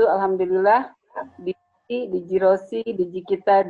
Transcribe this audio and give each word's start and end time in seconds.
itu 0.00 0.08
alhamdulillah 0.08 0.96
di 1.44 1.52
di 1.92 2.18
Jirosi 2.24 2.80
di 2.80 3.04
Jikita 3.12 3.68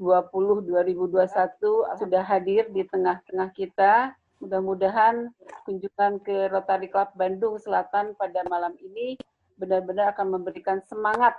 sudah 2.00 2.22
hadir 2.24 2.72
di 2.72 2.88
tengah-tengah 2.88 3.52
kita. 3.52 4.16
Mudah-mudahan 4.40 5.28
kunjungan 5.68 6.24
ke 6.24 6.48
Rotary 6.48 6.88
Club 6.88 7.12
Bandung 7.20 7.60
Selatan 7.60 8.16
pada 8.16 8.40
malam 8.48 8.72
ini 8.80 9.20
benar-benar 9.60 10.16
akan 10.16 10.40
memberikan 10.40 10.80
semangat, 10.88 11.36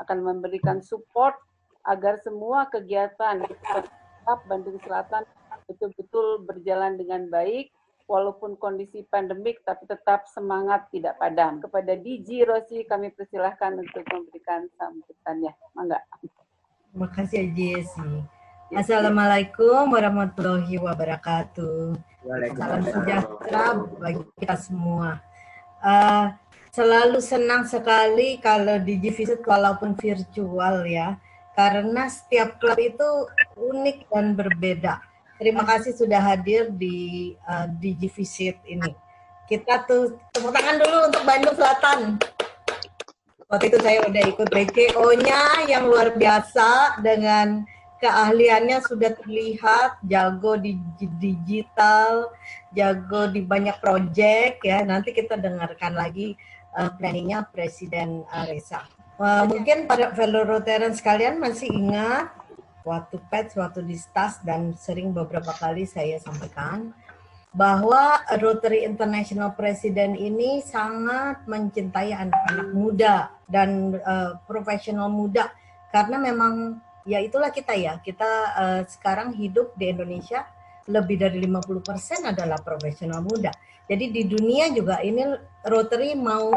akan 0.00 0.24
memberikan 0.24 0.80
support 0.80 1.36
agar 1.84 2.16
semua 2.24 2.64
kegiatan 2.72 3.44
Club 4.24 4.40
Bandung 4.48 4.80
Selatan 4.80 5.28
betul-betul 5.68 6.48
berjalan 6.48 6.96
dengan 6.96 7.28
baik 7.28 7.68
walaupun 8.10 8.58
kondisi 8.58 9.06
pandemik 9.06 9.62
tapi 9.62 9.86
tetap 9.86 10.26
semangat 10.26 10.90
tidak 10.90 11.14
padam. 11.22 11.62
Kepada 11.62 11.94
DJ 11.94 12.42
Rosi 12.42 12.82
kami 12.82 13.14
persilahkan 13.14 13.78
untuk 13.78 14.02
memberikan 14.10 14.66
sambutannya. 14.74 15.54
Mangga. 15.78 16.02
Terima 16.90 17.08
kasih 17.14 17.54
Jesse. 17.54 18.26
Assalamualaikum 18.74 19.94
warahmatullahi 19.94 20.74
wabarakatuh. 20.82 21.94
Salam 22.58 22.82
sejahtera 22.82 23.78
bagi 24.02 24.26
kita 24.42 24.58
semua. 24.58 25.22
Uh, 25.78 26.34
selalu 26.74 27.22
senang 27.22 27.62
sekali 27.66 28.42
kalau 28.42 28.78
DJ 28.82 29.14
visit 29.14 29.40
walaupun 29.46 29.94
virtual 29.98 30.86
ya, 30.86 31.18
karena 31.54 32.06
setiap 32.06 32.62
klub 32.62 32.78
itu 32.78 33.08
unik 33.58 34.06
dan 34.06 34.38
berbeda 34.38 35.09
Terima 35.40 35.64
kasih 35.64 35.96
sudah 35.96 36.20
hadir 36.20 36.68
di 36.68 37.32
uh, 37.48 37.64
Visit 37.80 38.60
ini. 38.68 38.92
Kita 39.48 39.88
tuh 39.88 40.20
tepuk 40.36 40.52
tangan 40.52 40.76
dulu 40.76 41.08
untuk 41.08 41.24
Bandung 41.24 41.56
Selatan. 41.56 42.20
Waktu 43.48 43.72
itu 43.72 43.78
saya 43.80 44.04
udah 44.04 44.22
ikut 44.36 44.48
BCO-nya 44.52 45.64
yang 45.64 45.88
luar 45.88 46.12
biasa 46.12 47.00
dengan 47.00 47.64
keahliannya 48.04 48.84
sudah 48.84 49.16
terlihat 49.16 50.04
jago 50.04 50.60
di 50.60 50.76
digital, 51.16 52.36
jago 52.76 53.32
di 53.32 53.40
banyak 53.40 53.80
proyek 53.80 54.60
ya. 54.60 54.84
Nanti 54.84 55.16
kita 55.16 55.40
dengarkan 55.40 55.96
lagi 55.96 56.36
uh, 56.76 56.92
planningnya 57.00 57.48
Presiden 57.48 58.28
uh, 58.28 58.44
Reza. 58.44 58.84
Uh, 59.16 59.48
mungkin 59.48 59.88
para 59.88 60.12
fellow 60.12 60.44
Rotarian 60.44 60.92
sekalian 60.92 61.40
masih 61.40 61.72
ingat 61.72 62.28
waktu 62.84 63.20
PET, 63.28 63.56
waktu 63.56 63.84
di 63.84 63.96
STAS, 63.96 64.40
dan 64.44 64.74
sering 64.76 65.12
beberapa 65.12 65.52
kali 65.56 65.84
saya 65.84 66.16
sampaikan 66.20 66.92
bahwa 67.50 68.22
Rotary 68.38 68.86
International 68.86 69.50
President 69.58 70.14
ini 70.14 70.62
sangat 70.62 71.42
mencintai 71.50 72.14
anak-anak 72.14 72.68
muda 72.70 73.14
dan 73.50 73.98
uh, 74.06 74.38
profesional 74.46 75.10
muda 75.10 75.50
karena 75.90 76.22
memang 76.22 76.78
ya 77.02 77.18
itulah 77.18 77.50
kita 77.50 77.74
ya 77.74 77.98
kita 77.98 78.30
uh, 78.54 78.80
sekarang 78.86 79.34
hidup 79.34 79.74
di 79.74 79.90
Indonesia 79.90 80.46
lebih 80.86 81.18
dari 81.18 81.42
50% 81.42 82.30
adalah 82.30 82.58
profesional 82.62 83.22
muda. 83.22 83.50
Jadi 83.90 84.14
di 84.14 84.22
dunia 84.30 84.70
juga 84.70 85.02
ini 85.02 85.26
Rotary 85.66 86.14
mau 86.14 86.54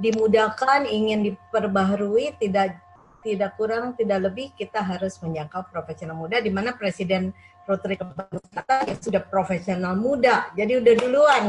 dimudahkan, 0.00 0.88
ingin 0.88 1.32
diperbaharui, 1.32 2.40
tidak 2.40 2.80
tidak 3.24 3.56
kurang, 3.56 3.96
tidak 3.96 4.28
lebih 4.30 4.52
kita 4.52 4.84
harus 4.84 5.16
menjangkau 5.24 5.72
profesional 5.72 6.14
muda 6.14 6.44
di 6.44 6.52
mana 6.52 6.76
Presiden 6.76 7.32
Rotary 7.64 7.96
Kebangsaan 7.96 8.92
ya 8.92 8.96
sudah 9.00 9.24
profesional 9.24 9.96
muda. 9.96 10.52
Jadi 10.52 10.72
udah 10.84 10.94
duluan. 11.00 11.42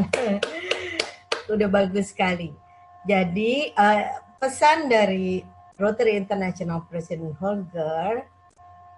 udah 1.53 1.67
bagus 1.69 2.15
sekali. 2.15 2.49
Jadi 3.05 3.75
uh, 3.75 4.03
pesan 4.39 4.87
dari 4.87 5.43
Rotary 5.75 6.15
International 6.15 6.87
President 6.87 7.35
Holger 7.37 8.23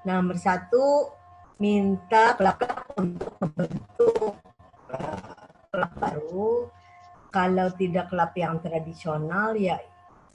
nomor 0.05 0.37
satu 0.37 1.11
minta 1.57 2.37
klub 2.37 2.61
untuk 2.95 3.33
membentuk 3.41 4.37
klub 5.73 5.91
baru. 5.97 6.51
Kalau 7.33 7.67
tidak 7.75 8.13
klub 8.13 8.31
yang 8.37 8.61
tradisional 8.63 9.57
ya 9.57 9.81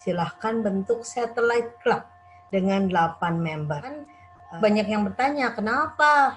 silahkan 0.03 0.61
bentuk 0.61 1.07
satellite 1.07 1.79
club 1.81 2.12
dengan 2.53 2.85
8 2.85 3.41
member. 3.41 3.81
Kan 3.81 4.05
banyak 4.61 4.85
yang 4.85 5.09
bertanya, 5.09 5.57
kenapa 5.57 6.37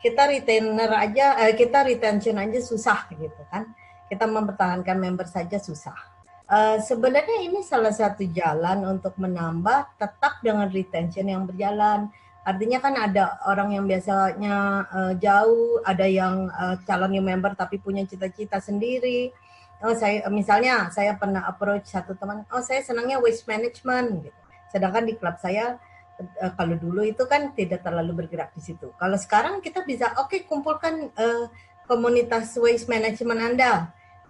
kita 0.00 0.24
retainer 0.24 0.88
aja, 0.96 1.36
eh, 1.44 1.52
kita 1.52 1.84
retention 1.84 2.40
aja 2.40 2.56
susah 2.64 3.04
gitu 3.12 3.42
kan? 3.52 3.68
Kita 4.08 4.24
mempertahankan 4.24 4.96
member 4.96 5.28
saja 5.28 5.60
susah. 5.60 6.10
Uh, 6.50 6.82
sebenarnya 6.82 7.46
ini 7.46 7.62
salah 7.62 7.94
satu 7.94 8.26
jalan 8.26 8.82
untuk 8.82 9.14
menambah 9.22 9.86
tetap 9.94 10.42
dengan 10.42 10.66
retention 10.66 11.30
yang 11.30 11.46
berjalan. 11.46 12.10
Artinya 12.42 12.82
kan 12.82 12.98
ada 12.98 13.38
orang 13.46 13.78
yang 13.78 13.86
biasanya 13.86 14.82
uh, 14.90 15.12
jauh, 15.14 15.78
ada 15.86 16.10
yang 16.10 16.50
uh, 16.50 16.74
calon 16.82 17.14
new 17.14 17.22
member 17.22 17.54
tapi 17.54 17.78
punya 17.78 18.02
cita-cita 18.02 18.58
sendiri. 18.58 19.30
Oh 19.78 19.94
saya 19.94 20.26
misalnya 20.26 20.90
saya 20.90 21.14
pernah 21.14 21.46
approach 21.46 21.86
satu 21.86 22.18
teman, 22.18 22.42
oh 22.50 22.58
saya 22.66 22.82
senangnya 22.82 23.22
waste 23.22 23.46
management 23.46 24.26
gitu. 24.26 24.39
Sedangkan 24.70 25.04
di 25.04 25.18
klub 25.18 25.36
saya 25.42 25.76
uh, 26.18 26.52
kalau 26.54 26.78
dulu 26.78 27.02
itu 27.02 27.26
kan 27.26 27.52
tidak 27.52 27.82
terlalu 27.82 28.24
bergerak 28.24 28.54
di 28.54 28.62
situ. 28.62 28.94
Kalau 28.96 29.18
sekarang 29.18 29.58
kita 29.60 29.82
bisa 29.84 30.14
oke 30.16 30.30
okay, 30.30 30.40
kumpulkan 30.46 31.10
uh, 31.14 31.46
komunitas 31.90 32.54
waste 32.56 32.86
management 32.86 33.40
Anda. 33.42 33.72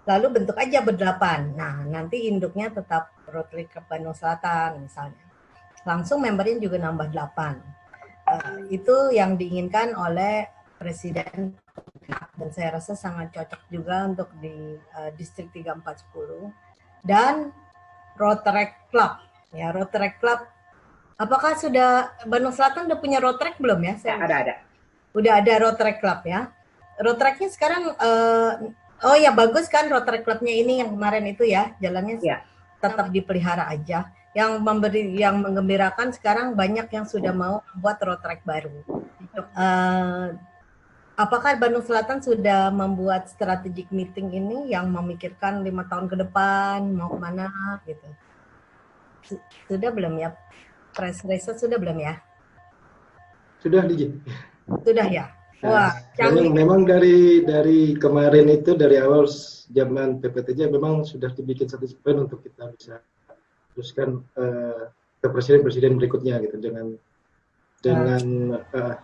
Lalu 0.09 0.43
bentuk 0.43 0.57
aja 0.57 0.81
berdelapan. 0.81 1.53
Nah, 1.55 1.85
nanti 1.85 2.25
induknya 2.27 2.73
tetap 2.73 3.13
Rotary 3.29 3.69
Club 3.69 3.85
Bandung 3.87 4.17
Selatan 4.17 4.89
misalnya. 4.89 5.21
Langsung 5.85 6.25
membernya 6.25 6.57
juga 6.57 6.81
nambah 6.81 7.13
delapan. 7.13 7.61
Uh, 8.25 8.65
itu 8.73 9.13
yang 9.13 9.37
diinginkan 9.37 9.93
oleh 9.93 10.49
Presiden 10.81 11.53
dan 12.11 12.49
saya 12.57 12.81
rasa 12.81 12.97
sangat 12.97 13.37
cocok 13.37 13.63
juga 13.69 14.09
untuk 14.09 14.33
di 14.41 14.81
uh, 14.97 15.11
distrik 15.15 15.53
3410 15.53 17.05
dan 17.05 17.53
Rotary 18.17 18.73
Club 18.89 19.21
Ya, 19.51 19.75
road 19.75 19.91
track 19.91 20.23
club. 20.23 20.47
Apakah 21.19 21.59
sudah 21.59 22.15
Bandung 22.25 22.55
Selatan 22.55 22.87
udah 22.87 22.99
punya 22.99 23.19
road 23.19 23.37
track 23.37 23.59
belum 23.59 23.83
ya? 23.83 23.95
Saya... 23.99 24.17
Ada, 24.23 24.37
ada. 24.47 24.55
Udah 25.11 25.33
ada 25.43 25.53
road 25.59 25.77
track 25.77 25.99
club 25.99 26.21
ya. 26.23 26.49
Road 27.01 27.19
tracknya 27.19 27.49
sekarang 27.51 27.97
uh, 27.97 28.53
oh 29.03 29.17
ya 29.17 29.33
bagus 29.33 29.67
kan 29.67 29.89
road 29.89 30.05
track 30.05 30.23
clubnya 30.23 30.53
ini 30.53 30.85
yang 30.85 30.93
kemarin 30.93 31.25
itu 31.33 31.49
ya 31.49 31.73
jalannya 31.81 32.21
ya. 32.21 32.45
tetap 32.79 33.11
dipelihara 33.13 33.69
aja. 33.69 34.09
Yang 34.33 34.63
memberi 34.63 35.03
yang 35.19 35.43
menggembirakan 35.43 36.15
sekarang 36.15 36.55
banyak 36.55 36.87
yang 36.95 37.05
sudah 37.05 37.35
mau 37.35 37.67
buat 37.75 37.99
road 37.99 38.23
track 38.23 38.47
baru. 38.47 38.73
Uh, 39.53 40.39
apakah 41.19 41.59
Bandung 41.59 41.83
Selatan 41.83 42.23
sudah 42.23 42.71
membuat 42.71 43.27
strategic 43.27 43.91
meeting 43.91 44.31
ini 44.31 44.71
yang 44.71 44.87
memikirkan 44.89 45.61
lima 45.67 45.85
tahun 45.91 46.07
ke 46.07 46.17
depan 46.23 46.87
mau 46.95 47.11
ke 47.11 47.19
mana 47.19 47.51
gitu? 47.85 48.07
Sudah 49.69 49.91
belum 49.93 50.17
ya? 50.19 50.35
Press 50.97 51.23
release 51.23 51.47
sudah 51.47 51.79
belum 51.79 51.99
ya? 52.03 52.19
Sudah, 53.61 53.85
DJ. 53.85 54.17
Sudah 54.83 55.07
ya? 55.07 55.25
Wah, 55.61 55.93
nah, 56.17 56.33
memang, 56.33 56.57
memang 56.57 56.81
dari 56.89 57.45
dari 57.45 57.93
kemarin 58.01 58.49
itu 58.49 58.73
dari 58.73 58.97
awal 58.97 59.29
zaman 59.69 60.17
PPTJ 60.25 60.73
memang 60.73 61.05
sudah 61.05 61.29
dibikin 61.37 61.69
satu 61.69 61.85
event 61.85 62.25
untuk 62.25 62.41
kita 62.41 62.73
bisa 62.73 63.05
teruskan 63.77 64.25
uh, 64.41 64.89
ke 65.21 65.27
presiden-presiden 65.29 66.01
berikutnya 66.01 66.41
gitu. 66.41 66.57
Dengan 66.57 66.97
dengan 67.85 68.25
uh, 68.73 68.97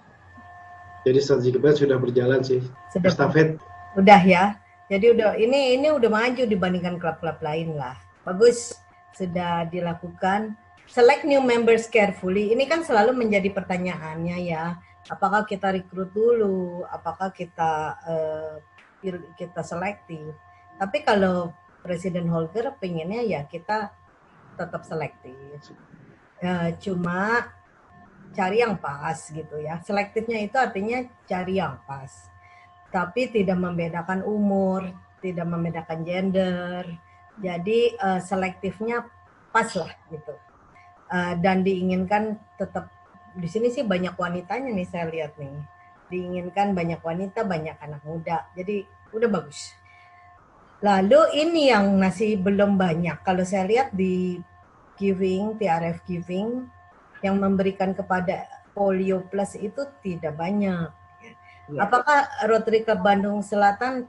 jadi 1.05 1.21
strategi 1.21 1.61
kita 1.61 1.77
sudah 1.77 1.97
berjalan 2.01 2.41
sih. 2.41 2.65
Sudah. 2.89 3.13
Estafet. 3.13 3.61
Udah 3.93 4.21
ya? 4.25 4.57
Jadi 4.89 5.13
udah 5.13 5.37
ini 5.37 5.77
ini 5.77 5.93
udah 5.93 6.09
maju 6.09 6.43
dibandingkan 6.49 6.97
klub-klub 6.97 7.37
lain 7.45 7.77
lah. 7.77 8.01
Bagus 8.25 8.73
sudah 9.17 9.65
dilakukan. 9.67 10.55
Select 10.87 11.27
new 11.27 11.43
members 11.43 11.91
carefully. 11.91 12.55
Ini 12.55 12.69
kan 12.71 12.87
selalu 12.87 13.17
menjadi 13.17 13.51
pertanyaannya 13.51 14.39
ya. 14.47 14.79
Apakah 15.11 15.43
kita 15.49 15.75
rekrut 15.75 16.15
dulu? 16.15 16.87
Apakah 16.87 17.35
kita 17.35 17.99
uh, 18.07 18.55
kita 19.35 19.67
selektif? 19.67 20.37
Tapi 20.79 21.03
kalau 21.03 21.51
Presiden 21.83 22.31
Holger 22.31 22.75
pengennya 22.79 23.23
ya 23.23 23.41
kita 23.47 23.91
tetap 24.55 24.83
selektif. 24.87 25.75
Uh, 26.43 26.71
cuma 26.79 27.51
cari 28.37 28.61
yang 28.61 28.77
pas 28.77 29.17
gitu 29.17 29.57
ya. 29.59 29.81
Selektifnya 29.83 30.45
itu 30.45 30.55
artinya 30.61 31.03
cari 31.25 31.59
yang 31.59 31.81
pas. 31.89 32.31
Tapi 32.93 33.33
tidak 33.33 33.59
membedakan 33.59 34.23
umur, 34.23 34.87
tidak 35.19 35.47
membedakan 35.49 36.07
gender, 36.07 36.87
jadi 37.41 37.81
uh, 38.01 38.21
selektifnya 38.21 39.05
pas 39.53 39.69
lah 39.77 39.93
gitu. 40.09 40.35
Uh, 41.07 41.39
dan 41.39 41.63
diinginkan 41.63 42.41
tetap 42.59 42.91
di 43.37 43.47
sini 43.47 43.69
sih 43.71 43.85
banyak 43.85 44.17
wanitanya 44.17 44.73
nih 44.73 44.89
saya 44.89 45.07
lihat 45.13 45.37
nih. 45.37 45.53
Diinginkan 46.07 46.73
banyak 46.73 47.03
wanita, 47.03 47.45
banyak 47.45 47.77
anak 47.83 48.03
muda. 48.07 48.49
Jadi 48.57 48.87
udah 49.13 49.29
bagus. 49.29 49.75
Lalu 50.81 51.41
ini 51.41 51.73
yang 51.73 51.97
masih 51.97 52.37
belum 52.41 52.77
banyak. 52.77 53.21
Kalau 53.25 53.45
saya 53.45 53.65
lihat 53.65 53.93
di 53.97 54.41
giving, 54.97 55.57
TRF 55.57 56.05
giving, 56.05 56.69
yang 57.25 57.41
memberikan 57.41 57.97
kepada 57.97 58.45
polio 58.77 59.25
plus 59.25 59.57
itu 59.57 59.89
tidak 60.05 60.37
banyak. 60.37 60.93
Ya. 61.73 61.89
Apakah 61.89 62.29
Rotary 62.47 62.85
Club 62.85 63.01
Bandung 63.03 63.41
Selatan 63.41 64.07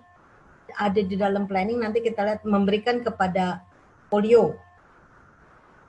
ada 0.76 1.00
di 1.00 1.16
dalam 1.16 1.48
planning 1.48 1.80
nanti 1.80 2.04
kita 2.04 2.24
lihat 2.28 2.42
memberikan 2.44 3.00
kepada 3.00 3.64
polio? 4.12 4.60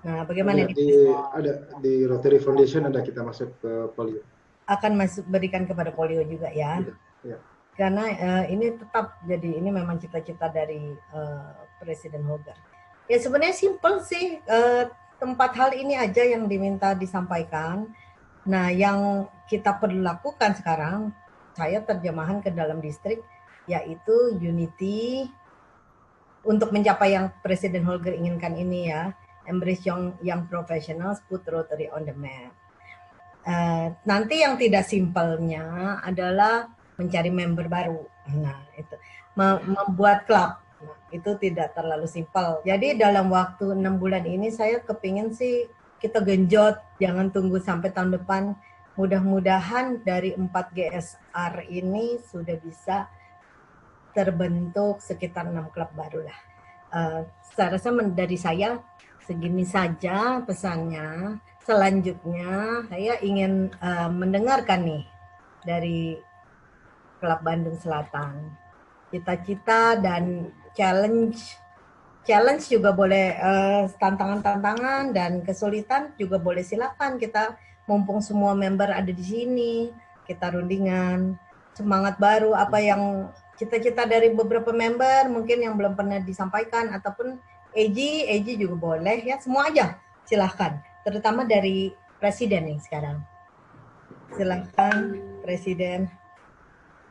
Nah, 0.06 0.22
bagaimana 0.22 0.62
ada, 0.62 0.72
di, 0.72 0.88
ada 1.10 1.52
di 1.82 1.94
Rotary 2.06 2.38
Foundation 2.38 2.86
ada 2.86 3.02
kita 3.02 3.26
masuk 3.26 3.50
ke 3.58 3.72
polio. 3.98 4.22
Akan 4.70 4.94
masuk 4.94 5.26
berikan 5.26 5.66
kepada 5.66 5.90
polio 5.90 6.22
juga 6.22 6.52
ya. 6.54 6.78
Ya. 6.80 6.94
ya 7.34 7.38
karena 7.78 8.04
uh, 8.10 8.44
ini 8.50 8.74
tetap 8.74 9.22
jadi 9.22 9.62
ini 9.62 9.70
memang 9.70 10.02
cita-cita 10.02 10.50
dari 10.50 10.90
uh, 11.14 11.62
Presiden 11.78 12.26
Hogar. 12.26 12.58
Ya 13.06 13.22
sebenarnya 13.22 13.54
simpel 13.54 14.02
sih 14.02 14.42
uh, 14.50 14.90
tempat 15.22 15.54
hal 15.54 15.70
ini 15.78 15.94
aja 15.94 16.26
yang 16.26 16.50
diminta 16.50 16.98
disampaikan. 16.98 17.86
Nah 18.50 18.74
yang 18.74 19.30
kita 19.46 19.78
perlu 19.78 20.02
lakukan 20.02 20.58
sekarang 20.58 21.14
saya 21.54 21.78
terjemahan 21.86 22.42
ke 22.42 22.50
dalam 22.50 22.82
distrik 22.82 23.22
yaitu 23.68 24.40
unity 24.40 25.28
untuk 26.42 26.72
mencapai 26.72 27.14
yang 27.14 27.28
Presiden 27.44 27.84
Holger 27.84 28.16
inginkan 28.16 28.56
ini 28.56 28.88
ya 28.88 29.12
embrace 29.48 29.84
young 29.84 30.16
young 30.20 30.48
professionals 30.48 31.20
put 31.28 31.44
Rotary 31.48 31.88
on 31.92 32.04
the 32.08 32.16
map. 32.16 32.52
Uh, 33.48 33.96
nanti 34.04 34.44
yang 34.44 34.60
tidak 34.60 34.84
simpelnya 34.84 35.96
adalah 36.04 36.68
mencari 37.00 37.32
member 37.32 37.64
baru. 37.70 38.04
Nah, 38.36 38.60
itu 38.76 38.92
membuat 39.38 40.28
klub. 40.28 40.60
Nah, 40.84 40.98
itu 41.08 41.30
tidak 41.40 41.72
terlalu 41.72 42.04
simpel. 42.04 42.60
Jadi 42.66 43.00
dalam 43.00 43.32
waktu 43.32 43.72
enam 43.72 43.96
bulan 43.96 44.28
ini 44.28 44.52
saya 44.52 44.84
kepingin 44.84 45.32
sih 45.32 45.64
kita 45.98 46.22
genjot, 46.22 46.78
jangan 47.00 47.32
tunggu 47.32 47.58
sampai 47.58 47.90
tahun 47.90 48.20
depan. 48.20 48.54
Mudah-mudahan 48.98 50.02
dari 50.02 50.34
4 50.34 50.50
GSR 50.50 51.70
ini 51.70 52.18
sudah 52.18 52.56
bisa 52.58 53.06
terbentuk 54.18 54.98
sekitar 54.98 55.46
enam 55.46 55.70
klub 55.70 55.94
baru 55.94 56.26
lah. 56.26 56.38
Uh, 56.90 57.20
saya 57.54 57.78
rasa 57.78 57.94
dari 58.10 58.34
saya 58.34 58.82
segini 59.22 59.62
saja 59.62 60.42
pesannya. 60.42 61.38
Selanjutnya 61.62 62.82
saya 62.90 63.22
ingin 63.22 63.70
uh, 63.78 64.10
mendengarkan 64.10 64.82
nih 64.82 65.04
dari 65.62 66.18
Klub 67.22 67.38
Bandung 67.46 67.78
Selatan. 67.78 68.58
Cita-cita 69.14 69.94
dan 69.94 70.50
challenge 70.74 71.38
challenge 72.28 72.68
juga 72.68 72.92
boleh 72.92 73.26
eh, 73.40 73.82
tantangan-tantangan 73.96 75.16
dan 75.16 75.40
kesulitan 75.40 76.12
juga 76.20 76.36
boleh 76.36 76.60
silakan 76.60 77.16
kita 77.16 77.56
mumpung 77.88 78.20
semua 78.20 78.52
member 78.52 78.92
ada 78.92 79.08
di 79.08 79.24
sini 79.24 79.88
kita 80.28 80.52
rundingan 80.52 81.40
semangat 81.72 82.20
baru 82.20 82.52
apa 82.52 82.84
yang 82.84 83.32
cita-cita 83.58 84.06
dari 84.06 84.30
beberapa 84.30 84.70
member 84.70 85.28
mungkin 85.28 85.66
yang 85.66 85.74
belum 85.74 85.98
pernah 85.98 86.22
disampaikan 86.22 86.94
ataupun 86.94 87.36
Eji 87.74 88.30
Eji 88.30 88.56
juga 88.56 88.96
boleh 88.96 89.26
ya 89.26 89.36
semua 89.42 89.68
aja 89.68 89.98
silahkan 90.24 90.78
terutama 91.02 91.42
dari 91.44 91.92
presiden 92.22 92.70
nih 92.70 92.78
sekarang 92.80 93.18
silahkan 94.32 95.18
presiden 95.42 96.06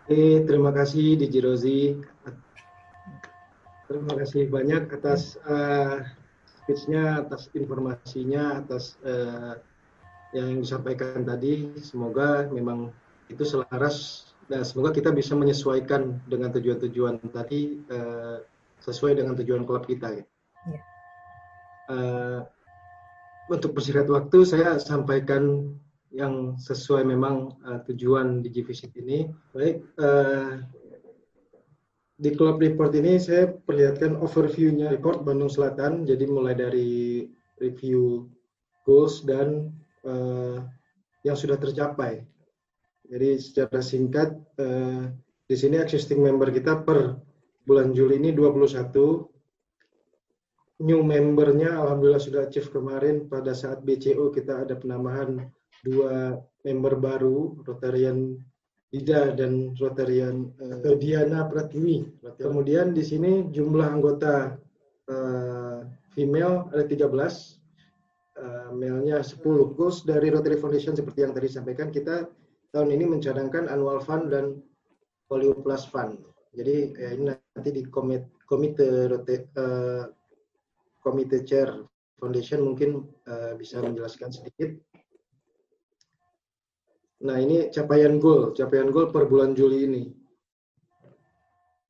Oke, 0.08 0.48
terima 0.48 0.72
kasih 0.72 1.20
Diji 1.20 1.40
Rozi. 1.44 2.00
Terima 3.92 4.16
kasih 4.16 4.48
banyak 4.48 4.88
atas 4.88 5.36
uh, 5.44 6.00
speech-nya, 6.64 7.28
atas 7.28 7.52
informasinya, 7.52 8.64
atas 8.64 8.96
uh, 9.04 9.60
yang 10.32 10.64
disampaikan 10.64 11.28
tadi. 11.28 11.76
Semoga 11.84 12.48
memang 12.48 12.96
itu 13.28 13.44
selaras 13.44 14.27
dan 14.48 14.64
semoga 14.64 14.96
kita 14.96 15.12
bisa 15.12 15.36
menyesuaikan 15.36 16.24
dengan 16.28 16.52
tujuan-tujuan 16.56 17.20
tadi 17.36 17.84
uh, 17.92 18.40
sesuai 18.80 19.20
dengan 19.20 19.36
tujuan 19.36 19.68
klub 19.68 19.84
kita. 19.84 20.24
Ya. 20.24 20.26
Uh, 21.88 22.40
untuk 23.52 23.76
bersingkat 23.76 24.08
waktu, 24.12 24.44
saya 24.44 24.80
sampaikan 24.80 25.76
yang 26.12 26.56
sesuai 26.60 27.04
memang 27.04 27.56
uh, 27.68 27.80
tujuan 27.92 28.44
di 28.44 28.64
Visit 28.64 28.96
ini. 28.96 29.28
Baik, 29.52 29.84
uh, 30.00 30.64
di 32.18 32.34
Club 32.34 32.58
Report 32.58 32.92
ini 32.98 33.22
saya 33.22 33.52
perlihatkan 33.52 34.18
overview-nya 34.18 34.90
report 34.90 35.28
Bandung 35.28 35.52
Selatan. 35.52 36.08
Jadi 36.08 36.26
mulai 36.26 36.58
dari 36.58 37.28
review 37.62 38.26
goals 38.88 39.22
dan 39.28 39.76
uh, 40.08 40.64
yang 41.22 41.36
sudah 41.36 41.60
tercapai. 41.60 42.24
Jadi 43.08 43.40
secara 43.40 43.80
singkat, 43.80 44.36
uh, 44.60 45.08
di 45.48 45.56
sini 45.56 45.80
existing 45.80 46.20
member 46.20 46.52
kita 46.52 46.84
per 46.84 47.16
bulan 47.64 47.96
Juli 47.96 48.20
ini 48.20 48.36
21. 48.36 49.28
New 50.78 51.02
membernya 51.02 51.74
Alhamdulillah 51.74 52.22
sudah 52.22 52.46
achieve 52.46 52.70
kemarin 52.70 53.26
pada 53.26 53.56
saat 53.56 53.82
BCO 53.82 54.30
kita 54.30 54.62
ada 54.62 54.78
penambahan 54.78 55.50
dua 55.82 56.38
member 56.62 56.94
baru, 57.00 57.58
Rotarian 57.66 58.38
Dida 58.92 59.34
dan 59.34 59.74
Rotarian 59.80 60.52
uh, 60.60 60.96
Diana 61.00 61.48
Pratiwi. 61.48 62.08
Kemudian 62.38 62.92
di 62.92 63.04
sini 63.04 63.48
jumlah 63.52 63.88
anggota 63.88 64.60
uh, 65.12 65.84
female 66.16 66.72
ada 66.76 66.84
13, 66.88 67.04
uh, 67.04 68.70
male-nya 68.76 69.24
10. 69.24 69.44
Goals 69.76 70.04
dari 70.08 70.32
Rotary 70.32 70.60
Foundation 70.60 70.96
seperti 70.96 71.24
yang 71.24 71.34
tadi 71.36 71.48
sampaikan, 71.52 71.92
kita 71.92 72.28
tahun 72.72 72.90
ini 72.94 73.06
mencadangkan 73.18 73.72
annual 73.72 74.04
fund 74.04 74.32
dan 74.32 74.60
polio 75.28 75.56
plus 75.60 75.88
fund. 75.88 76.20
Jadi 76.56 76.96
ya 76.98 77.10
ini 77.14 77.24
nanti 77.30 77.70
di 77.70 77.84
komit, 77.88 78.26
komite 78.48 78.88
uh, 78.88 80.04
komite 81.04 81.46
chair 81.46 81.70
foundation 82.18 82.66
mungkin 82.66 83.06
uh, 83.30 83.54
bisa 83.56 83.80
menjelaskan 83.84 84.34
sedikit. 84.34 84.74
Nah 87.24 87.38
ini 87.42 87.70
capaian 87.74 88.18
goal, 88.18 88.54
capaian 88.54 88.90
goal 88.90 89.10
per 89.10 89.26
bulan 89.30 89.54
Juli 89.54 89.86
ini. 89.86 90.04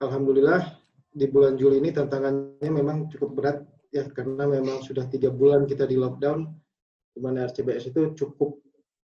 Alhamdulillah 0.04 0.78
di 1.10 1.26
bulan 1.26 1.58
Juli 1.58 1.82
ini 1.82 1.90
tantangannya 1.90 2.70
memang 2.70 3.10
cukup 3.10 3.30
berat 3.34 3.58
ya 3.90 4.06
karena 4.14 4.46
memang 4.46 4.86
sudah 4.86 5.08
tiga 5.10 5.34
bulan 5.34 5.66
kita 5.66 5.88
di 5.90 5.98
lockdown, 5.98 6.46
di 7.16 7.20
mana 7.24 7.50
RCBS 7.50 7.90
itu 7.90 8.14
cukup 8.14 8.62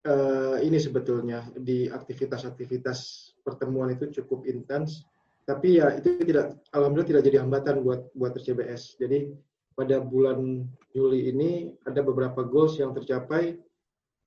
uh, 0.09 0.57
ini 0.65 0.81
sebetulnya 0.81 1.45
di 1.61 1.87
aktivitas-aktivitas 1.93 3.31
pertemuan 3.45 3.93
itu 3.93 4.09
cukup 4.21 4.49
intens. 4.49 5.05
Tapi 5.45 5.81
ya 5.81 5.97
itu 5.97 6.21
tidak, 6.25 6.61
alhamdulillah 6.77 7.09
tidak 7.09 7.23
jadi 7.25 7.37
hambatan 7.45 7.81
buat 7.85 8.09
buat 8.17 8.37
RCBS. 8.37 9.01
Jadi 9.01 9.33
pada 9.73 10.01
bulan 10.03 10.69
Juli 10.93 11.31
ini 11.33 11.73
ada 11.89 12.05
beberapa 12.05 12.45
goals 12.45 12.77
yang 12.77 12.93
tercapai 12.93 13.57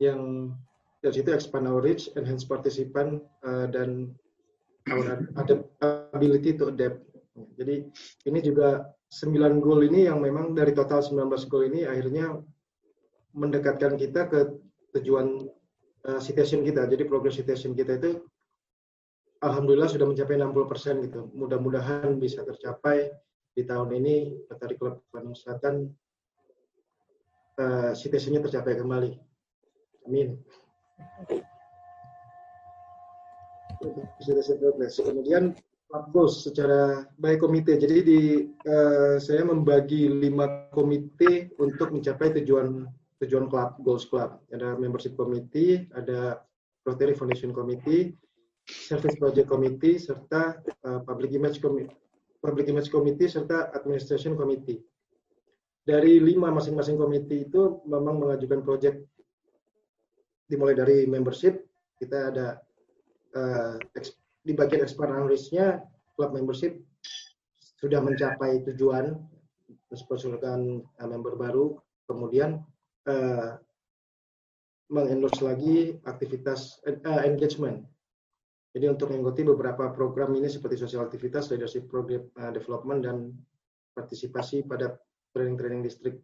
yang 0.01 0.53
dari 1.01 1.13
situ 1.21 1.29
expand 1.33 1.65
our 1.65 1.81
reach, 1.81 2.09
enhance 2.17 2.45
participant, 2.45 3.21
uh, 3.45 3.65
dan 3.69 4.13
our 4.89 5.21
ability 6.13 6.57
to 6.57 6.73
adapt. 6.73 7.01
Jadi 7.57 7.85
ini 8.29 8.39
juga 8.41 8.89
9 9.13 9.61
goal 9.61 9.85
ini 9.85 10.09
yang 10.09 10.21
memang 10.21 10.53
dari 10.57 10.73
total 10.73 11.03
19 11.03 11.51
goal 11.51 11.67
ini 11.69 11.85
akhirnya 11.85 12.37
mendekatkan 13.33 13.97
kita 13.97 14.29
ke 14.29 14.39
tujuan 14.97 15.49
uh, 16.07 16.19
citation 16.21 16.65
kita. 16.65 16.87
Jadi 16.87 17.03
progress 17.05 17.37
citation 17.37 17.73
kita 17.77 17.97
itu 18.01 18.21
alhamdulillah 19.41 19.89
sudah 19.89 20.05
mencapai 20.05 20.37
60% 20.37 21.05
gitu. 21.09 21.21
Mudah-mudahan 21.33 22.17
bisa 22.21 22.45
tercapai 22.45 23.11
di 23.51 23.67
tahun 23.67 23.91
ini 23.99 24.47
Rotary 24.47 24.75
Club 24.79 25.03
Bandung 25.11 25.35
Selatan 25.35 25.91
uh, 27.59 27.91
citationnya 27.91 28.39
tercapai 28.39 28.79
kembali. 28.79 29.11
Amin. 30.07 30.39
Kemudian 35.01 35.57
bagus 35.91 36.47
secara 36.47 37.03
baik 37.19 37.43
komite. 37.43 37.75
Jadi 37.75 37.97
di 38.05 38.21
uh, 38.69 39.17
saya 39.19 39.43
membagi 39.43 40.07
lima 40.07 40.69
komite 40.71 41.51
untuk 41.59 41.91
mencapai 41.91 42.31
tujuan 42.41 42.87
tujuan 43.21 43.45
klub 43.47 43.77
goals 43.85 44.09
club. 44.09 44.41
Ada 44.49 44.75
membership 44.81 45.13
committee, 45.13 45.85
ada 45.93 46.41
Rotary 46.81 47.13
Foundation 47.13 47.53
Committee, 47.53 48.17
Service 48.65 49.17
Project 49.21 49.45
Committee, 49.45 50.01
serta 50.01 50.57
uh, 50.89 50.99
Public 51.05 51.37
Image 51.37 51.61
Committee, 51.61 51.93
Public 52.41 52.65
Image 52.73 52.89
Committee 52.89 53.29
serta 53.29 53.69
Administration 53.77 54.33
Committee. 54.33 54.81
Dari 55.81 56.21
lima 56.21 56.53
masing-masing 56.53 56.93
komite 56.93 57.49
itu 57.49 57.81
memang 57.89 58.21
mengajukan 58.21 58.61
proyek 58.61 59.01
dimulai 60.45 60.77
dari 60.77 61.09
membership 61.09 61.57
kita 61.97 62.29
ada 62.29 62.47
uh, 63.33 63.81
di 64.45 64.53
bagian 64.53 64.85
expert 64.85 65.09
analysnya 65.09 65.81
club 66.13 66.37
membership 66.37 66.77
sudah 67.81 67.97
mencapai 67.97 68.61
tujuan 68.69 69.17
mensponsorkan 69.89 70.85
uh, 71.01 71.07
member 71.09 71.33
baru, 71.33 71.81
kemudian 72.05 72.61
uh, 73.07 73.57
mengendorse 74.91 75.41
lagi 75.41 75.95
aktivitas 76.03 76.83
uh, 76.85 77.21
engagement. 77.23 77.85
Jadi 78.71 78.87
untuk 78.87 79.11
mengikuti 79.11 79.43
beberapa 79.43 79.91
program 79.91 80.31
ini 80.35 80.47
seperti 80.47 80.79
sosial 80.79 81.03
aktivitas, 81.07 81.51
leadership 81.51 81.91
program 81.91 82.27
uh, 82.39 82.51
development 82.51 82.99
dan 83.03 83.17
partisipasi 83.95 84.63
pada 84.63 84.95
training-training 85.35 85.83
distrik. 85.83 86.15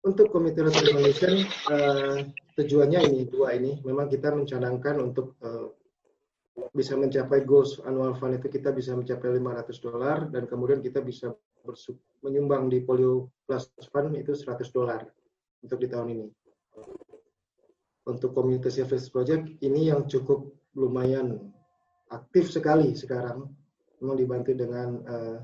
Untuk 0.00 0.32
Komite 0.32 0.64
Malaysia, 0.64 1.28
uh, 1.70 2.24
tujuannya 2.56 3.00
ini 3.04 3.28
dua 3.28 3.52
ini. 3.54 3.78
Memang 3.84 4.08
kita 4.08 4.32
mencanangkan 4.32 4.96
untuk 4.96 5.36
uh, 5.44 5.70
bisa 6.74 6.96
mencapai 6.98 7.46
goals 7.46 7.78
annual 7.86 8.16
fund 8.18 8.36
itu 8.36 8.48
kita 8.50 8.74
bisa 8.74 8.96
mencapai 8.96 9.38
500 9.38 9.86
dolar 9.86 10.18
dan 10.28 10.44
kemudian 10.50 10.82
kita 10.82 11.00
bisa 11.04 11.30
menyumbang 12.20 12.68
di 12.68 12.84
polio 12.84 13.32
plus 13.48 13.70
fund 13.90 14.16
itu 14.16 14.32
100 14.36 14.68
dolar 14.72 15.00
untuk 15.64 15.78
di 15.80 15.88
tahun 15.88 16.08
ini. 16.16 16.26
Untuk 18.08 18.32
community 18.32 18.72
service 18.72 19.12
project 19.12 19.48
ini 19.60 19.92
yang 19.92 20.08
cukup 20.08 20.48
lumayan 20.74 21.52
aktif 22.10 22.50
sekali 22.50 22.96
sekarang, 22.96 23.46
memang 24.00 24.16
dibantu 24.18 24.52
dengan 24.56 24.88
uh, 25.06 25.38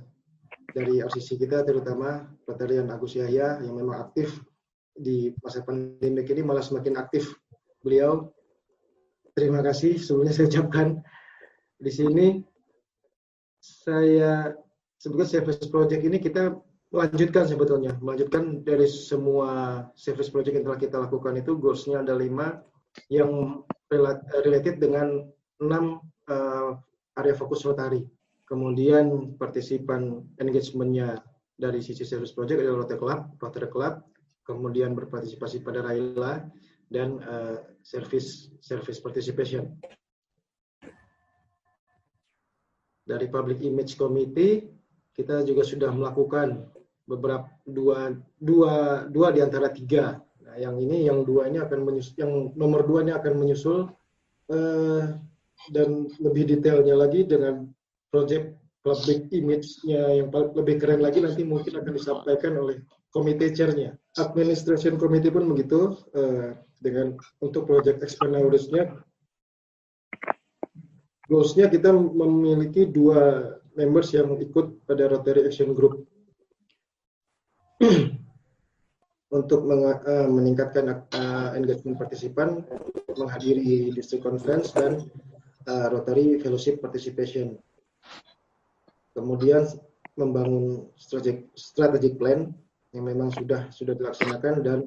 dari 0.73 1.00
RCC 1.00 1.40
kita 1.40 1.62
terutama 1.62 2.26
Pelatihan 2.44 2.90
Agus 2.90 3.14
Yahya 3.14 3.62
yang 3.62 3.76
memang 3.78 4.08
aktif 4.08 4.40
di 4.96 5.32
masa 5.44 5.61
pandemi 5.61 6.25
ini 6.25 6.42
malah 6.42 6.64
semakin 6.64 6.96
aktif 6.96 7.37
beliau 7.85 8.32
terima 9.37 9.61
kasih 9.61 10.00
sebelumnya 10.00 10.32
saya 10.32 10.49
ucapkan 10.49 11.04
di 11.76 11.92
sini 11.92 12.26
saya 13.61 14.56
sebetulnya 15.00 15.28
service 15.28 15.68
project 15.68 16.02
ini 16.04 16.18
kita 16.20 16.56
melanjutkan 16.92 17.44
sebetulnya. 17.48 17.98
Melanjutkan 17.98 18.62
dari 18.62 18.86
semua 18.86 19.82
service 19.98 20.30
project 20.30 20.60
yang 20.60 20.66
telah 20.66 20.80
kita 20.80 20.96
lakukan 21.02 21.34
itu 21.38 21.58
goalsnya 21.58 22.00
ada 22.02 22.14
lima 22.14 22.62
yang 23.12 23.62
related 24.42 24.80
dengan 24.80 25.26
enam 25.60 26.00
uh, 26.28 26.78
area 27.16 27.34
fokus 27.36 27.64
Rotary 27.64 28.06
kemudian 28.46 29.36
partisipan 29.36 30.22
engagementnya 30.38 31.20
dari 31.58 31.82
sisi 31.82 32.06
service 32.06 32.32
project 32.32 32.62
adalah 32.62 32.86
Rotary 32.86 33.00
Club, 33.02 33.20
Rotary 33.42 33.68
Club, 33.68 33.94
kemudian 34.46 34.94
berpartisipasi 34.94 35.66
pada 35.66 35.82
Raila 35.82 36.46
dan 36.86 37.18
uh, 37.26 37.58
service 37.82 38.54
service 38.62 39.02
participation. 39.02 39.74
Dari 43.06 43.26
Public 43.30 43.62
Image 43.62 43.94
Committee 43.94 44.66
kita 45.16 45.42
juga 45.49 45.64
sudah 45.64 45.90
melakukan 45.90 46.68
beberapa 47.08 47.49
dua 47.64 48.14
dua 48.37 49.06
dua 49.08 49.32
di 49.32 49.40
antara 49.40 49.73
tiga. 49.73 50.20
Nah, 50.44 50.56
yang 50.61 50.76
ini 50.76 51.08
yang 51.08 51.25
dua 51.25 51.49
ini 51.49 51.58
akan 51.58 51.82
menyusul, 51.82 52.14
yang 52.20 52.32
nomor 52.54 52.85
dua 52.85 53.02
ini 53.02 53.12
akan 53.16 53.32
menyusul 53.35 53.90
uh, 54.52 55.02
dan 55.73 55.88
lebih 56.20 56.52
detailnya 56.52 56.94
lagi 56.94 57.25
dengan 57.25 57.66
project 58.12 58.54
public 58.87 59.26
image-nya 59.35 60.23
yang 60.23 60.28
lebih 60.30 60.78
keren 60.78 61.02
lagi 61.02 61.18
nanti 61.18 61.42
mungkin 61.42 61.75
akan 61.75 61.92
disampaikan 61.96 62.54
oleh 62.54 62.78
komite 63.11 63.50
chairnya. 63.56 63.99
Administration 64.20 65.00
committee 65.00 65.32
pun 65.32 65.49
begitu. 65.50 65.96
Uh, 66.14 66.54
dengan 66.76 67.16
untuk 67.40 67.64
project 67.64 68.04
expenditure-nya 68.04 68.92
goals-nya 71.26 71.66
kita 71.73 71.90
memiliki 71.92 72.87
dua 72.87 73.54
members 73.76 74.11
yang 74.16 74.35
ikut 74.40 74.88
pada 74.88 75.06
Rotary 75.06 75.45
Action 75.45 75.76
Group 75.76 76.09
untuk 79.38 79.68
uh, 79.68 80.28
meningkatkan 80.33 81.04
uh, 81.12 81.52
engagement 81.52 82.00
partisipan, 82.00 82.64
menghadiri 83.14 83.92
district 83.92 84.25
conference 84.25 84.73
dan 84.73 85.04
uh, 85.68 85.92
Rotary 85.92 86.40
Fellowship 86.40 86.80
Participation. 86.80 87.61
Kemudian 89.12 89.68
membangun 90.16 90.88
strategic, 90.97 91.52
strategic 91.52 92.16
plan 92.16 92.52
yang 92.97 93.04
memang 93.04 93.28
sudah 93.37 93.68
sudah 93.68 93.92
dilaksanakan 93.92 94.64
dan 94.64 94.78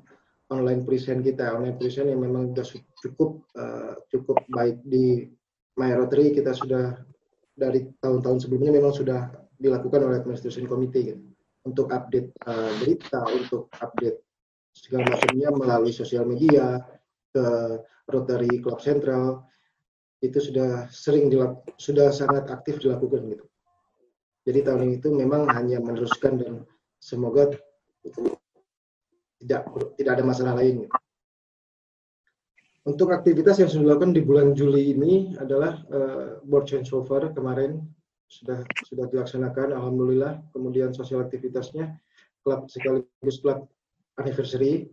online 0.49 0.81
present 0.81 1.21
kita, 1.21 1.53
online 1.53 1.77
present 1.77 2.09
yang 2.09 2.25
memang 2.25 2.57
sudah 2.57 2.65
cukup 3.05 3.45
uh, 3.53 3.93
cukup 4.09 4.41
baik 4.49 4.81
di 4.81 5.29
My 5.77 5.93
Rotary 5.93 6.33
kita 6.33 6.57
sudah 6.57 6.97
dari 7.59 7.83
tahun-tahun 7.99 8.47
sebelumnya 8.47 8.71
memang 8.79 8.95
sudah 8.95 9.27
dilakukan 9.59 10.07
oleh 10.07 10.23
administration 10.23 10.63
committee 10.65 11.11
gitu. 11.11 11.21
untuk 11.67 11.91
update 11.91 12.31
uh, 12.47 12.71
berita, 12.79 13.19
untuk 13.35 13.67
update 13.83 14.23
segala 14.71 15.11
macamnya 15.11 15.51
melalui 15.51 15.91
sosial 15.91 16.23
media 16.23 16.79
ke 17.35 17.45
Rotary 18.07 18.63
Club 18.63 18.79
Central 18.79 19.43
itu 20.23 20.39
sudah 20.39 20.87
sering 20.91 21.27
dilak 21.27 21.63
sudah 21.79 22.11
sangat 22.11 22.47
aktif 22.51 22.79
dilakukan 22.79 23.27
gitu. 23.27 23.45
Jadi 24.47 24.59
tahun 24.65 24.81
ini 24.87 24.95
itu 24.99 25.09
memang 25.11 25.47
hanya 25.51 25.83
meneruskan 25.83 26.39
dan 26.39 26.53
semoga 26.99 27.53
tidak 29.39 29.61
tidak 29.95 30.11
ada 30.19 30.23
masalah 30.23 30.53
lain. 30.59 30.87
Untuk 32.87 33.11
aktivitas 33.11 33.59
yang 33.59 33.69
sudah 33.69 33.83
dilakukan 33.91 34.15
di 34.15 34.21
bulan 34.23 34.55
Juli 34.55 34.95
ini 34.95 35.35
adalah 35.35 35.83
uh, 35.91 36.39
board 36.47 36.67
changeover 36.69 37.31
kemarin 37.35 37.83
sudah 38.29 38.63
sudah 38.87 39.05
dilaksanakan, 39.11 39.75
alhamdulillah. 39.75 40.39
Kemudian 40.55 40.95
sosial 40.95 41.25
aktivitasnya 41.25 41.91
klub 42.45 42.71
sekaligus 42.71 43.37
klub 43.43 43.67
anniversary. 44.15 44.87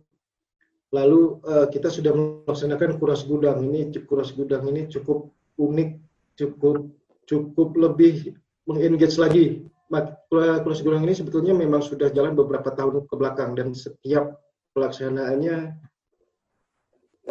Lalu 0.91 1.39
uh, 1.47 1.67
kita 1.71 1.87
sudah 1.87 2.11
melaksanakan 2.11 2.99
kuras 2.99 3.23
gudang 3.23 3.63
ini 3.63 3.91
kuras 4.03 4.35
gudang 4.35 4.67
ini 4.67 4.87
cukup 4.91 5.31
unik, 5.59 5.99
cukup 6.35 6.91
cukup 7.27 7.69
lebih 7.75 8.35
mengengage 8.67 9.15
lagi 9.19 9.45
Kuras 9.87 10.83
Gunung 10.83 11.07
ini 11.07 11.15
sebetulnya 11.15 11.55
memang 11.55 11.79
sudah 11.79 12.11
jalan 12.11 12.35
beberapa 12.35 12.75
tahun 12.75 13.07
ke 13.07 13.15
belakang 13.15 13.55
dan 13.55 13.71
setiap 13.71 14.35
pelaksanaannya 14.75 15.79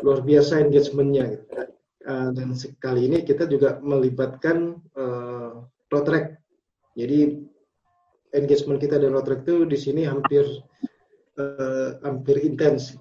luar 0.03 0.21
biasa 0.25 0.65
engagementnya. 0.65 1.37
Gitu. 1.37 1.45
Uh, 2.07 2.31
dan 2.39 2.55
sekali 2.55 3.11
ini 3.11 3.27
kita 3.27 3.51
juga 3.51 3.83
melibatkan 3.83 4.79
uh, 4.95 5.67
road 5.91 6.07
Jadi 6.97 7.19
engagement 8.33 8.79
kita 8.79 8.97
dan 9.03 9.11
road 9.11 9.27
itu 9.27 9.67
di 9.67 9.75
sini 9.75 10.07
hampir 10.07 10.45
uh, 11.41 11.99
hampir 12.05 12.41
intens. 12.43 12.95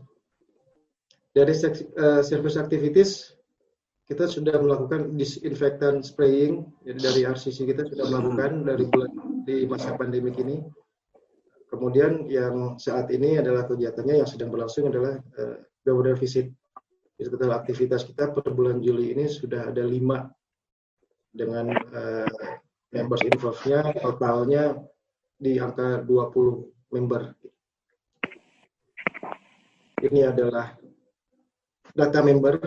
Dari 1.36 1.52
uh, 1.52 2.24
service 2.24 2.56
activities 2.56 3.36
kita 4.06 4.30
sudah 4.30 4.62
melakukan 4.62 5.18
disinfektan 5.18 6.06
spraying, 6.06 6.70
jadi 6.86 7.00
dari 7.02 7.22
RCC 7.26 7.66
kita 7.66 7.90
sudah 7.90 8.06
melakukan 8.14 8.62
dari 8.62 8.86
bulan 8.86 9.12
di 9.50 9.66
masa 9.66 9.98
pandemi 9.98 10.30
ini. 10.38 10.62
Kemudian 11.66 12.30
yang 12.30 12.78
saat 12.78 13.10
ini 13.10 13.42
adalah 13.42 13.66
kegiatannya 13.66 14.22
yang 14.22 14.30
sedang 14.30 14.54
berlangsung 14.54 14.94
adalah 14.94 15.18
uh, 15.42 15.58
governor 15.82 16.14
visit. 16.16 16.54
Jadi 17.16 17.28
total 17.32 17.56
aktivitas 17.56 18.04
kita 18.04 18.36
per 18.36 18.52
bulan 18.52 18.84
Juli 18.84 19.16
ini 19.16 19.32
sudah 19.32 19.72
ada 19.72 19.84
lima 19.88 20.28
dengan 21.32 21.72
uh, 21.72 22.28
members 22.92 23.24
involved-nya 23.24 23.96
totalnya 24.04 24.76
di 25.40 25.56
angka 25.60 26.04
20 26.04 26.92
member. 26.92 27.22
Ini 30.04 30.28
adalah 30.28 30.76
data 31.96 32.20
member 32.20 32.60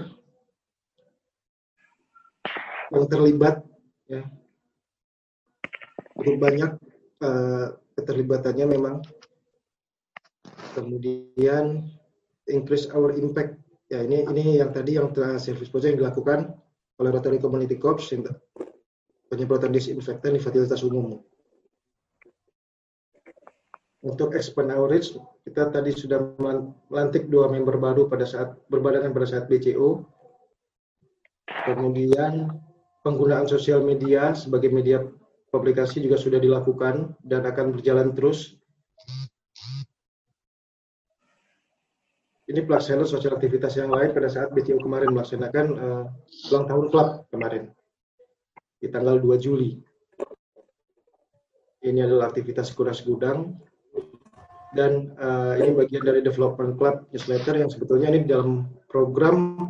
yang 2.89 3.05
terlibat 3.05 3.61
ya 4.09 4.25
cukup 6.17 6.37
banyak 6.41 6.73
uh, 7.21 7.77
keterlibatannya 8.01 8.67
memang 8.67 9.05
kemudian 10.73 11.85
increase 12.49 12.89
our 12.97 13.13
impact 13.13 13.61
ya 13.89 14.05
ini 14.05 14.25
ini 14.29 14.61
yang 14.61 14.71
tadi 14.73 14.97
yang 15.01 15.13
telah 15.13 15.41
service 15.41 15.73
project 15.73 15.97
yang 15.97 16.01
dilakukan 16.07 16.53
oleh 16.99 17.11
Rotary 17.13 17.41
Community 17.41 17.77
Corps 17.81 18.05
penyemprotan 19.29 19.73
disinfektan 19.73 20.37
di 20.37 20.41
fasilitas 20.41 20.81
umum 20.85 21.21
untuk 24.05 24.33
expand 24.37 24.73
our 24.73 24.89
reach 24.89 25.13
kita 25.45 25.73
tadi 25.73 25.93
sudah 25.97 26.21
melantik 26.89 27.27
dua 27.33 27.49
member 27.49 27.77
baru 27.81 28.07
pada 28.07 28.29
saat 28.29 28.55
berbadangan 28.69 29.11
pada 29.11 29.27
saat 29.27 29.45
BCO 29.49 30.05
kemudian 31.65 32.53
penggunaan 33.03 33.49
sosial 33.49 33.81
media 33.81 34.37
sebagai 34.37 34.69
media 34.69 35.01
publikasi 35.49 36.05
juga 36.05 36.21
sudah 36.21 36.41
dilakukan 36.41 37.17
dan 37.25 37.49
akan 37.49 37.73
berjalan 37.73 38.13
terus. 38.13 38.58
Ini 42.49 42.65
pelaksanaan 42.65 43.05
sosial 43.05 43.37
aktivitas 43.37 43.77
yang 43.77 43.93
lain 43.93 44.17
pada 44.17 44.33
saat 44.33 44.49
BCU 44.57 44.81
kemarin 44.81 45.13
melaksanakan 45.13 45.67
uh, 45.77 46.05
ulang 46.49 46.65
tahun 46.65 46.87
klub 46.89 47.09
kemarin. 47.29 47.69
di 48.79 48.87
tanggal 48.95 49.19
2 49.19 49.43
Juli. 49.43 49.75
Ini 51.83 52.07
adalah 52.07 52.31
aktivitas 52.31 52.71
kuras 52.79 53.03
gudang 53.03 53.59
dan 54.71 55.19
uh, 55.19 55.59
ini 55.59 55.75
bagian 55.75 56.07
dari 56.07 56.23
development 56.23 56.79
club 56.79 57.03
newsletter 57.11 57.59
yang 57.59 57.67
sebetulnya 57.67 58.15
ini 58.15 58.23
dalam 58.23 58.71
program 58.87 59.67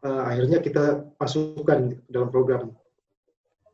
uh, 0.00 0.22
akhirnya 0.24 0.64
kita 0.64 1.04
masukkan 1.20 2.00
dalam 2.08 2.32
program. 2.32 2.72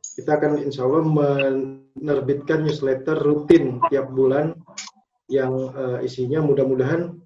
Kita 0.03 0.35
akan 0.35 0.67
insya 0.67 0.83
Allah 0.83 1.07
menerbitkan 1.07 2.67
newsletter 2.67 3.23
rutin 3.23 3.79
tiap 3.87 4.11
bulan 4.11 4.51
yang 5.31 5.71
uh, 5.71 6.03
isinya 6.03 6.43
mudah-mudahan 6.43 7.22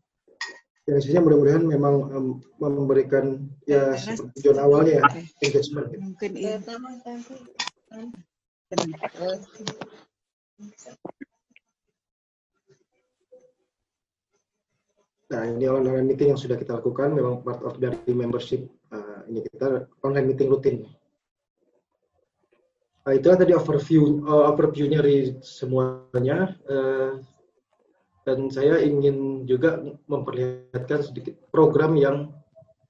yang 0.88 1.28
mudah-mudahan 1.28 1.68
memang 1.68 1.96
um, 2.16 2.28
memberikan 2.64 3.44
ya 3.68 3.92
seperti 4.00 4.40
tujuan 4.40 4.60
awalnya 4.64 5.04
ya, 5.04 5.04
engagement. 5.44 5.92
Mungkin 5.92 6.32
ya. 6.40 6.56
Nah, 15.28 15.44
ini 15.44 15.68
online 15.68 16.08
meeting 16.08 16.32
yang 16.32 16.40
sudah 16.40 16.56
kita 16.56 16.80
lakukan 16.80 17.12
memang 17.12 17.44
part 17.44 17.60
of 17.68 17.76
dari 17.84 18.00
membership 18.16 18.64
uh, 18.96 19.28
ini 19.28 19.44
kita 19.44 19.92
online 20.08 20.32
meeting 20.32 20.48
rutin. 20.48 20.88
Nah, 23.04 23.12
itu 23.12 23.28
tadi 23.28 23.52
overview 23.52 24.24
uh, 24.24 24.56
overviewnya 24.56 25.04
dari 25.04 25.36
semuanya. 25.44 26.56
Uh, 26.64 27.20
dan 28.28 28.52
saya 28.52 28.84
ingin 28.84 29.48
juga 29.48 29.80
memperlihatkan 30.12 31.00
sedikit 31.00 31.40
program 31.48 31.96
yang 31.96 32.36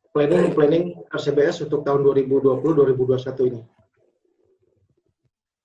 planning 0.09 0.49
planning 0.57 0.97
RCBS 1.13 1.61
untuk 1.69 1.85
tahun 1.85 2.01
2020-2021 2.25 3.53
ini. 3.53 3.61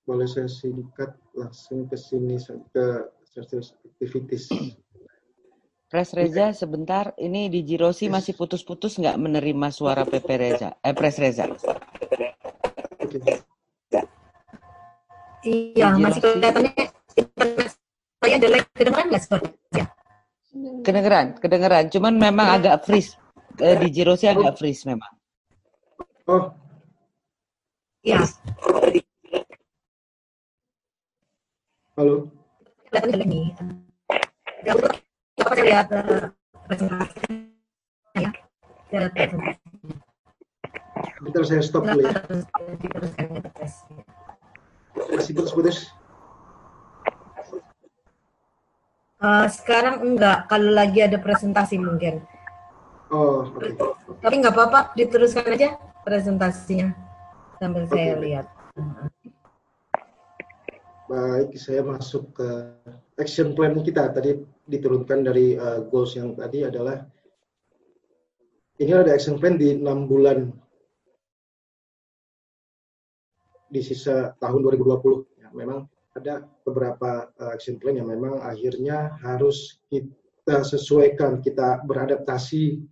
Boleh 0.05 0.29
saya 0.29 0.45
singkat 0.45 1.17
langsung 1.33 1.89
ke 1.89 1.97
sini 1.97 2.37
ke 2.69 3.09
activities. 3.97 4.53
Pres 5.89 6.13
Reza, 6.13 6.53
sebentar. 6.53 7.17
Ini 7.17 7.49
di 7.49 7.65
Jirosi 7.65 8.13
masih 8.13 8.37
putus-putus 8.37 9.01
nggak 9.01 9.17
menerima 9.17 9.73
suara 9.73 10.05
PP 10.05 10.27
Reza? 10.37 10.77
Eh, 10.85 10.93
Pres 10.93 11.17
Reza. 11.17 11.49
Iya, 15.41 15.97
masih 15.97 16.21
kelihatannya 16.21 16.93
saya 18.23 18.37
jelek. 18.39 18.63
Kedengeran 18.71 19.05
nggak 19.11 19.23
suaranya? 19.27 19.85
Kedengeran, 20.87 21.27
kedengeran. 21.43 21.85
Cuman 21.91 22.13
memang 22.15 22.47
ya. 22.47 22.55
agak 22.57 22.75
freeze. 22.87 23.19
Eh, 23.59 23.75
di 23.77 23.87
Jirosi 23.91 24.25
agak 24.31 24.57
freeze 24.57 24.87
memang. 24.87 25.11
Oh. 26.25 26.49
Iya. 28.01 28.23
Halo. 31.93 32.31
Kelihatan 32.89 33.25
nih 33.29 33.53
coba 34.63 35.53
saya 35.53 35.65
lihat 35.67 35.87
ya 38.93 39.09
Bentar 41.23 41.43
saya 41.47 41.61
stop 41.63 41.83
dulu 41.87 42.03
ya. 42.03 42.13
Masih 45.11 45.33
putus-putus? 45.33 45.89
Uh, 49.23 49.47
sekarang 49.47 50.03
enggak, 50.03 50.51
kalau 50.51 50.67
lagi 50.75 50.99
ada 50.99 51.15
presentasi 51.15 51.79
mungkin. 51.79 52.19
Oh. 53.07 53.47
Okay. 53.55 53.71
Tapi 54.19 54.35
enggak 54.35 54.51
apa-apa, 54.51 54.91
diteruskan 54.99 55.47
aja 55.47 55.79
presentasinya 56.03 56.91
sambil 57.55 57.87
okay. 57.87 57.95
saya 57.95 58.13
lihat. 58.19 58.45
Baik, 61.07 61.55
saya 61.55 61.87
masuk 61.87 62.35
ke 62.35 62.49
action 63.15 63.55
plan 63.55 63.79
kita. 63.79 64.11
Tadi 64.11 64.43
diturunkan 64.67 65.23
dari 65.23 65.55
uh, 65.55 65.87
goals 65.87 66.19
yang 66.19 66.35
tadi 66.35 66.67
adalah 66.67 67.07
ini 68.83 68.91
ada 68.91 69.15
action 69.15 69.39
plan 69.39 69.55
di 69.55 69.71
enam 69.71 70.03
bulan 70.03 70.51
di 73.71 73.79
sisa 73.79 74.35
tahun 74.35 74.67
2020. 74.67 75.39
Ya, 75.39 75.47
memang 75.55 75.87
ada 76.13 76.45
beberapa 76.61 77.33
uh, 77.41 77.51
action 77.53 77.81
plan 77.81 77.97
yang 77.97 78.09
memang 78.09 78.37
akhirnya 78.41 79.17
harus 79.25 79.81
kita 79.89 80.61
sesuaikan, 80.61 81.41
kita 81.41 81.81
beradaptasi 81.89 82.85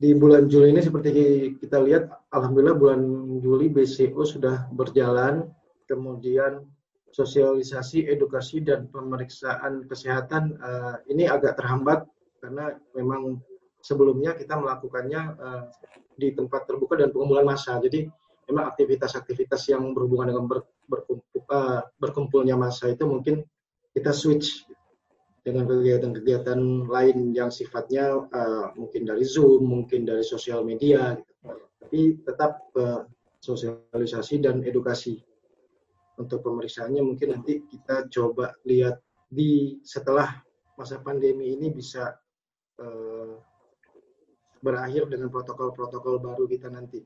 di 0.00 0.10
bulan 0.16 0.48
Juli 0.48 0.72
ini 0.72 0.80
seperti 0.80 1.12
kita 1.60 1.76
lihat, 1.80 2.08
alhamdulillah 2.32 2.76
bulan 2.76 3.00
Juli 3.44 3.68
BCO 3.68 4.24
sudah 4.24 4.68
berjalan, 4.72 5.48
kemudian 5.84 6.64
sosialisasi, 7.12 8.08
edukasi, 8.08 8.64
dan 8.64 8.88
pemeriksaan 8.88 9.84
kesehatan 9.84 10.56
uh, 10.60 10.96
ini 11.12 11.28
agak 11.28 11.60
terhambat 11.60 12.08
karena 12.40 12.72
memang 12.96 13.44
sebelumnya 13.84 14.32
kita 14.36 14.56
melakukannya 14.56 15.36
uh, 15.36 15.62
di 16.16 16.32
tempat 16.32 16.64
terbuka 16.64 16.96
dan 16.96 17.12
pengumpulan 17.12 17.44
massa. 17.44 17.76
Jadi 17.80 18.08
memang 18.48 18.72
aktivitas-aktivitas 18.72 19.68
yang 19.68 19.92
berhubungan 19.92 20.32
dengan 20.32 20.44
ber, 20.48 20.64
berkumpul, 20.90 21.40
uh, 21.46 21.86
berkumpulnya 22.02 22.58
massa 22.58 22.90
itu 22.90 23.06
mungkin 23.06 23.46
kita 23.94 24.10
switch 24.10 24.66
dengan 25.40 25.64
kegiatan-kegiatan 25.64 26.90
lain 26.90 27.32
yang 27.32 27.48
sifatnya 27.48 28.26
uh, 28.28 28.74
mungkin 28.76 29.08
dari 29.08 29.24
Zoom, 29.24 29.64
mungkin 29.64 30.04
dari 30.04 30.20
sosial 30.20 30.66
media, 30.66 31.16
gitu. 31.16 31.32
tapi 31.80 32.00
tetap 32.26 32.68
uh, 32.76 33.06
sosialisasi 33.40 34.44
dan 34.44 34.60
edukasi 34.60 35.16
untuk 36.20 36.44
pemeriksaannya 36.44 37.00
mungkin 37.00 37.40
nanti 37.40 37.64
kita 37.64 38.12
coba 38.12 38.52
lihat 38.68 39.00
di 39.32 39.80
setelah 39.80 40.28
masa 40.76 41.00
pandemi 41.00 41.56
ini 41.56 41.72
bisa 41.72 42.12
uh, 42.84 43.32
berakhir 44.60 45.08
dengan 45.08 45.32
protokol-protokol 45.32 46.20
baru 46.20 46.44
kita 46.44 46.68
nanti. 46.68 47.00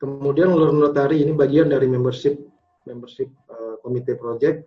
Kemudian 0.00 0.56
learn 0.56 0.80
notary 0.80 1.20
ini 1.20 1.36
bagian 1.36 1.68
dari 1.68 1.84
membership 1.84 2.40
membership 2.88 3.28
uh, 3.52 3.76
komite 3.84 4.16
project. 4.16 4.64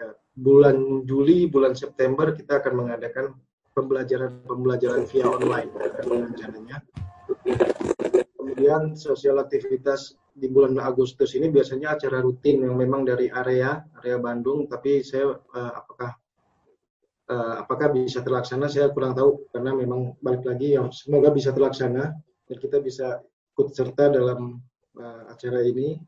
Ya, 0.00 0.16
bulan 0.32 1.04
Juli, 1.04 1.44
bulan 1.52 1.76
September 1.76 2.32
kita 2.32 2.64
akan 2.64 2.88
mengadakan 2.88 3.36
pembelajaran 3.76 4.40
pembelajaran 4.48 5.04
via 5.04 5.28
online 5.28 5.68
rencananya. 6.00 6.80
Kemudian 8.40 8.96
sosial 8.96 9.36
aktivitas 9.44 10.16
di 10.32 10.48
bulan 10.48 10.80
Agustus 10.80 11.36
ini 11.36 11.52
biasanya 11.52 12.00
acara 12.00 12.24
rutin 12.24 12.64
yang 12.64 12.80
memang 12.80 13.04
dari 13.04 13.28
area 13.28 13.84
area 14.00 14.16
Bandung, 14.16 14.64
tapi 14.64 15.04
saya 15.04 15.36
uh, 15.36 15.72
apakah 15.76 16.16
uh, 17.28 17.54
apakah 17.68 17.92
bisa 17.92 18.24
terlaksana 18.24 18.64
saya 18.72 18.88
kurang 18.96 19.12
tahu 19.12 19.44
karena 19.52 19.76
memang 19.76 20.16
balik 20.24 20.48
lagi 20.48 20.72
yang 20.80 20.88
semoga 20.88 21.28
bisa 21.28 21.52
terlaksana 21.52 22.16
dan 22.48 22.56
kita 22.56 22.80
bisa 22.80 23.20
ikut 23.52 23.76
serta 23.76 24.08
dalam 24.08 24.56
uh, 24.98 25.30
acara 25.30 25.62
ini. 25.62 26.00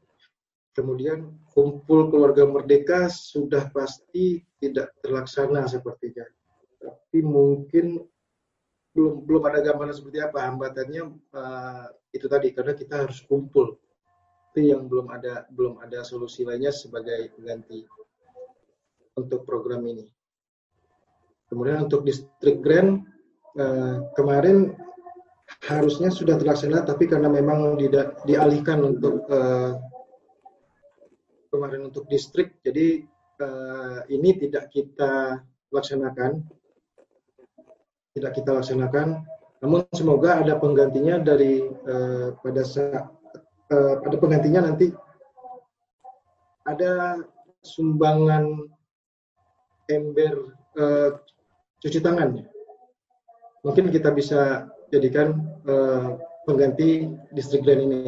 Kemudian 0.72 1.36
kumpul 1.52 2.08
keluarga 2.08 2.48
merdeka 2.48 3.12
sudah 3.12 3.68
pasti 3.76 4.40
tidak 4.56 4.96
terlaksana 5.04 5.68
sepertinya, 5.68 6.24
tapi 6.80 7.20
mungkin 7.20 8.00
belum 8.96 9.28
belum 9.28 9.42
ada 9.52 9.60
gambaran 9.60 9.92
seperti 9.92 10.24
apa 10.24 10.48
hambatannya 10.48 11.12
uh, 11.36 11.86
itu 12.16 12.24
tadi 12.24 12.56
karena 12.56 12.72
kita 12.72 13.04
harus 13.04 13.20
kumpul 13.28 13.76
itu 14.52 14.68
yang 14.68 14.84
belum 14.84 15.08
ada 15.08 15.48
belum 15.48 15.80
ada 15.80 16.04
solusi 16.04 16.44
lainnya 16.44 16.72
sebagai 16.72 17.32
pengganti 17.36 17.88
untuk 19.16 19.48
program 19.48 19.80
ini. 19.88 20.04
Kemudian 21.48 21.88
untuk 21.88 22.04
distrik 22.04 22.64
grant 22.64 23.04
eh, 23.56 23.96
kemarin 24.16 24.72
harusnya 25.68 26.08
sudah 26.08 26.40
terlaksana 26.40 26.82
tapi 26.82 27.06
karena 27.06 27.28
memang 27.28 27.76
tidak 27.76 28.20
dialihkan 28.24 28.82
untuk 28.82 29.26
eh, 29.28 29.72
kemarin 31.52 31.92
untuk 31.92 32.08
distrik 32.08 32.58
jadi 32.64 33.04
eh, 33.42 33.98
ini 34.12 34.30
tidak 34.38 34.72
kita 34.72 35.44
laksanakan. 35.72 36.44
Tidak 38.12 38.32
kita 38.36 38.50
laksanakan. 38.60 39.24
Namun 39.64 39.88
semoga 39.96 40.44
ada 40.44 40.60
penggantinya 40.60 41.16
dari 41.22 41.64
eh, 41.64 42.28
pada 42.36 42.62
saat 42.66 43.08
uh, 43.72 43.94
ada 44.04 44.16
penggantinya 44.20 44.68
nanti. 44.68 44.92
Ada 46.68 47.24
sumbangan 47.64 48.68
ember 49.90 50.54
uh, 50.78 51.18
cuci 51.82 51.98
tangan. 51.98 52.42
Mungkin 53.66 53.90
kita 53.90 54.14
bisa 54.14 54.70
jadikan 54.92 55.40
uh, 55.64 56.20
pengganti 56.44 57.08
distrik 57.32 57.64
lain 57.64 57.88
ini. 57.88 58.00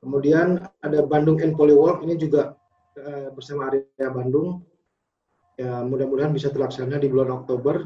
Kemudian 0.00 0.64
ada 0.80 1.04
Bandung 1.04 1.42
and 1.44 1.52
Polywalk 1.52 2.00
ini 2.00 2.16
juga 2.16 2.56
uh, 2.96 3.28
bersama 3.36 3.68
area 3.68 4.08
Bandung. 4.08 4.64
Ya, 5.56 5.80
mudah-mudahan 5.84 6.36
bisa 6.36 6.52
terlaksana 6.52 7.00
di 7.00 7.08
bulan 7.12 7.32
Oktober. 7.32 7.84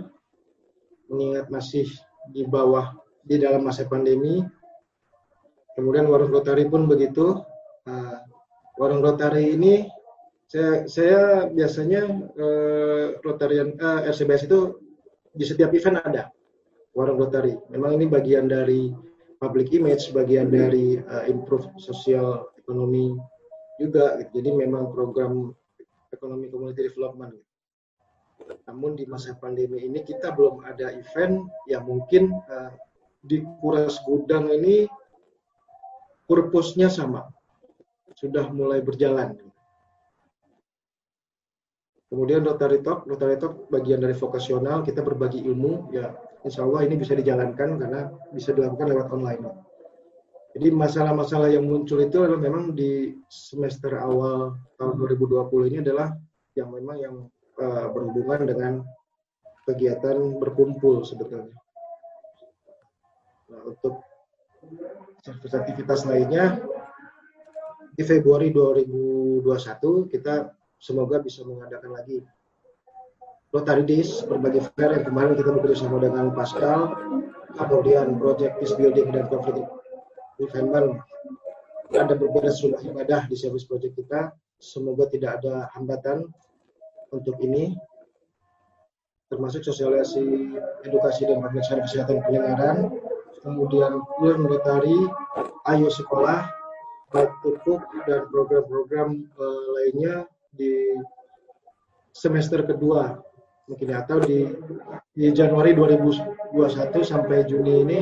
Mengingat 1.11 1.51
masih 1.51 1.91
di 2.31 2.47
bawah 2.47 2.95
di 3.27 3.39
dalam 3.39 3.67
masa 3.67 3.83
pandemi, 3.87 4.41
kemudian 5.75 6.07
warung 6.07 6.31
Rotary 6.31 6.71
pun 6.71 6.87
begitu. 6.87 7.43
Uh, 7.83 8.19
warung 8.79 9.03
Rotary 9.03 9.59
ini 9.59 9.91
saya, 10.47 10.87
saya 10.87 11.21
biasanya 11.51 12.03
uh, 12.39 13.07
Rotarian 13.23 13.75
uh, 13.79 14.07
RCBS 14.07 14.47
itu 14.47 14.79
di 15.31 15.47
setiap 15.47 15.71
event 15.75 16.03
ada 16.03 16.31
warung 17.01 17.17
Rotary. 17.17 17.57
Memang 17.73 17.97
ini 17.97 18.05
bagian 18.05 18.45
dari 18.45 18.93
public 19.41 19.73
image, 19.73 20.13
bagian 20.13 20.53
dari 20.53 21.01
uh, 21.01 21.25
improve 21.25 21.65
sosial 21.81 22.53
ekonomi 22.61 23.17
juga. 23.81 24.21
Gitu. 24.21 24.45
Jadi 24.45 24.51
memang 24.53 24.93
program 24.93 25.57
ekonomi 26.13 26.53
community 26.53 26.85
development. 26.85 27.41
Gitu. 28.37 28.53
Namun 28.69 29.01
di 29.01 29.09
masa 29.09 29.33
pandemi 29.41 29.81
ini 29.89 30.05
kita 30.05 30.37
belum 30.37 30.61
ada 30.69 30.93
event 30.93 31.49
yang 31.65 31.89
mungkin 31.89 32.37
uh, 32.53 32.69
di 33.25 33.41
Kuras 33.65 33.97
Gudang 34.05 34.53
ini 34.53 34.85
purpose-nya 36.29 36.93
sama. 36.93 37.33
Sudah 38.21 38.53
mulai 38.53 38.85
berjalan. 38.85 39.41
Kemudian 42.11 42.43
Rotary 42.43 42.83
Talk, 42.83 43.07
Rotary 43.07 43.39
Talk 43.39 43.71
bagian 43.71 44.03
dari 44.03 44.19
vokasional, 44.19 44.83
kita 44.83 44.99
berbagi 44.99 45.47
ilmu, 45.47 45.95
ya 45.95 46.11
insya 46.43 46.67
Allah 46.67 46.83
ini 46.83 46.99
bisa 46.99 47.15
dijalankan 47.15 47.79
karena 47.79 48.11
bisa 48.35 48.51
dilakukan 48.51 48.91
lewat 48.91 49.15
online. 49.15 49.47
Jadi 50.51 50.75
masalah-masalah 50.75 51.55
yang 51.55 51.63
muncul 51.71 52.03
itu 52.03 52.27
adalah 52.27 52.43
memang 52.43 52.75
di 52.75 53.15
semester 53.31 53.95
awal 54.03 54.59
tahun 54.75 54.99
2020 54.99 55.71
ini 55.71 55.79
adalah 55.87 56.11
yang 56.59 56.75
memang 56.75 56.97
yang 56.99 57.15
uh, 57.63 57.87
berhubungan 57.95 58.51
dengan 58.51 58.73
kegiatan 59.71 60.19
berkumpul 60.43 61.07
sebetulnya. 61.07 61.55
Nah, 63.55 63.63
untuk 63.71 64.03
aktivitas 65.47 66.03
lainnya 66.11 66.59
di 67.95 68.03
Februari 68.03 68.51
2021 68.51 69.47
kita 70.11 70.51
semoga 70.81 71.21
bisa 71.21 71.45
mengadakan 71.45 71.93
lagi 71.93 72.25
Rotary 73.51 73.83
Days 73.83 74.23
berbagai 74.31 74.71
fair 74.79 74.95
yang 74.95 75.11
kemarin 75.11 75.35
kita 75.35 75.51
bekerja 75.51 75.83
sama 75.83 75.99
dengan 75.99 76.31
Pascal, 76.31 76.95
kemudian 77.59 78.15
Project 78.23 78.63
Peace 78.63 78.75
Building 78.79 79.11
dan 79.11 79.27
Conflict 79.27 79.67
Prevention. 80.39 81.03
Ada 81.91 82.15
beberapa 82.15 82.47
sejumlah 82.47 82.87
ibadah 82.95 83.27
di 83.27 83.35
service 83.35 83.67
project 83.67 83.99
kita. 83.99 84.31
Semoga 84.63 85.11
tidak 85.11 85.43
ada 85.43 85.67
hambatan 85.75 86.31
untuk 87.11 87.35
ini, 87.43 87.75
termasuk 89.27 89.67
sosialisasi, 89.67 90.55
edukasi 90.87 91.27
dan 91.27 91.43
pemeriksaan 91.43 91.83
kesehatan 91.83 92.23
pendengaran, 92.23 92.95
kemudian 93.43 93.99
Learn 94.23 94.47
Rotary, 94.47 95.11
Ayo 95.67 95.91
Sekolah, 95.91 96.47
Baik 97.11 97.35
Tukuk, 97.43 97.83
dan 98.07 98.31
program-program 98.31 99.27
uh, 99.43 99.65
lainnya 99.75 100.31
di 100.55 100.99
semester 102.11 102.67
kedua 102.67 103.17
mungkin 103.71 103.95
atau 103.95 104.19
di 104.19 104.51
di 105.15 105.31
Januari 105.31 105.75
2021 105.75 106.51
sampai 107.07 107.47
Juni 107.47 107.87
ini 107.87 107.99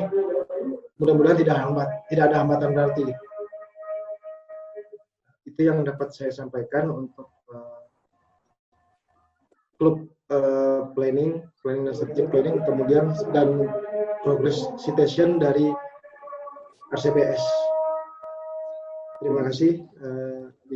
mudah-mudahan 0.97 1.39
tidak 1.39 1.57
hambat 1.61 1.89
tidak 2.09 2.25
ada 2.33 2.37
hambatan 2.43 2.71
berarti. 2.73 3.07
Itu 5.45 5.61
yang 5.61 5.85
dapat 5.85 6.15
saya 6.15 6.33
sampaikan 6.33 6.89
untuk 6.89 7.29
uh, 7.53 7.83
klub 9.79 10.09
uh, 10.33 10.91
planning 10.93 11.45
planning 11.63 11.85
dan 11.89 11.95
strategic 11.95 12.29
planning 12.33 12.57
kemudian 12.65 13.15
dan 13.33 13.69
progress 14.27 14.67
citation 14.81 15.39
dari 15.41 15.71
RCPS 16.93 17.43
terima 19.23 19.47
kasih 19.49 19.83
uh, 20.03 20.28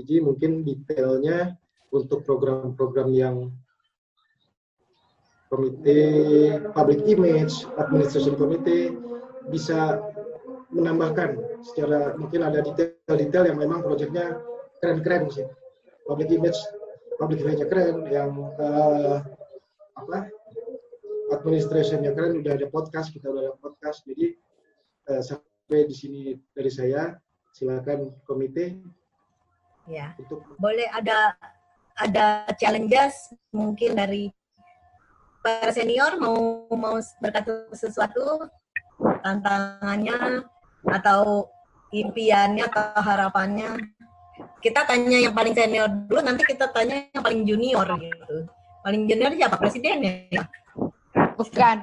Biji 0.03 0.19
mungkin 0.19 0.67
detailnya 0.67 1.55
untuk 1.95 2.27
program-program 2.27 3.15
yang 3.15 3.55
komite 5.47 6.03
public 6.75 7.07
image, 7.07 7.63
administration 7.79 8.35
committee 8.35 8.91
bisa 9.47 10.03
menambahkan 10.75 11.39
secara 11.63 12.19
mungkin 12.19 12.43
ada 12.43 12.67
detail-detail 12.67 13.55
yang 13.55 13.63
memang 13.63 13.87
proyeknya 13.87 14.43
keren-keren 14.83 15.31
sih. 15.31 15.47
Public 16.03 16.35
image, 16.35 16.59
public 17.15 17.47
image 17.47 17.63
keren, 17.71 18.03
yang 18.11 18.35
uh, 18.59 19.23
apa 19.95 20.27
administrationnya 21.31 22.11
keren, 22.11 22.43
udah 22.43 22.59
ada 22.59 22.67
podcast, 22.67 23.15
kita 23.15 23.31
udah 23.31 23.47
ada 23.47 23.55
podcast, 23.63 24.03
jadi 24.03 24.35
uh, 25.15 25.23
sampai 25.23 25.87
di 25.87 25.95
sini 25.95 26.35
dari 26.51 26.75
saya, 26.75 27.15
silakan 27.55 28.11
komite. 28.27 28.83
Ya, 29.91 30.15
untuk 30.15 30.47
boleh 30.63 30.87
ada 30.95 31.35
ada 31.99 32.47
challenges 32.55 33.35
mungkin 33.51 33.99
dari 33.99 34.31
para 35.43 35.75
senior 35.75 36.17
mau 36.23 36.71
mau 36.71 37.03
berkata 37.19 37.67
sesuatu 37.75 38.47
tantangannya 39.27 40.47
atau 40.87 41.51
impiannya 41.91 42.71
atau 42.71 43.03
harapannya. 43.03 43.75
Kita 44.63 44.87
tanya 44.87 45.19
yang 45.19 45.35
paling 45.35 45.51
senior 45.51 45.91
dulu 45.91 46.23
nanti 46.23 46.47
kita 46.47 46.71
tanya 46.71 47.11
yang 47.11 47.23
paling 47.23 47.43
junior 47.43 47.87
gitu. 47.99 48.47
Paling 48.87 49.11
junior 49.11 49.35
siapa? 49.35 49.59
Presiden 49.59 50.31
ya? 50.31 50.47
Bukan. 51.35 51.77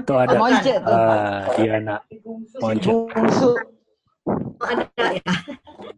Itu 0.00 0.16
ada 0.16 0.32
Monce 0.40 0.80
tuh. 0.80 0.96
Uh, 0.96 1.44
Diana 1.60 2.00
Monce 2.56 2.88
oh, 2.88 4.64
ada 4.64 4.88
ya. 5.12 5.32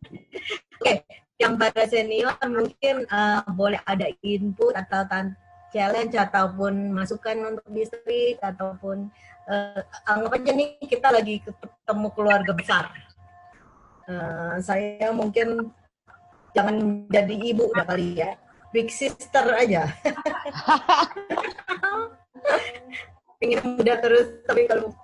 Oke 0.83 0.93
yang 1.37 1.61
para 1.61 1.85
senior 1.85 2.33
mungkin 2.49 3.05
uh, 3.13 3.45
boleh 3.53 3.77
ada 3.85 4.09
input 4.25 4.73
atau 4.73 5.05
tan 5.05 5.37
challenge 5.69 6.17
ataupun 6.17 6.97
masukan 6.97 7.37
untuk 7.53 7.69
distrik 7.69 8.41
ataupun 8.41 9.13
uh, 9.45 9.85
anggap 10.09 10.41
aja 10.41 10.51
nih 10.57 10.81
kita 10.81 11.13
lagi 11.13 11.45
ketemu 11.45 12.09
keluarga 12.17 12.53
besar. 12.57 12.89
Uh, 14.07 14.57
saya 14.63 15.11
mungkin 15.13 15.75
jangan 16.57 17.05
jadi 17.13 17.35
ibu 17.53 17.69
udah 17.69 17.85
kali 17.85 18.23
ya, 18.23 18.33
big 18.73 18.89
sister 18.89 19.45
aja. 19.53 19.85
Ingin 23.45 23.77
muda 23.77 24.01
terus, 24.01 24.41
tapi 24.49 24.65
kalau 24.65 24.97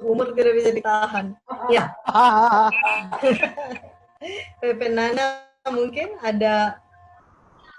umur 0.00 0.32
tidak 0.32 0.56
bisa 0.56 0.70
ditahan. 0.72 1.36
Ya. 1.68 1.92
Pepe 4.62 4.88
Nana 4.88 5.44
mungkin 5.72 6.20
ada 6.20 6.76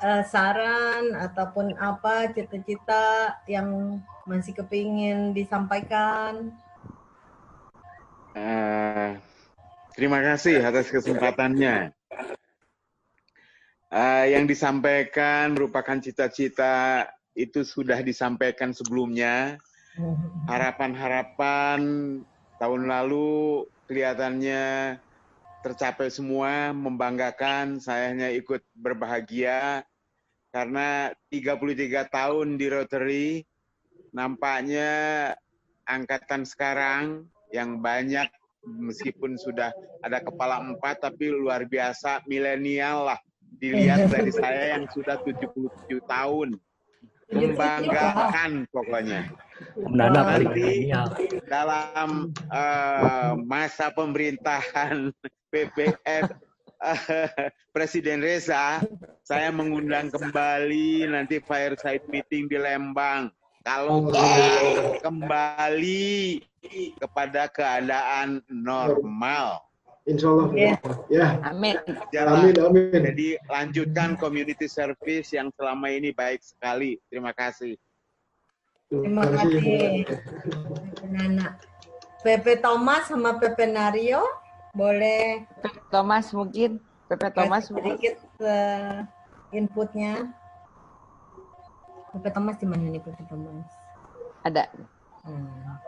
uh, 0.02 0.24
saran 0.26 1.14
ataupun 1.14 1.78
apa 1.78 2.34
cita-cita 2.34 3.38
yang 3.46 4.02
masih 4.26 4.58
kepingin 4.58 5.38
disampaikan? 5.38 6.50
Uh, 8.34 9.22
terima 9.94 10.20
kasih 10.26 10.66
atas 10.66 10.90
kesempatannya. 10.90 11.94
Uh, 13.94 14.26
yang 14.28 14.50
disampaikan 14.50 15.54
merupakan 15.54 16.02
cita-cita 16.02 17.06
itu 17.38 17.62
sudah 17.62 18.02
disampaikan 18.02 18.74
sebelumnya. 18.74 19.62
Harapan-harapan 20.50 21.80
tahun 22.60 22.82
lalu 22.92 23.64
kelihatannya 23.88 24.98
tercapai 25.66 26.14
semua, 26.14 26.70
membanggakan. 26.70 27.82
Saya 27.82 28.14
hanya 28.14 28.30
ikut 28.30 28.62
berbahagia 28.78 29.82
karena 30.54 31.10
33 31.34 32.06
tahun 32.06 32.62
di 32.62 32.66
Rotary, 32.70 33.30
nampaknya 34.14 35.34
angkatan 35.90 36.46
sekarang 36.46 37.26
yang 37.50 37.82
banyak 37.82 38.30
meskipun 38.66 39.38
sudah 39.38 39.74
ada 40.02 40.22
kepala 40.22 40.62
empat 40.62 41.02
tapi 41.02 41.30
luar 41.30 41.66
biasa 41.70 42.26
milenial 42.26 43.14
lah 43.14 43.20
dilihat 43.62 44.10
dari 44.10 44.34
saya 44.34 44.78
yang 44.78 44.90
sudah 44.90 45.22
77 45.22 46.02
tahun 46.10 46.58
membanggakan 47.32 48.52
pokoknya 48.76 49.34
nanti 49.90 50.92
dalam 51.48 52.30
uh, 52.52 53.34
masa 53.40 53.90
pemerintahan 53.94 55.10
PPF 55.52 56.36
Presiden 57.74 58.22
Reza, 58.22 58.84
saya 59.26 59.50
mengundang 59.50 60.12
kembali 60.12 61.10
nanti 61.10 61.42
fireside 61.42 62.06
meeting 62.12 62.46
di 62.52 62.58
Lembang. 62.60 63.32
Kalau 63.66 64.06
kita 64.14 65.02
kembali 65.02 66.46
kepada 67.02 67.50
keadaan 67.50 68.46
normal. 68.52 69.66
Insya 70.06 70.30
Allah. 70.30 70.48
Ya. 70.54 70.74
ya. 71.10 71.28
Amin. 71.50 71.76
Jalan. 72.14 72.34
Amin, 72.46 72.56
amin. 72.62 73.02
Jadi 73.10 73.28
lanjutkan 73.50 74.14
community 74.22 74.70
service 74.70 75.34
yang 75.34 75.50
selama 75.58 75.90
ini 75.90 76.14
baik 76.14 76.46
sekali. 76.46 77.02
Terima 77.10 77.34
kasih. 77.34 77.74
Terima 78.86 79.26
kasih. 79.26 80.06
Nana. 81.10 81.58
Pepe 82.22 82.58
Thomas 82.62 83.10
sama 83.10 83.38
Pepe 83.38 83.66
Nario 83.70 84.22
boleh 84.78 85.46
Pepe 85.62 85.82
Thomas 85.90 86.30
mungkin. 86.34 86.78
Pepe 87.10 87.30
Thomas 87.34 87.70
sedikit 87.70 88.18
eh, 88.42 89.06
inputnya. 89.54 90.30
Pepe 92.14 92.30
Thomas 92.30 92.58
di 92.62 92.66
mana 92.70 92.86
nih 92.94 93.02
Pepe 93.02 93.26
Thomas? 93.26 93.70
Ada. 94.46 94.70
Hmm. 95.26 95.82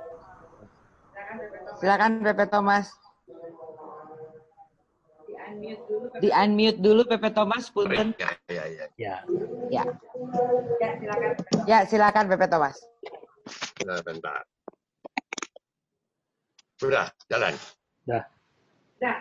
Silakan 1.77 2.25
Pepe 2.25 2.45
Thomas. 2.49 3.06
Di 6.17 6.29
unmute 6.33 6.79
dulu 6.81 7.07
Pepe 7.07 7.31
Thomas, 7.31 7.71
punten. 7.71 8.11
Ya, 8.19 8.31
ya, 8.51 8.65
ya. 8.67 8.85
Ya. 8.97 9.15
Ya. 9.71 9.83
Ya, 11.63 11.79
silakan 11.87 12.27
Pepe 12.27 12.47
Thomas. 12.51 12.75
Nah, 13.87 14.01
bentar. 14.03 14.43
Sudah, 16.77 17.09
jalan. 17.31 17.53
Dah. 18.05 18.23
Nah. 19.01 19.19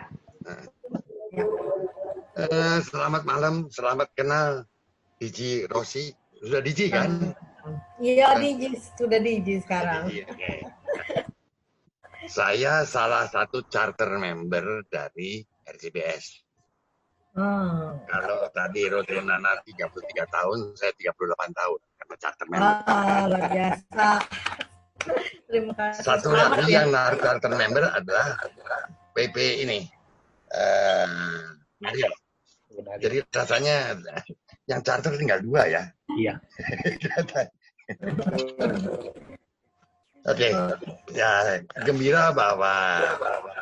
Eh, 2.37 2.79
selamat 2.85 3.23
malam, 3.25 3.65
selamat 3.73 4.13
kenal 4.13 4.67
Diji 5.17 5.65
Rosi. 5.65 6.13
Sudah 6.37 6.61
Diji 6.61 6.93
kan? 6.93 7.33
Iya, 7.97 8.37
Diji 8.37 8.77
sudah 8.93 9.17
Diji 9.17 9.57
sekarang. 9.65 10.05
Diji, 10.05 10.21
oke. 10.29 10.51
Saya 12.27 12.83
salah 12.83 13.25
satu 13.25 13.65
charter 13.71 14.19
member 14.19 14.85
dari 14.91 15.41
RCBS. 15.67 16.47
Hmm. 17.37 18.01
Kalau 18.09 18.49
tadi 18.49 18.89
Rodri 18.89 19.21
Nana 19.21 19.61
33 19.61 20.25
tahun, 20.25 20.73
saya 20.73 20.89
38 20.97 21.53
tahun 21.53 21.79
karena 22.01 22.15
charter 22.17 22.47
member. 22.49 22.73
Ah, 22.89 23.29
luar 23.29 23.45
biasa. 23.53 24.07
Terima 25.45 25.73
kasih. 25.77 26.01
Satu 26.01 26.33
Selamat 26.33 26.57
lagi 26.57 26.73
ya. 26.73 26.81
yang 26.81 26.89
narik 26.89 27.19
charter 27.21 27.53
member 27.53 27.83
adalah 27.93 28.41
PP 29.13 29.37
ini. 29.69 29.85
Eh, 30.49 31.07
Mario. 31.77 32.09
Jadi 32.97 33.21
rasanya 33.29 33.97
yang 34.65 34.81
charter 34.81 35.13
tinggal 35.17 35.37
dua 35.45 35.69
ya. 35.69 35.83
Iya. 36.17 36.41
Oke, 40.27 40.51
ya 41.15 41.63
gembira 41.87 42.35
bahwa 42.35 42.99
bahwa 43.15 43.53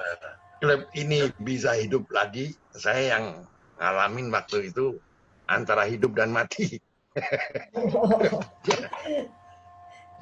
klub 0.59 0.87
ini 0.95 1.29
bisa 1.41 1.75
hidup 1.75 2.07
lagi. 2.11 2.55
Saya 2.75 3.17
yang 3.17 3.45
ngalamin 3.79 4.31
waktu 4.31 4.71
itu 4.71 4.99
antara 5.47 5.85
hidup 5.87 6.15
dan 6.15 6.31
mati. 6.31 6.79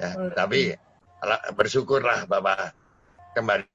ya, 0.00 0.10
tapi 0.34 0.78
bersyukurlah 1.54 2.30
bahwa 2.30 2.70
kembali 3.34 3.66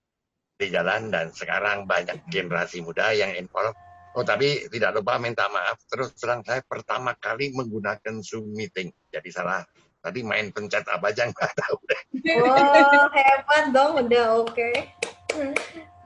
di 0.60 0.68
jalan 0.72 1.08
dan 1.12 1.32
sekarang 1.32 1.88
banyak 1.88 2.20
generasi 2.28 2.84
muda 2.84 3.16
yang 3.16 3.32
involved. 3.36 3.76
Oh 4.18 4.26
tapi 4.26 4.68
tidak 4.74 5.00
lupa 5.00 5.22
minta 5.22 5.46
maaf 5.54 5.78
terus 5.86 6.12
terang 6.18 6.42
saya 6.42 6.66
pertama 6.66 7.14
kali 7.16 7.54
menggunakan 7.56 8.20
Zoom 8.26 8.52
meeting. 8.52 8.92
Jadi 9.14 9.30
salah 9.32 9.64
tadi 10.00 10.24
main 10.24 10.52
pencet 10.52 10.84
apa 10.88 11.12
aja 11.12 11.28
nggak 11.28 11.54
tahu 11.56 11.78
deh. 11.88 12.02
Oh, 12.40 13.08
hebat 13.12 13.66
dong, 13.72 13.92
udah 14.04 14.26
oke. 14.44 14.70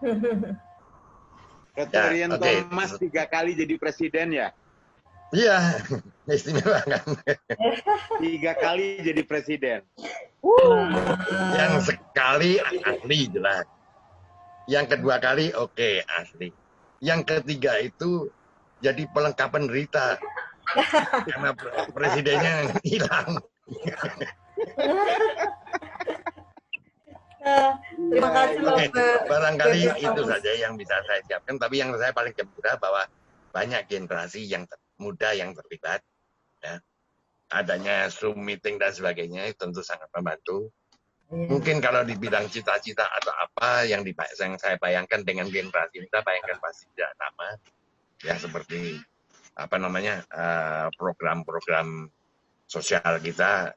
Ketua 1.77 1.97
Ya, 1.97 2.11
Rian 2.13 2.29
oke. 2.37 2.43
Thomas 2.69 2.91
tiga 3.01 3.23
kali 3.25 3.57
jadi 3.57 3.75
presiden 3.81 4.27
ya? 4.35 4.47
Iya, 5.33 5.81
istimewa 6.29 6.77
kan. 6.85 7.01
Tiga 8.21 8.53
kali 8.53 9.01
jadi 9.01 9.21
presiden. 9.25 9.81
Yang 11.57 11.73
sekali 11.89 12.61
asli 12.61 13.19
jelas. 13.33 13.65
Yang 14.69 14.85
kedua 14.93 15.17
kali 15.17 15.49
oke 15.57 16.05
asli. 16.05 16.53
Yang 17.01 17.21
ketiga 17.25 17.81
itu 17.81 18.29
jadi 18.77 19.09
pelengkapan 19.09 19.65
berita. 19.65 20.21
Karena 21.25 21.57
pre- 21.57 21.89
presidennya 21.89 22.69
hilang. 22.85 23.41
Terima 27.43 28.29
Ya, 28.32 28.32
kasih 28.32 28.60
Oke, 28.63 29.08
barangkali 29.27 29.79
itu 29.99 30.21
saja 30.23 30.51
yang 30.56 30.73
bisa 30.79 30.95
saya 31.03 31.21
siapkan. 31.27 31.60
Tapi 31.60 31.75
yang 31.84 31.91
saya 31.99 32.15
paling 32.15 32.32
gembira 32.32 32.79
bahwa 32.79 33.03
banyak 33.51 33.84
generasi 33.91 34.47
yang 34.47 34.63
muda 34.95 35.36
yang 35.36 35.51
terlibat. 35.51 35.99
Ya. 36.63 36.79
Adanya 37.53 38.08
Zoom 38.10 38.41
meeting 38.41 38.79
dan 38.79 38.95
sebagainya 38.95 39.51
tentu 39.60 39.84
sangat 39.84 40.08
membantu. 40.15 40.71
Iya. 41.29 41.49
Mungkin 41.51 41.84
kalau 41.84 42.08
dibilang 42.08 42.47
cita-cita 42.47 43.06
atau 43.12 43.34
apa 43.36 43.86
yang, 43.86 44.08
yang 44.08 44.53
saya 44.56 44.79
bayangkan 44.79 45.21
dengan 45.27 45.51
generasi 45.51 45.99
muda, 45.99 46.23
bayangkan 46.23 46.58
pasti 46.63 46.88
tidak 46.95 47.12
sama. 47.19 47.47
Ya 48.23 48.36
seperti 48.39 49.03
apa 49.53 49.75
namanya 49.77 50.23
eh, 50.32 50.88
program-program 50.95 52.08
sosial 52.65 53.19
kita, 53.19 53.75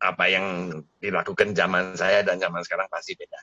apa 0.00 0.24
yang 0.26 0.70
dilakukan 0.98 1.54
zaman 1.54 1.94
saya 1.94 2.22
dan 2.26 2.40
zaman 2.40 2.62
sekarang 2.66 2.88
pasti 2.90 3.14
beda. 3.14 3.40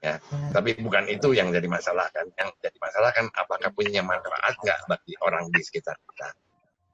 Ya, 0.00 0.16
tapi 0.56 0.80
bukan 0.80 1.12
itu 1.12 1.36
yang 1.36 1.52
jadi 1.52 1.68
masalah 1.68 2.08
kan. 2.08 2.24
Yang 2.40 2.56
jadi 2.64 2.78
masalah 2.80 3.12
kan 3.12 3.28
apakah 3.36 3.68
punya 3.76 4.00
manfaat 4.00 4.56
nggak 4.64 4.88
bagi 4.88 5.12
orang 5.20 5.52
di 5.52 5.60
sekitar 5.60 5.92
kita. 6.08 6.28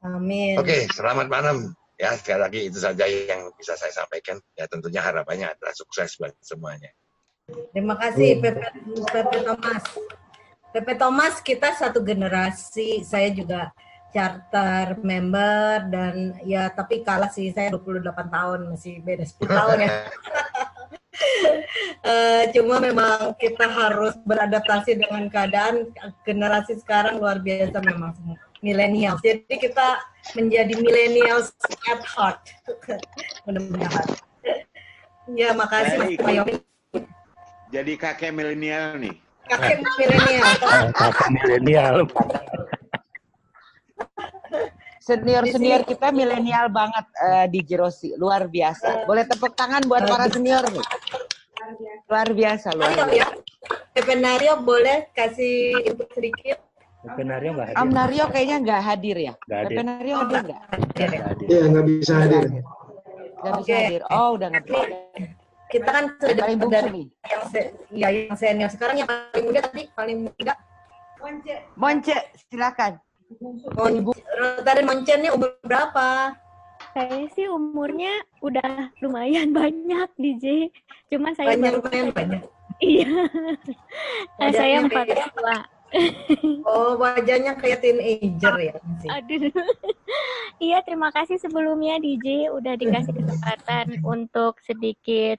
Amin. 0.02 0.58
Oke, 0.58 0.90
selamat 0.90 1.30
malam. 1.30 1.70
Ya, 1.96 2.12
sekali 2.18 2.40
lagi 2.42 2.60
itu 2.68 2.76
saja 2.82 3.06
yang 3.08 3.48
bisa 3.56 3.78
saya 3.78 3.94
sampaikan. 3.94 4.42
Ya, 4.58 4.66
tentunya 4.66 5.00
harapannya 5.00 5.54
adalah 5.54 5.72
sukses 5.72 6.18
buat 6.18 6.34
semuanya. 6.42 6.90
Terima 7.46 7.94
kasih 7.94 8.42
Pepe, 8.42 8.68
Pepe 9.06 9.38
Thomas. 9.46 9.84
Pepe 10.74 10.92
Thomas 10.98 11.34
kita 11.40 11.78
satu 11.78 12.02
generasi, 12.02 13.06
saya 13.06 13.30
juga 13.30 13.70
charter 14.16 14.96
member 15.04 15.92
dan 15.92 16.40
ya 16.48 16.72
tapi 16.72 17.04
kalah 17.04 17.28
sih 17.28 17.52
saya 17.52 17.68
28 17.68 18.00
tahun 18.32 18.60
masih 18.72 19.04
beda 19.04 19.28
10 19.28 19.44
tahun 19.44 19.78
ya. 19.84 19.92
Eh, 22.06 22.44
cuma 22.54 22.78
memang 22.78 23.34
kita 23.40 23.66
harus 23.66 24.14
beradaptasi 24.22 24.94
dengan 24.94 25.26
keadaan 25.26 25.90
generasi 26.22 26.78
sekarang 26.78 27.18
luar 27.18 27.42
biasa 27.42 27.82
memang 27.82 28.14
semua 28.14 28.38
milenial. 28.62 29.18
Jadi 29.24 29.54
kita 29.58 29.98
menjadi 30.38 30.76
millennials 30.78 31.50
at 31.90 32.04
heart. 32.06 32.38
Mudah-mudahan. 33.48 34.06
Ya 35.34 35.50
makasih 35.56 35.98
Mas. 35.98 36.14
Mayomi. 36.22 36.54
Jadi 37.74 37.92
kakek 37.98 38.30
milenial 38.30 39.02
nih. 39.02 39.14
Kakek 39.50 39.82
milenial. 39.98 40.52
Kakak 40.94 41.28
milenial. 41.34 41.96
Senior-senior 44.98 45.86
kita 45.86 46.10
milenial 46.10 46.66
banget 46.66 47.06
eh, 47.14 47.46
di 47.46 47.62
Jerosi, 47.62 48.18
luar 48.18 48.50
biasa. 48.50 49.06
Boleh 49.06 49.22
tepuk 49.22 49.54
tangan 49.54 49.86
buat 49.86 50.02
para 50.02 50.26
senior 50.26 50.66
nih. 50.66 50.82
Luar 52.10 52.28
biasa, 52.30 52.74
luar 52.74 52.90
biasa. 52.90 53.14
ya. 53.14 53.26
Pepe 53.94 54.14
Nario 54.18 54.60
boleh 54.60 55.08
kasih 55.14 55.82
input 55.86 56.10
sedikit? 56.10 56.58
Skenario 57.06 57.54
nggak 57.54 57.66
hadir. 57.70 57.78
Am 57.78 57.88
Nario 57.94 58.24
kayaknya 58.26 58.56
nggak 58.60 58.82
hadir 58.82 59.16
ya? 59.16 59.34
Nggak 59.46 59.58
hadir. 59.62 59.76
Pepe 59.78 59.82
Nario 59.86 60.14
hadir 60.18 60.40
nggak? 60.42 60.60
Iya, 61.46 61.62
nggak 61.70 61.84
bisa 61.86 62.12
hadir. 62.18 62.44
Nggak 63.36 63.52
bisa 63.62 63.72
hadir. 63.78 64.00
Oh, 64.10 64.28
udah 64.34 64.48
nggak 64.50 64.64
bisa. 64.66 64.78
Kita 65.66 65.88
kan 65.90 66.04
sudah 66.18 66.44
paling 66.46 66.58
dari 66.66 67.02
yang 67.26 67.44
se- 67.50 67.72
ya 67.90 68.08
yang 68.10 68.34
senior 68.34 68.70
sekarang 68.70 68.96
yang 69.02 69.08
paling 69.10 69.44
muda 69.46 69.60
tadi 69.66 69.82
paling 69.94 70.18
muda. 70.26 70.54
Monce, 71.74 72.16
silakan. 72.50 72.98
Mon, 73.74 73.94
Rotary 74.38 74.82
Moncennya 74.86 75.34
umur 75.34 75.58
berapa? 75.66 76.38
Saya 76.94 77.26
sih 77.34 77.50
umurnya 77.50 78.22
udah 78.40 78.94
lumayan 79.02 79.50
banyak 79.52 80.08
DJ. 80.16 80.70
Cuma 81.12 81.34
saya 81.34 81.58
Banyak 81.58 81.62
baru 81.62 81.78
lumayan 81.82 82.08
banyak. 82.14 82.42
iya. 82.80 83.10
Nah, 84.40 84.50
saya 84.52 84.84
empat 84.84 85.06
dua. 85.12 85.56
Oh 86.66 86.98
wajahnya 86.98 87.56
kayak 87.58 87.82
teenager 87.82 88.54
ya. 88.58 88.74
masih. 88.80 89.08
Aduh. 89.10 89.52
iya, 90.66 90.82
terima 90.82 91.10
kasih 91.14 91.38
sebelumnya 91.38 91.98
DJ 91.98 92.50
udah 92.52 92.74
dikasih 92.78 93.12
kesempatan 93.18 94.02
untuk 94.06 94.58
sedikit 94.62 95.38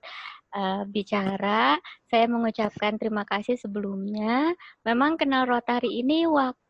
eh, 0.56 0.84
bicara. 0.88 1.78
Saya 2.08 2.26
mengucapkan 2.30 3.00
terima 3.00 3.23
kasih 3.28 3.60
sebelumnya. 3.60 4.56
Memang 4.88 5.19
kenal 5.19 5.45
Rotary 5.45 6.02
ini 6.06 6.26
waktu 6.26 6.66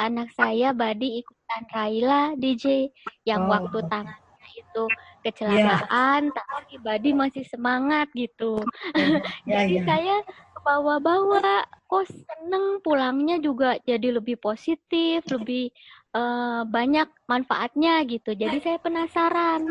anak 0.00 0.32
saya 0.32 0.72
Badi 0.72 1.20
ikutan 1.20 1.62
Raila 1.68 2.32
DJ 2.40 2.88
yang 3.28 3.44
Oh. 3.44 3.52
waktu 3.52 3.78
tangannya 3.92 4.48
itu 4.56 4.84
kecelakaan 5.24 6.32
tapi 6.32 6.74
Badi 6.80 7.10
masih 7.12 7.44
semangat 7.48 8.08
gitu. 8.16 8.64
Ya, 9.44 9.64
Jadi 9.64 9.76
ya. 9.80 9.82
saya 9.84 10.16
bawa-bawa 10.64 11.68
kok 11.84 12.08
seneng 12.08 12.80
pulangnya 12.80 13.36
juga 13.36 13.76
jadi 13.84 14.16
lebih 14.16 14.40
positif, 14.40 15.20
lebih 15.28 15.68
eh, 16.16 16.62
banyak 16.64 17.08
manfaatnya 17.28 18.00
gitu. 18.08 18.32
Jadi 18.32 18.64
saya 18.64 18.80
penasaran. 18.80 19.68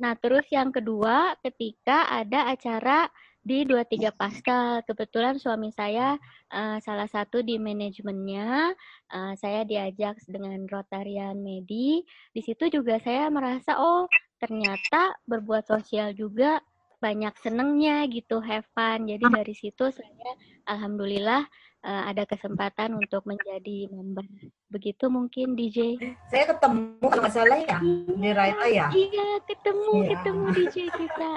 Nah, 0.00 0.16
terus 0.16 0.46
yang 0.48 0.70
kedua 0.72 1.34
ketika 1.44 2.08
ada 2.08 2.48
acara 2.48 3.10
di 3.40 3.64
23 3.64 4.12
Pascal. 4.12 4.84
Kebetulan 4.84 5.40
suami 5.40 5.72
saya 5.72 6.16
uh, 6.52 6.78
salah 6.84 7.08
satu 7.08 7.40
di 7.40 7.56
manajemennya. 7.56 8.76
Uh, 9.10 9.34
saya 9.36 9.64
diajak 9.64 10.20
dengan 10.28 10.68
Rotarian 10.68 11.40
Medi. 11.40 12.04
Di 12.32 12.40
situ 12.44 12.68
juga 12.68 13.00
saya 13.00 13.32
merasa 13.32 13.80
oh 13.80 14.04
ternyata 14.40 15.16
berbuat 15.28 15.68
sosial 15.68 16.16
juga 16.16 16.60
banyak 17.00 17.32
senengnya 17.40 18.04
gitu, 18.12 18.44
have 18.44 18.68
fun. 18.76 19.08
Jadi 19.08 19.24
dari 19.24 19.54
situ 19.56 19.88
saya 19.88 20.32
alhamdulillah 20.68 21.48
uh, 21.84 22.02
ada 22.10 22.24
kesempatan 22.28 22.96
untuk 22.96 23.24
menjadi 23.24 23.88
member. 23.90 24.24
Begitu 24.70 25.08
mungkin 25.08 25.56
DJ. 25.56 25.98
Saya 26.28 26.54
ketemu 26.54 27.00
kalau 27.02 27.22
nggak 27.24 27.34
salah 27.34 27.58
ya 27.60 27.78
di 28.16 28.30
Raita 28.30 28.66
ya. 28.68 28.86
Iya 28.92 29.28
ketemu 29.48 29.90
iya. 29.92 30.08
ketemu 30.14 30.44
DJ 30.54 30.76
kita. 30.94 31.32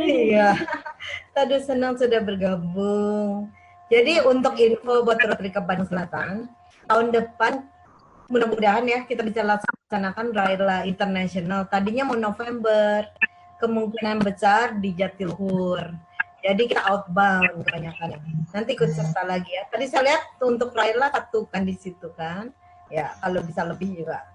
iya. 0.00 0.48
Tadi 1.34 1.56
senang 1.60 1.96
sudah 1.96 2.20
bergabung. 2.22 3.50
Jadi 3.92 4.24
untuk 4.24 4.56
info 4.56 5.04
buat 5.04 5.20
Rotary 5.20 5.52
Bandung 5.52 5.88
Selatan 5.88 6.48
tahun 6.88 7.12
depan 7.12 7.68
mudah-mudahan 8.32 8.88
ya 8.88 9.04
kita 9.04 9.20
bisa 9.20 9.44
laksanakan 9.44 10.32
Raila 10.32 10.88
International. 10.88 11.68
Tadinya 11.68 12.08
mau 12.08 12.16
November, 12.16 13.04
kemungkinan 13.60 14.24
besar 14.24 14.80
di 14.80 14.96
Jatiluhur 14.96 15.92
jadi 16.42 16.62
kita 16.66 16.82
outbound 16.90 17.62
kebanyakan. 17.62 18.18
Nanti 18.50 18.74
ikut 18.74 18.90
serta 18.90 19.22
lagi 19.22 19.46
ya. 19.46 19.62
Tadi 19.70 19.86
saya 19.86 20.02
lihat 20.10 20.22
untuk 20.42 20.74
Raila 20.74 21.06
satu 21.14 21.46
kan 21.46 21.62
di 21.62 21.78
situ 21.78 22.10
kan. 22.18 22.50
Ya 22.90 23.14
kalau 23.22 23.46
bisa 23.46 23.62
lebih 23.62 24.02
juga 24.02 24.26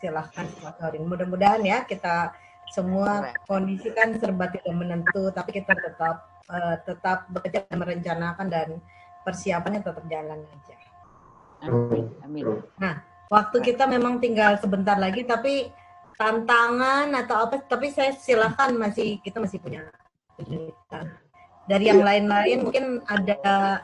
silahkan 0.00 0.48
sponsorin. 0.56 1.04
Mudah-mudahan 1.04 1.60
ya 1.60 1.84
kita 1.84 2.32
semua 2.72 3.36
kondisi 3.44 3.92
kan 3.92 4.16
serba 4.16 4.48
tidak 4.48 4.72
menentu, 4.72 5.28
tapi 5.36 5.60
kita 5.60 5.76
tetap 5.76 6.24
uh, 6.48 6.80
tetap 6.80 7.28
bekerja 7.28 7.68
dan 7.68 7.76
merencanakan 7.76 8.46
dan 8.48 8.68
persiapannya 9.22 9.84
tetap 9.84 10.04
jalan 10.08 10.40
aja. 10.48 10.76
Amin. 11.68 12.08
Amin. 12.24 12.44
Nah, 12.80 13.04
waktu 13.28 13.60
kita 13.60 13.84
memang 13.84 14.16
tinggal 14.16 14.56
sebentar 14.64 14.96
lagi, 14.96 15.28
tapi 15.28 15.68
tantangan 16.16 17.12
atau 17.20 17.36
apa? 17.44 17.60
Tapi 17.68 17.92
saya 17.92 18.16
silahkan 18.16 18.72
masih 18.72 19.20
kita 19.20 19.44
masih 19.44 19.60
punya 19.60 19.84
kejutan 20.40 21.23
dari 21.64 21.88
yang 21.88 22.04
lain-lain 22.04 22.58
mungkin 22.68 22.84
ada 23.08 23.80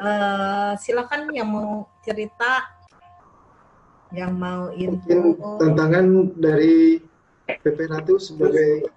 uh, 0.00 0.72
silakan 0.80 1.28
yang 1.32 1.48
mau 1.48 1.86
cerita 2.04 2.68
yang 4.12 4.36
mau 4.36 4.68
info 4.76 5.08
mungkin 5.08 5.20
tantangan 5.60 6.06
dari 6.36 7.00
PP 7.48 7.78
Ratu 7.88 8.20
sebagai 8.20 8.88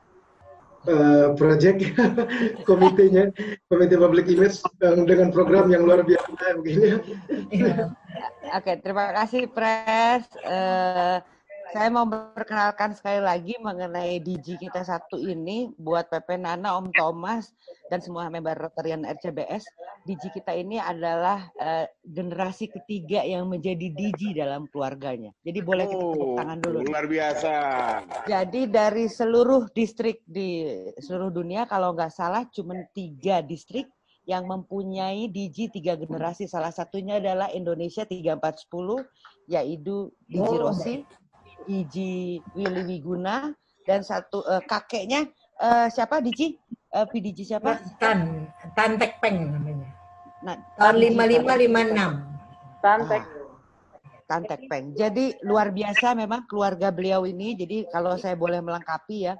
uh, 0.87 1.31
project 1.39 1.81
komitenya 2.69 3.31
komite 3.71 3.95
public 3.95 4.25
image 4.27 4.59
dengan 4.79 5.31
program 5.31 5.71
yang 5.71 5.87
luar 5.87 6.03
biasa 6.03 6.59
begini. 6.59 6.99
Ya. 7.51 7.95
Oke, 8.55 8.79
terima 8.79 9.11
kasih 9.15 9.49
Pres. 9.49 10.27
Uh, 10.43 11.19
saya 11.75 11.91
mau 11.91 12.07
memperkenalkan 12.07 12.95
sekali 12.95 13.19
lagi 13.19 13.59
mengenai 13.59 14.23
DG 14.23 14.55
kita 14.63 14.87
satu 14.87 15.19
ini 15.19 15.75
buat 15.75 16.07
PP 16.07 16.39
Nana, 16.39 16.79
Om 16.79 16.87
Thomas, 16.95 17.51
dan 17.91 17.99
semua 17.99 18.31
member 18.31 18.55
Rotarian 18.55 19.03
RCBS. 19.03 19.67
DG 20.07 20.31
kita 20.31 20.55
ini 20.55 20.79
adalah 20.79 21.43
uh, 21.59 21.83
generasi 22.07 22.71
ketiga 22.71 23.27
yang 23.27 23.51
menjadi 23.51 23.91
DG 23.91 24.39
dalam 24.39 24.71
keluarganya. 24.71 25.35
Jadi 25.43 25.59
boleh 25.59 25.83
kita 25.91 25.99
tepuk 25.99 26.29
oh, 26.31 26.37
tangan 26.39 26.59
dulu. 26.63 26.77
Luar 26.87 27.05
biasa. 27.11 27.53
Jadi 28.23 28.61
dari 28.71 29.11
seluruh 29.11 29.67
distrik 29.75 30.23
di 30.23 30.79
seluruh 30.95 31.27
dunia, 31.27 31.67
kalau 31.67 31.91
nggak 31.91 32.15
salah 32.15 32.47
cuma 32.55 32.87
tiga 32.95 33.43
distrik 33.43 33.91
yang 34.23 34.47
mempunyai 34.47 35.27
DG 35.27 35.75
tiga 35.75 35.99
generasi. 35.99 36.47
Salah 36.47 36.71
satunya 36.71 37.19
adalah 37.19 37.51
Indonesia 37.51 38.07
3410, 38.07 39.51
yaitu 39.51 40.15
DG 40.31 40.51
Rossi. 40.55 41.03
Iji 41.67 42.41
Willy 42.53 42.83
Wiguna 42.85 43.53
dan 43.85 44.01
satu 44.01 44.41
uh, 44.45 44.61
kakeknya 44.65 45.29
uh, 45.61 45.87
siapa 45.87 46.19
Diji? 46.19 46.57
Uh, 46.95 47.03
eh, 47.03 47.07
PDG 47.11 47.39
siapa? 47.55 47.77
Tan 47.99 48.49
Tan 48.73 48.95
Tekpeng 48.95 49.51
namanya. 49.51 49.89
Nah, 50.45 50.55
tahun 50.79 50.95
lima 51.01 51.23
lima 51.27 51.53
lima 51.57 51.79
enam. 51.83 52.11
Tan 52.79 53.03
Tek. 53.09 53.23
Tan 54.25 54.41
Tekpeng. 54.45 54.95
Jadi 54.97 55.37
luar 55.45 55.69
biasa 55.69 56.17
memang 56.17 56.47
keluarga 56.49 56.89
beliau 56.89 57.27
ini. 57.29 57.53
Jadi 57.53 57.85
kalau 57.91 58.17
saya 58.17 58.33
boleh 58.33 58.63
melengkapi 58.63 59.29
ya, 59.29 59.35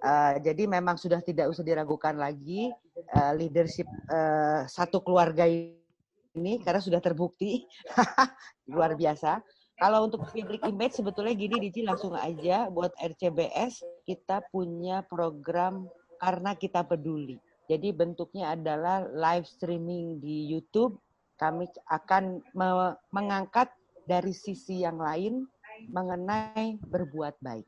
uh, 0.00 0.38
jadi 0.40 0.64
memang 0.64 0.96
sudah 0.96 1.20
tidak 1.20 1.52
usah 1.52 1.64
diragukan 1.66 2.16
lagi 2.16 2.72
uh, 3.16 3.32
leadership 3.36 3.88
uh, 4.08 4.64
satu 4.64 5.04
keluarga 5.04 5.44
ini 5.44 6.62
karena 6.62 6.80
sudah 6.80 7.00
terbukti 7.02 7.66
luar 8.72 8.94
biasa. 8.94 9.42
Kalau 9.80 10.04
untuk 10.04 10.28
public 10.28 10.60
image 10.68 11.00
sebetulnya 11.00 11.32
gini 11.32 11.56
Diji 11.56 11.80
langsung 11.88 12.12
aja 12.12 12.68
buat 12.68 12.92
RCBS 13.00 13.80
kita 14.04 14.44
punya 14.52 15.00
program 15.08 15.88
karena 16.20 16.52
kita 16.52 16.84
peduli. 16.84 17.40
Jadi 17.64 17.88
bentuknya 17.88 18.52
adalah 18.52 19.08
live 19.08 19.48
streaming 19.48 20.20
di 20.20 20.52
YouTube. 20.52 21.00
Kami 21.40 21.64
akan 21.88 22.44
me 22.52 22.92
mengangkat 23.08 23.72
dari 24.04 24.36
sisi 24.36 24.84
yang 24.84 25.00
lain 25.00 25.48
mengenai 25.88 26.76
berbuat 26.84 27.40
baik. 27.40 27.64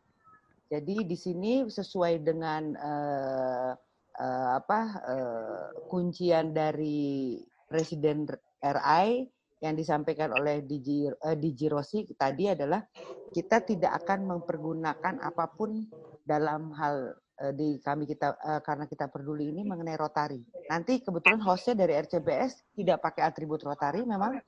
Jadi 0.68 1.08
di 1.08 1.16
sini 1.16 1.64
sesuai 1.64 2.20
dengan 2.20 2.76
uh, 2.76 3.72
uh, 4.20 4.50
apa 4.60 4.80
uh, 5.00 5.66
kuncian 5.88 6.52
dari 6.52 7.40
Presiden 7.72 8.28
RI 8.60 9.24
yang 9.62 9.78
disampaikan 9.78 10.34
oleh 10.34 10.66
DJ, 10.66 11.14
uh, 11.14 11.38
DJ 11.38 11.70
Rossi 11.70 12.02
tadi 12.18 12.50
adalah 12.50 12.82
kita 13.30 13.62
tidak 13.62 14.02
akan 14.02 14.26
mempergunakan 14.26 15.22
apa 15.22 15.46
pun 15.54 15.86
dalam 16.26 16.74
hal 16.74 17.14
uh, 17.38 17.54
di 17.54 17.78
kami 17.78 18.10
kita 18.10 18.34
uh, 18.42 18.58
karena 18.58 18.90
kita 18.90 19.06
peduli 19.06 19.54
ini 19.54 19.62
mengenai 19.62 19.94
Rotari. 19.94 20.42
Nanti 20.66 20.98
kebetulan 20.98 21.38
hostnya 21.38 21.86
dari 21.86 21.94
RCBS 21.94 22.74
tidak 22.74 23.06
pakai 23.06 23.22
atribut 23.22 23.62
Rotari, 23.62 24.02
memang 24.02 24.42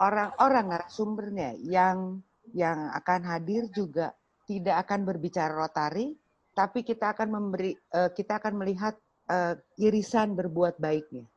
orang-orang 0.00 0.72
narasumbernya 0.72 1.60
yang 1.60 2.24
yang 2.56 2.88
akan 2.96 3.20
hadir 3.28 3.68
juga 3.68 4.16
tidak 4.48 4.88
akan 4.88 5.04
berbicara 5.04 5.52
Rotari, 5.52 6.16
tapi 6.56 6.80
kita 6.80 7.12
akan 7.12 7.28
memberi 7.28 7.76
uh, 7.92 8.08
kita 8.16 8.40
akan 8.40 8.64
melihat 8.64 8.96
uh, 9.28 9.60
irisan 9.76 10.32
berbuat 10.32 10.80
baiknya 10.80 11.28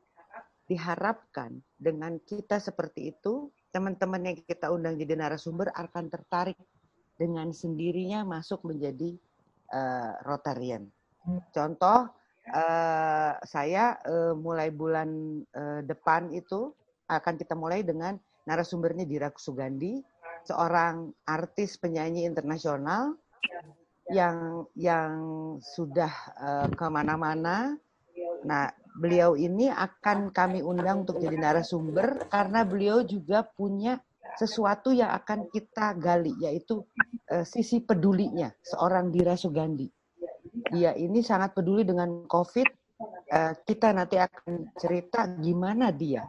diharapkan 0.67 1.63
dengan 1.79 2.19
kita 2.27 2.59
seperti 2.59 3.15
itu, 3.15 3.47
teman-teman 3.71 4.31
yang 4.31 4.37
kita 4.43 4.67
undang 4.71 4.99
jadi 4.99 5.15
narasumber 5.15 5.71
akan 5.71 6.11
tertarik 6.11 6.59
dengan 7.15 7.49
sendirinya 7.55 8.27
masuk 8.27 8.67
menjadi 8.67 9.15
uh, 9.73 10.19
Rotarian. 10.27 10.85
Hmm. 11.23 11.41
Contoh, 11.55 12.11
uh, 12.51 13.31
saya 13.47 13.97
uh, 14.05 14.35
mulai 14.35 14.69
bulan 14.69 15.41
uh, 15.55 15.81
depan 15.87 16.29
itu 16.35 16.75
akan 17.07 17.39
kita 17.39 17.55
mulai 17.55 17.81
dengan 17.81 18.19
narasumbernya 18.47 19.07
Dira 19.07 19.31
Sugandi, 19.35 20.03
seorang 20.47 21.11
artis 21.27 21.75
penyanyi 21.75 22.23
internasional 22.23 23.15
yang 24.07 24.63
yang 24.79 25.11
sudah 25.59 26.11
uh, 26.39 26.67
ke 26.71 26.85
mana-mana. 26.87 27.75
Nah, 28.47 28.71
beliau 28.97 29.37
ini 29.37 29.69
akan 29.69 30.33
kami 30.33 30.65
undang 30.65 31.05
untuk 31.05 31.21
jadi 31.21 31.37
narasumber 31.37 32.27
karena 32.27 32.65
beliau 32.65 33.05
juga 33.05 33.45
punya 33.45 34.01
sesuatu 34.37 34.93
yang 34.93 35.13
akan 35.13 35.49
kita 35.49 35.97
gali 35.97 36.33
yaitu 36.41 36.81
uh, 37.31 37.45
sisi 37.45 37.81
pedulinya 37.81 38.53
seorang 38.61 39.13
Dira 39.13 39.37
Sugandi. 39.37 39.87
Dia 40.73 40.97
ini 40.97 41.21
sangat 41.21 41.53
peduli 41.53 41.85
dengan 41.85 42.25
COVID. 42.25 42.67
Uh, 43.27 43.53
kita 43.61 43.93
nanti 43.93 44.17
akan 44.17 44.73
cerita 44.73 45.29
gimana 45.37 45.93
dia, 45.93 46.25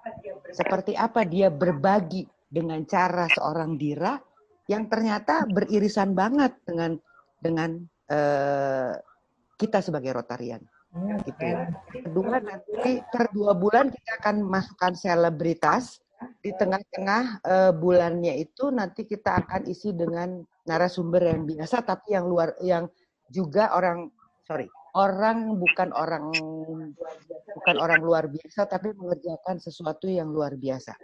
seperti 0.53 0.93
apa 0.93 1.25
dia 1.25 1.49
berbagi 1.49 2.29
dengan 2.45 2.85
cara 2.85 3.25
seorang 3.31 3.81
Dira 3.81 4.21
yang 4.69 4.85
ternyata 4.91 5.49
beririsan 5.49 6.12
banget 6.12 6.61
dengan 6.69 6.93
dengan 7.41 7.81
uh, 8.12 8.93
kita 9.57 9.81
sebagai 9.81 10.12
Rotarian. 10.12 10.61
Hmm, 10.89 11.20
gitu. 11.20 11.45
Kedua 12.09 12.41
nanti 12.41 13.05
per 13.12 13.28
dua 13.36 13.53
bulan 13.53 13.93
kita 13.93 14.24
akan 14.24 14.36
masukkan 14.41 14.97
selebritas 14.97 16.01
di 16.41 16.51
tengah-tengah 16.57 17.45
uh, 17.45 17.72
bulannya 17.76 18.41
itu 18.41 18.72
nanti 18.72 19.05
kita 19.05 19.39
akan 19.45 19.68
isi 19.68 19.95
dengan 19.95 20.43
narasumber 20.66 21.30
yang 21.30 21.47
biasa 21.47 21.84
tapi 21.84 22.16
yang 22.16 22.26
luar 22.26 22.57
yang 22.64 22.91
juga 23.30 23.70
orang 23.76 24.11
sorry 24.43 24.66
orang 24.97 25.61
bukan 25.61 25.93
orang 25.95 26.32
bukan 27.55 27.76
orang 27.78 28.01
luar 28.03 28.24
biasa 28.26 28.66
tapi 28.66 28.97
mengerjakan 28.97 29.61
sesuatu 29.61 30.09
yang 30.09 30.32
luar 30.32 30.57
biasa. 30.57 30.97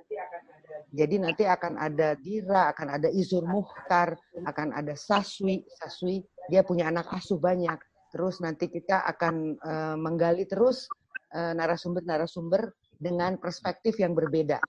Jadi 0.95 1.19
nanti 1.19 1.43
akan 1.43 1.75
ada 1.75 2.15
Dira, 2.15 2.71
akan 2.71 2.89
ada 3.03 3.11
Izur 3.11 3.43
Muhtar, 3.43 4.15
akan 4.47 4.79
ada 4.79 4.95
Saswi, 4.95 5.67
Saswi 5.83 6.23
dia 6.47 6.63
punya 6.63 6.87
anak 6.87 7.11
asuh 7.11 7.39
banyak 7.39 7.77
Terus 8.15 8.39
nanti 8.39 8.71
kita 8.71 9.03
akan 9.11 9.59
uh, 9.59 9.97
menggali 9.99 10.47
terus 10.47 10.87
eh, 11.35 11.51
narasumber-narasumber 11.51 12.71
dengan 12.95 13.35
perspektif 13.43 13.99
yang 13.99 14.15
berbeda. 14.15 14.63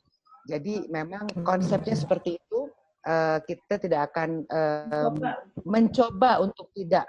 Jadi 0.50 0.90
memang 0.90 1.30
konsepnya 1.46 1.94
seperti 1.94 2.42
itu. 2.42 2.74
Uh, 3.06 3.38
kita 3.46 3.78
tidak 3.78 4.10
akan 4.10 4.50
uh, 4.50 5.14
mencoba 5.62 6.42
untuk 6.42 6.74
tidak 6.74 7.06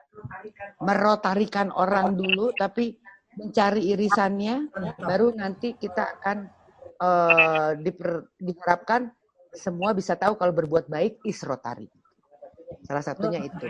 merotarikan 0.85 1.73
orang 1.73 2.13
dulu, 2.13 2.53
tapi 2.53 3.01
mencari 3.41 3.97
irisannya, 3.97 4.69
baru 5.01 5.33
nanti 5.33 5.73
kita 5.73 6.21
akan 6.21 6.53
uh, 7.01 7.73
diharapkan 8.37 9.09
semua 9.57 9.97
bisa 9.97 10.21
tahu 10.21 10.37
kalau 10.37 10.53
berbuat 10.53 10.85
baik 10.85 11.25
is 11.25 11.41
rotari. 11.41 11.89
Salah 12.85 13.01
satunya 13.01 13.41
itu 13.41 13.65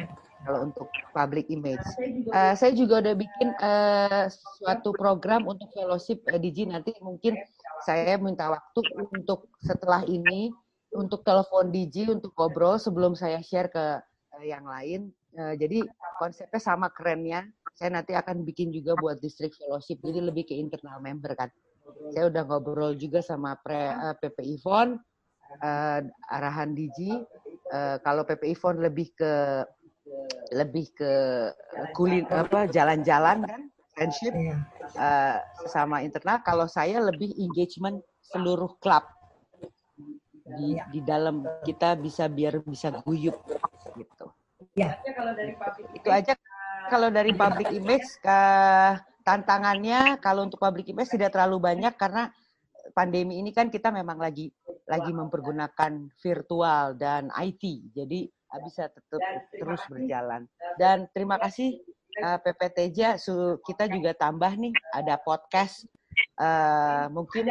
kalau 0.46 0.70
untuk 0.70 0.86
public 1.10 1.50
image. 1.50 1.82
Uh, 2.30 2.54
saya 2.54 2.70
juga 2.70 3.02
udah 3.02 3.14
bikin 3.18 3.48
uh, 3.58 4.30
suatu 4.62 4.94
program 4.94 5.42
untuk 5.50 5.66
fellowship 5.74 6.22
uh, 6.30 6.38
DG 6.38 6.70
nanti 6.70 6.94
mungkin 7.02 7.34
saya 7.82 8.14
minta 8.16 8.46
waktu 8.48 8.80
untuk 9.10 9.50
setelah 9.58 10.06
ini 10.06 10.54
untuk 10.94 11.26
telepon 11.26 11.74
DJ 11.74 12.14
untuk 12.14 12.32
ngobrol 12.38 12.78
sebelum 12.78 13.18
saya 13.18 13.42
share 13.42 13.68
ke 13.68 14.00
uh, 14.00 14.44
yang 14.46 14.64
lain. 14.64 15.10
Uh, 15.36 15.52
jadi 15.58 15.84
konsepnya 16.16 16.62
sama 16.62 16.88
kerennya. 16.94 17.44
Saya 17.76 17.92
nanti 17.92 18.16
akan 18.16 18.40
bikin 18.46 18.72
juga 18.72 18.96
buat 18.96 19.20
district 19.20 19.60
fellowship. 19.60 20.00
Jadi 20.00 20.24
lebih 20.24 20.48
ke 20.48 20.56
internal 20.56 20.96
member 21.02 21.36
kan. 21.36 21.52
Saya 22.16 22.32
udah 22.32 22.42
ngobrol 22.48 22.96
juga 22.96 23.20
sama 23.20 23.58
pre, 23.60 23.92
uh, 23.92 24.16
PP 24.16 24.56
Ivon, 24.56 24.96
uh, 25.60 26.00
arahan 26.32 26.72
DJ. 26.72 27.20
Uh, 27.68 28.00
kalau 28.00 28.24
PP 28.24 28.56
Ivon 28.56 28.80
lebih 28.80 29.12
ke 29.12 29.62
lebih 30.54 30.86
ke 30.94 31.12
kulin 31.92 32.24
apa 32.30 32.70
jalan-jalan 32.70 33.42
kan 33.42 33.62
friendship 33.96 34.34
uh, 35.00 35.40
sesama 35.64 36.04
internal. 36.04 36.44
Kalau 36.44 36.68
saya 36.68 37.00
lebih 37.00 37.32
engagement 37.40 38.04
seluruh 38.20 38.76
klub 38.78 39.02
di 40.46 40.78
di 40.94 41.00
dalam 41.02 41.42
kita 41.66 41.98
bisa 41.98 42.30
biar 42.30 42.62
bisa 42.62 42.92
guyup 43.02 43.34
gitu. 43.98 44.26
Ya. 44.78 45.00
Itu 45.96 46.08
aja 46.12 46.38
kalau 46.86 47.10
dari 47.10 47.34
public 47.34 47.72
image 47.74 48.06
ke 48.22 48.40
tantangannya 49.26 50.22
kalau 50.22 50.46
untuk 50.46 50.62
public 50.62 50.86
image 50.86 51.10
tidak 51.10 51.34
terlalu 51.34 51.58
banyak 51.58 51.96
karena 51.98 52.30
pandemi 52.94 53.42
ini 53.42 53.50
kan 53.50 53.66
kita 53.66 53.90
memang 53.90 54.22
lagi 54.22 54.54
lagi 54.86 55.10
mempergunakan 55.10 56.14
virtual 56.22 56.94
dan 56.94 57.26
IT. 57.34 57.90
Jadi 57.90 58.30
bisa 58.62 58.88
tetap 58.90 59.20
terus 59.52 59.82
berjalan. 59.90 60.46
Dan 60.78 61.10
terima 61.12 61.36
kasih 61.42 61.80
uh, 62.22 62.38
PPTJ 62.40 63.20
kita 63.66 63.84
juga 63.90 64.14
tambah 64.16 64.52
nih 64.56 64.72
ada 64.94 65.18
podcast 65.20 65.84
uh, 66.40 67.06
mungkin 67.12 67.50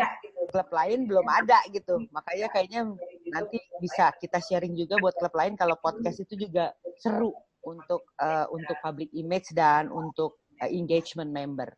klub 0.50 0.70
lain 0.72 1.06
belum 1.06 1.28
ada 1.28 1.60
gitu. 1.70 2.02
Makanya 2.14 2.48
kayaknya 2.54 2.82
nanti 3.30 3.58
bisa 3.82 4.14
kita 4.18 4.39
sharing 4.41 4.74
juga 4.74 4.98
buat 5.02 5.16
klub 5.18 5.34
lain 5.36 5.60
kalau 5.60 5.76
podcast 5.82 6.22
itu 6.24 6.48
juga 6.48 6.72
seru 7.02 7.34
untuk 7.66 8.06
uh, 8.22 8.46
untuk 8.54 8.78
public 8.80 9.10
image 9.12 9.52
dan 9.58 9.89
untuk 9.89 10.38
uh, 10.62 10.70
engagement 10.70 11.34
member. 11.34 11.74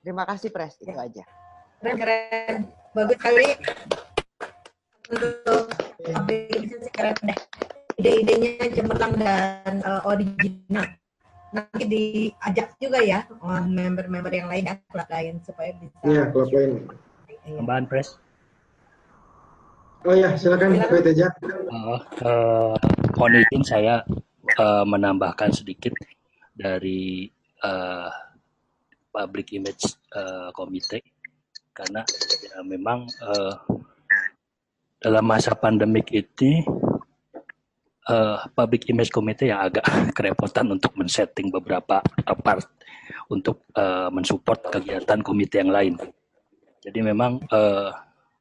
Terima 0.00 0.24
kasih 0.24 0.50
Pres, 0.50 0.80
itu 0.80 0.96
aja. 0.96 1.22
Keren, 1.84 1.96
keren. 2.00 2.58
Bagus 2.96 3.16
sekali 3.20 3.46
untuk 5.12 5.70
public 6.00 6.48
image 6.56 6.88
keren 6.96 7.16
deh. 7.22 7.40
Ide-idenya 7.96 8.68
cemerlang 8.76 9.14
dan 9.16 9.80
uh, 9.84 10.04
original. 10.04 10.86
Nanti 11.56 11.84
diajak 11.88 12.76
juga 12.76 13.00
ya 13.00 13.24
member-member 13.64 14.28
yang 14.28 14.52
lain 14.52 14.68
ya, 14.68 14.76
klub 14.92 15.08
lain 15.08 15.40
supaya 15.40 15.72
bisa. 15.80 15.96
Iya, 16.04 16.22
klub 16.28 16.52
lain. 16.52 16.84
Tambahan 17.46 17.88
pres. 17.88 18.20
Oh 20.04 20.14
ya, 20.14 20.36
silakan 20.36 20.76
Pak 20.76 21.02
Teja. 21.02 21.32
Uh, 21.42 21.98
uh, 22.22 22.74
mohon 23.16 23.42
izin 23.42 23.64
saya 23.64 24.04
uh, 24.60 24.84
menambahkan 24.84 25.50
sedikit 25.50 25.96
dari 26.52 27.32
uh, 27.64 28.12
public 29.10 29.56
image 29.56 29.96
uh, 30.12 30.52
komite 30.52 31.00
karena 31.72 32.04
ya, 32.44 32.60
memang 32.62 33.08
uh, 33.24 33.56
dalam 35.00 35.24
masa 35.24 35.56
pandemik 35.56 36.12
ini 36.12 36.64
uh, 38.10 38.42
public 38.54 38.88
image 38.90 39.10
komite 39.10 39.50
yang 39.50 39.60
agak 39.66 39.84
kerepotan 40.16 40.70
untuk 40.70 40.94
men-setting 40.94 41.50
beberapa 41.50 42.00
part 42.42 42.66
untuk 43.30 43.66
uh, 43.74 44.10
mensupport 44.10 44.70
kegiatan 44.70 45.20
komite 45.22 45.62
yang 45.62 45.70
lain. 45.70 45.94
Jadi 46.82 46.98
memang 47.02 47.42
uh, 47.50 47.90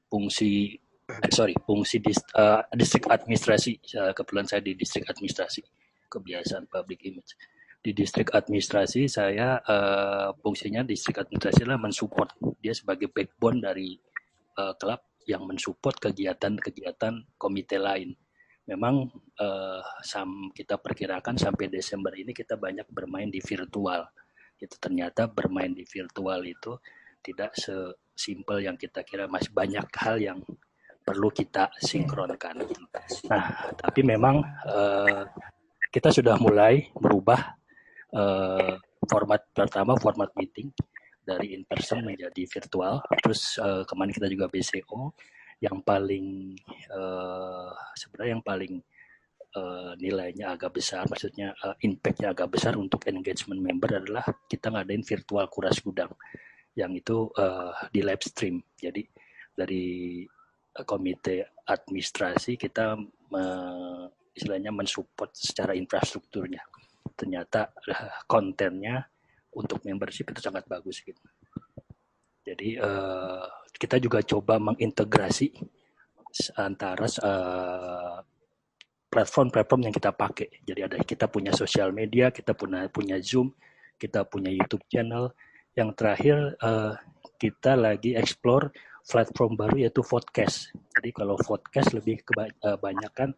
fungsi 0.06 0.78
eh, 1.10 1.32
sorry 1.34 1.58
fungsi 1.66 1.98
dis, 2.02 2.22
uh, 2.38 2.62
distrik 2.78 3.10
administrasi 3.10 3.82
uh, 3.98 4.12
kebetulan 4.14 4.46
saya 4.46 4.62
di 4.62 4.78
distrik 4.78 5.10
administrasi 5.10 5.66
kebiasaan 6.06 6.70
public 6.70 7.02
image 7.10 7.34
di 7.86 7.94
distrik 7.94 8.34
administrasi 8.34 9.06
saya 9.06 9.62
uh, 9.62 10.34
fungsinya 10.42 10.82
distrik 10.82 11.22
administrasi 11.22 11.66
adalah 11.66 11.86
mensupport 11.86 12.34
dia 12.58 12.74
sebagai 12.74 13.14
backbone 13.14 13.62
dari 13.62 13.94
uh, 14.58 14.74
klub 14.74 15.02
yang 15.26 15.46
mensupport 15.46 15.94
kegiatan-kegiatan 16.10 17.38
komite 17.38 17.78
lain. 17.78 18.14
Memang 18.66 19.06
uh, 19.38 19.82
sam, 20.02 20.50
kita 20.50 20.82
perkirakan 20.82 21.38
sampai 21.38 21.70
Desember 21.70 22.14
ini 22.18 22.34
kita 22.34 22.58
banyak 22.58 22.90
bermain 22.90 23.30
di 23.30 23.38
virtual. 23.38 24.10
Itu 24.58 24.76
ternyata 24.82 25.30
bermain 25.30 25.70
di 25.70 25.86
virtual 25.86 26.42
itu 26.42 26.74
tidak 27.22 27.54
sesimpel 27.58 28.66
yang 28.66 28.78
kita 28.78 29.06
kira 29.06 29.30
masih 29.30 29.54
banyak 29.54 29.86
hal 30.02 30.18
yang 30.18 30.40
perlu 31.06 31.30
kita 31.30 31.70
sinkronkan. 31.78 32.66
Nah, 33.30 33.44
tapi 33.78 34.02
memang 34.02 34.42
uh, 34.66 35.30
kita 35.94 36.10
sudah 36.10 36.34
mulai 36.42 36.90
merubah 36.98 37.54
uh, 38.18 38.74
format 39.06 39.46
pertama 39.54 39.94
format 40.02 40.34
meeting 40.34 40.74
dari 41.22 41.54
in 41.54 41.62
person 41.70 42.02
menjadi 42.02 42.50
virtual. 42.50 43.06
Terus 43.22 43.62
uh, 43.62 43.86
kemarin 43.86 44.14
kita 44.14 44.26
juga 44.26 44.50
BCO 44.50 45.14
yang 45.64 45.80
paling 45.82 46.56
uh, 46.92 47.72
sebenarnya 47.96 48.32
yang 48.40 48.46
paling 48.46 48.74
uh, 49.56 49.92
nilainya 49.98 50.56
agak 50.56 50.76
besar, 50.76 51.08
maksudnya 51.08 51.56
uh, 51.64 51.76
impactnya 51.80 52.36
agak 52.36 52.52
besar 52.52 52.76
untuk 52.76 53.08
engagement 53.08 53.62
member 53.64 54.04
adalah 54.04 54.26
kita 54.52 54.70
ngadain 54.72 55.04
virtual 55.04 55.48
kuras 55.48 55.80
gudang 55.80 56.12
yang 56.76 56.92
itu 56.92 57.32
uh, 57.40 57.72
di 57.90 58.04
live 58.04 58.24
stream. 58.24 58.60
Jadi 58.76 59.08
dari 59.56 60.24
komite 60.84 61.56
administrasi 61.64 62.60
kita 62.60 63.00
uh, 63.32 64.04
istilahnya 64.36 64.76
mensupport 64.76 65.32
secara 65.32 65.72
infrastrukturnya. 65.72 66.60
Ternyata 67.16 67.72
kontennya 68.28 69.08
untuk 69.56 69.80
membership 69.88 70.36
itu 70.36 70.44
sangat 70.44 70.68
bagus 70.68 71.00
gitu. 71.00 71.24
Jadi 72.46 72.78
uh, 72.78 73.42
kita 73.74 73.98
juga 73.98 74.22
coba 74.22 74.62
mengintegrasi 74.62 75.50
antara 76.62 77.10
uh, 77.26 78.22
platform-platform 79.10 79.90
yang 79.90 79.96
kita 79.96 80.12
pakai. 80.14 80.62
Jadi 80.62 80.80
ada 80.86 80.98
kita 81.02 81.26
punya 81.26 81.50
sosial 81.56 81.90
media, 81.90 82.30
kita 82.30 82.54
punya 82.54 82.86
punya 82.92 83.18
Zoom, 83.18 83.50
kita 83.98 84.28
punya 84.30 84.54
YouTube 84.54 84.86
channel, 84.92 85.34
yang 85.74 85.92
terakhir 85.98 86.54
uh, 86.62 86.94
kita 87.42 87.76
lagi 87.76 88.14
explore 88.14 88.72
platform 89.06 89.58
baru 89.58 89.88
yaitu 89.88 90.06
podcast. 90.06 90.70
Jadi 90.98 91.10
kalau 91.12 91.36
podcast 91.42 91.94
lebih 91.98 92.22
kebanyakan 92.26 93.34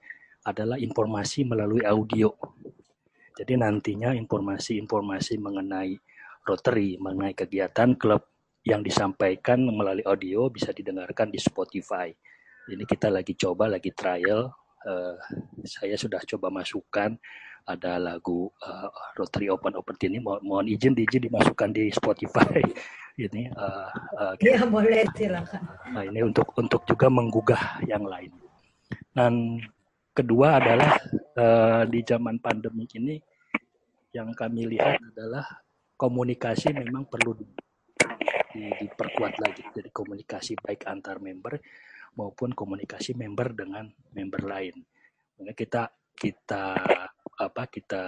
adalah 0.48 0.80
informasi 0.80 1.44
melalui 1.44 1.84
audio. 1.84 2.32
Jadi 3.38 3.54
nantinya 3.60 4.16
informasi-informasi 4.18 5.38
mengenai 5.38 5.94
Rotary, 6.48 6.96
mengenai 6.98 7.36
kegiatan 7.36 7.94
klub 8.00 8.37
yang 8.68 8.84
disampaikan 8.84 9.64
melalui 9.64 10.04
audio 10.04 10.52
bisa 10.52 10.76
didengarkan 10.76 11.32
di 11.32 11.40
Spotify. 11.40 12.12
Ini 12.68 12.84
kita 12.84 13.08
lagi 13.08 13.32
coba, 13.40 13.72
lagi 13.72 13.96
trial. 13.96 14.52
Uh, 14.84 15.16
saya 15.64 15.96
sudah 15.96 16.20
coba 16.28 16.52
masukkan 16.52 17.16
ada 17.68 18.00
lagu 18.00 18.48
uh, 18.64 18.88
Rotary 19.20 19.52
Open 19.52 19.76
Open 19.76 20.00
ini 20.00 20.24
mo 20.24 20.40
mohon 20.40 20.72
izin 20.72 20.96
izin 20.96 21.28
dimasukkan 21.28 21.76
di 21.76 21.92
Spotify 21.92 22.64
ini 23.28 23.52
uh, 23.52 23.92
uh, 24.16 24.34
ya 24.40 24.64
boleh 24.64 25.04
silakan 25.12 25.60
nah, 25.92 26.08
ini 26.08 26.24
untuk 26.24 26.48
untuk 26.56 26.88
juga 26.88 27.12
menggugah 27.12 27.84
yang 27.84 28.08
lain 28.08 28.32
dan 29.12 29.60
kedua 30.16 30.64
adalah 30.64 30.96
uh, 31.36 31.84
di 31.84 32.00
zaman 32.08 32.40
pandemi 32.40 32.88
ini 32.96 33.20
yang 34.16 34.32
kami 34.32 34.72
lihat 34.72 35.04
adalah 35.12 35.44
komunikasi 36.00 36.72
memang 36.72 37.04
perlu 37.12 37.36
di, 38.58 38.66
di, 38.66 38.90
diperkuat 38.90 39.38
lagi 39.38 39.62
jadi 39.70 39.94
komunikasi 39.94 40.58
baik 40.58 40.90
antar 40.90 41.22
member 41.22 41.62
maupun 42.18 42.58
komunikasi 42.58 43.14
member 43.14 43.54
dengan 43.54 43.86
member 44.18 44.42
lain. 44.42 44.82
Maka 45.38 45.54
kita 45.54 45.84
kita 46.18 46.74
apa 47.38 47.64
kita 47.70 48.04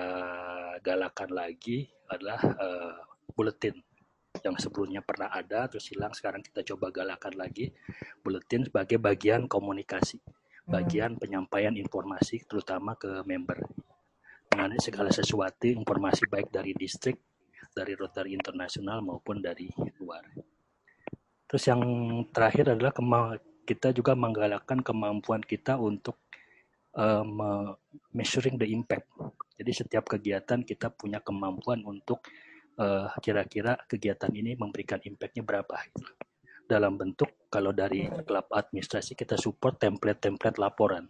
galakan 0.81 1.29
lagi 1.29 1.85
adalah 2.09 2.41
uh, 2.41 2.97
bulletin 3.29 3.77
yang 4.41 4.57
sebelumnya 4.57 5.05
pernah 5.05 5.29
ada 5.29 5.69
terus 5.69 5.93
hilang 5.93 6.09
sekarang 6.17 6.41
kita 6.41 6.65
coba 6.73 6.89
galakan 6.89 7.37
lagi 7.37 7.69
buletin 8.25 8.65
sebagai 8.65 8.97
bagian 8.97 9.45
komunikasi 9.45 10.17
bagian 10.69 11.17
penyampaian 11.17 11.73
informasi 11.73 12.45
terutama 12.45 12.93
ke 12.93 13.25
member. 13.25 13.57
Mengenai 14.53 14.81
segala 14.81 15.09
sesuatu 15.13 15.65
informasi 15.65 16.25
baik 16.29 16.49
dari 16.49 16.73
distrik 16.73 17.17
dari 17.73 17.93
Rotary 17.95 18.35
Internasional 18.35 19.01
maupun 19.01 19.39
dari 19.39 19.69
luar. 20.01 20.25
Terus 21.49 21.63
yang 21.65 21.81
terakhir 22.29 22.77
adalah 22.77 22.93
kita 23.65 23.89
juga 23.93 24.13
menggalakkan 24.13 24.81
kemampuan 24.85 25.41
kita 25.41 25.77
untuk 25.77 26.21
uh, 26.97 27.25
measuring 28.13 28.57
the 28.57 28.69
impact. 28.69 29.09
Jadi 29.57 29.71
setiap 29.73 30.05
kegiatan 30.09 30.61
kita 30.61 30.93
punya 30.93 31.21
kemampuan 31.21 31.81
untuk 31.85 32.21
uh, 32.77 33.09
kira-kira 33.19 33.75
kegiatan 33.85 34.31
ini 34.33 34.55
memberikan 34.55 35.01
impactnya 35.01 35.43
berapa. 35.43 35.75
Dalam 36.69 37.01
bentuk 37.01 37.49
kalau 37.49 37.73
dari 37.73 38.05
klub 38.29 38.45
administrasi 38.53 39.17
kita 39.17 39.33
support 39.33 39.81
template-template 39.81 40.61
laporan, 40.61 41.09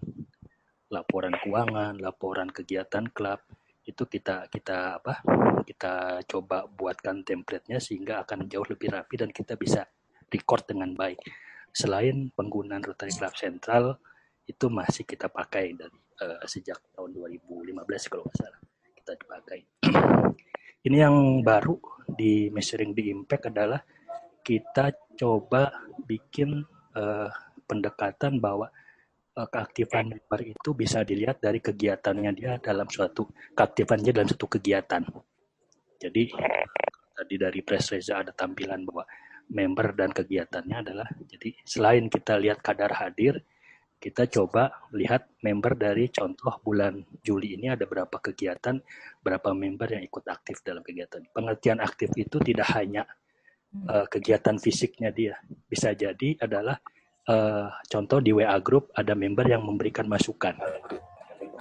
laporan 0.87 1.35
keuangan, 1.35 1.99
laporan 1.99 2.47
kegiatan 2.47 3.11
klub 3.11 3.43
itu 3.89 4.05
kita 4.05 4.45
kita 4.53 5.01
apa 5.01 5.25
kita 5.65 6.21
coba 6.29 6.69
buatkan 6.69 7.25
template-nya 7.25 7.81
sehingga 7.81 8.21
akan 8.21 8.45
jauh 8.45 8.65
lebih 8.69 8.93
rapi 8.93 9.17
dan 9.17 9.33
kita 9.33 9.57
bisa 9.57 9.85
record 10.29 10.69
dengan 10.69 10.93
baik. 10.93 11.17
Selain 11.73 12.29
penggunaan 12.33 12.85
Rotary 12.85 13.13
Club 13.13 13.33
Central 13.33 13.97
itu 14.45 14.65
masih 14.69 15.05
kita 15.05 15.29
pakai 15.29 15.77
dari 15.77 15.93
uh, 16.25 16.41
sejak 16.45 16.81
tahun 16.93 17.13
2015 17.13 18.09
kalau 18.09 18.25
nggak 18.25 18.37
salah 18.37 18.61
kita 18.97 19.11
dipakai. 19.17 19.59
Ini 20.89 20.97
yang 21.05 21.45
baru 21.45 21.77
di 22.05 22.49
measuring 22.49 22.93
the 22.97 23.13
impact 23.13 23.49
adalah 23.49 23.81
kita 24.41 24.93
coba 25.13 25.69
bikin 26.07 26.65
uh, 26.97 27.29
pendekatan 27.69 28.41
bahwa 28.41 28.73
keaktifan 29.47 30.11
member 30.11 30.41
itu 30.43 30.69
bisa 30.75 31.07
dilihat 31.07 31.39
dari 31.39 31.63
kegiatannya 31.63 32.31
dia 32.35 32.51
dalam 32.59 32.89
suatu 32.91 33.29
keaktifannya 33.55 34.11
dalam 34.11 34.27
suatu 34.27 34.59
kegiatan. 34.59 35.07
Jadi 35.99 36.23
tadi 37.15 37.35
dari 37.39 37.59
press 37.63 37.95
reza 37.95 38.19
ada 38.19 38.35
tampilan 38.35 38.83
bahwa 38.83 39.07
member 39.49 39.95
dan 39.95 40.11
kegiatannya 40.11 40.77
adalah 40.83 41.07
jadi 41.23 41.55
selain 41.63 42.11
kita 42.11 42.35
lihat 42.35 42.59
kadar 42.59 42.91
hadir 42.95 43.39
kita 43.99 44.31
coba 44.31 44.87
lihat 44.95 45.27
member 45.43 45.75
dari 45.75 46.07
contoh 46.07 46.55
bulan 46.63 47.03
Juli 47.19 47.59
ini 47.59 47.67
ada 47.67 47.83
berapa 47.83 48.15
kegiatan, 48.15 48.79
berapa 49.19 49.51
member 49.51 49.99
yang 49.99 50.03
ikut 50.07 50.23
aktif 50.23 50.63
dalam 50.63 50.79
kegiatan. 50.79 51.19
Pengertian 51.35 51.83
aktif 51.83 52.07
itu 52.15 52.39
tidak 52.39 52.71
hanya 52.79 53.03
uh, 53.91 54.07
kegiatan 54.07 54.55
fisiknya 54.55 55.11
dia, 55.11 55.35
bisa 55.67 55.91
jadi 55.91 56.39
adalah 56.39 56.79
uh, 57.29 57.69
contoh 57.85 58.19
di 58.19 58.33
WA 58.33 58.57
group 58.59 58.89
ada 58.97 59.13
member 59.13 59.45
yang 59.45 59.61
memberikan 59.61 60.09
masukan. 60.09 60.57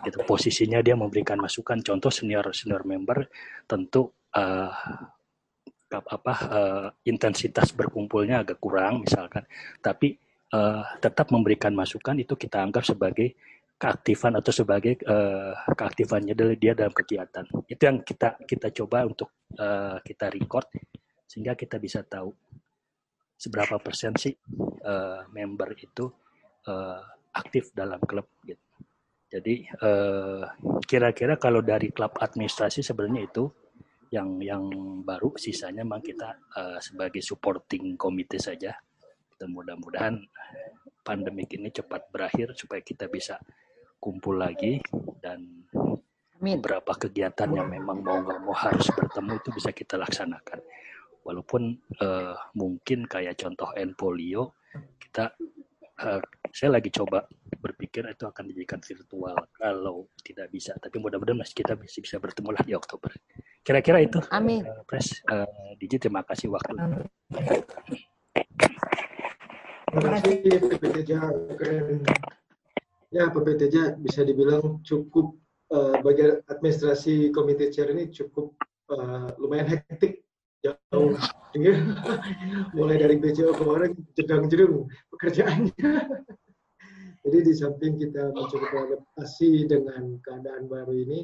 Gitu, 0.03 0.19
posisinya 0.25 0.81
dia 0.81 0.97
memberikan 0.97 1.37
masukan. 1.37 1.85
Contoh 1.85 2.09
senior 2.09 2.49
senior 2.57 2.83
member 2.89 3.29
tentu 3.69 4.09
uh, 4.33 4.73
apa 5.89 6.35
uh, 6.53 6.89
intensitas 7.09 7.73
berkumpulnya 7.73 8.45
agak 8.45 8.61
kurang 8.61 9.05
misalkan, 9.05 9.45
tapi 9.81 10.17
uh, 10.53 10.85
tetap 11.01 11.33
memberikan 11.33 11.73
masukan 11.73 12.17
itu 12.21 12.37
kita 12.37 12.61
anggap 12.61 12.85
sebagai 12.85 13.37
keaktifan 13.79 14.35
atau 14.35 14.51
sebagai 14.51 14.99
uh, 15.07 15.55
keaktifannya 15.71 16.35
dia 16.59 16.75
dalam 16.75 16.93
kegiatan. 16.93 17.47
Itu 17.71 17.83
yang 17.83 18.03
kita 18.03 18.43
kita 18.45 18.75
coba 18.75 19.07
untuk 19.07 19.33
uh, 19.57 20.03
kita 20.03 20.29
record 20.35 20.67
sehingga 21.29 21.55
kita 21.55 21.79
bisa 21.79 22.03
tahu 22.03 22.35
seberapa 23.39 23.79
persen 23.79 24.19
sih 24.19 24.35
uh, 24.83 25.23
member 25.31 25.79
itu 25.79 26.11
uh, 26.67 27.01
aktif 27.39 27.71
dalam 27.71 28.03
klub 28.03 28.27
gitu. 28.43 28.59
Jadi 29.29 29.69
kira-kira 30.89 31.37
uh, 31.37 31.41
kalau 31.41 31.61
dari 31.61 31.93
klub 31.93 32.17
administrasi 32.17 32.81
sebenarnya 32.81 33.29
itu 33.29 33.45
yang 34.09 34.41
yang 34.41 34.65
baru 35.05 35.37
sisanya 35.37 35.85
memang 35.85 36.01
kita 36.01 36.33
uh, 36.57 36.81
sebagai 36.81 37.21
supporting 37.21 37.95
komite 38.01 38.41
saja 38.41 38.73
dan 39.37 39.49
mudah-mudahan 39.53 40.17
pandemik 41.05 41.53
ini 41.55 41.69
cepat 41.69 42.09
berakhir 42.09 42.57
supaya 42.57 42.81
kita 42.81 43.07
bisa 43.07 43.37
kumpul 44.01 44.41
lagi 44.41 44.81
dan 45.21 45.69
Amin. 46.41 46.59
beberapa 46.59 46.97
kegiatan 46.97 47.53
yang 47.53 47.69
memang 47.69 48.01
mau 48.01 48.19
nggak 48.25 48.41
mau 48.43 48.57
harus 48.57 48.89
bertemu 48.97 49.33
itu 49.39 49.49
bisa 49.53 49.71
kita 49.77 50.01
laksanakan 50.01 50.59
walaupun 51.29 51.77
uh, 52.01 52.33
mungkin 52.57 53.05
kayak 53.05 53.37
contoh 53.37 53.69
N 53.77 53.93
polio 53.93 54.57
kita 54.97 55.29
uh, 56.01 56.21
saya 56.49 56.81
lagi 56.81 56.89
coba 56.89 57.29
berpikir 57.61 58.09
itu 58.09 58.25
akan 58.25 58.49
dijadikan 58.49 58.81
virtual 58.81 59.37
kalau 59.53 60.09
tidak 60.25 60.49
bisa 60.49 60.73
tapi 60.81 60.97
mudah-mudahan 60.97 61.45
masih 61.45 61.61
kita 61.61 61.77
masih 61.77 62.01
bisa 62.01 62.17
bertemu 62.17 62.57
lagi 62.57 62.73
Oktober 62.73 63.13
kira-kira 63.61 64.01
itu 64.01 64.25
Amin. 64.33 64.65
Uh, 64.65 64.81
Pres 64.89 65.21
uh, 65.29 65.77
Diji 65.77 66.01
terima 66.01 66.25
kasih 66.25 66.49
waktu 66.49 66.73
Amin. 66.81 67.05
Terima 69.89 70.21
kasih 70.21 70.61
PPTJ 70.69 71.13
keren. 71.57 72.05
Ya 73.09 73.33
PPTJ 73.33 73.97
bisa 74.05 74.21
dibilang 74.21 74.85
cukup 74.85 75.33
uh, 75.73 75.97
bagian 76.05 76.45
administrasi 76.45 77.33
komite 77.33 77.73
chair 77.73 77.89
ini 77.97 78.13
cukup 78.13 78.53
uh, 78.93 79.33
lumayan 79.41 79.65
hektik 79.65 80.18
jauh 80.99 81.15
ya. 81.55 81.75
mulai 82.75 82.97
dari 82.99 83.17
BCO 83.17 83.55
kemarin 83.55 83.95
jedang-jedung 84.19 84.91
pekerjaannya. 85.15 85.91
Jadi 87.29 87.39
di 87.45 87.55
samping 87.55 87.99
kita 87.99 88.33
mencoba 88.33 88.89
adaptasi 88.89 89.69
dengan 89.69 90.17
keadaan 90.23 90.65
baru 90.71 90.95
ini, 90.97 91.19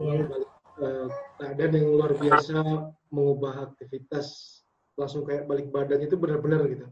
uh, 0.00 1.08
keadaan 1.36 1.72
yang 1.76 1.86
luar 1.92 2.16
biasa 2.16 2.62
mengubah 3.12 3.68
aktivitas 3.68 4.60
langsung 4.96 5.28
kayak 5.28 5.44
balik 5.48 5.68
badan 5.68 6.00
itu 6.04 6.16
benar-benar 6.16 6.64
gitu. 6.68 6.86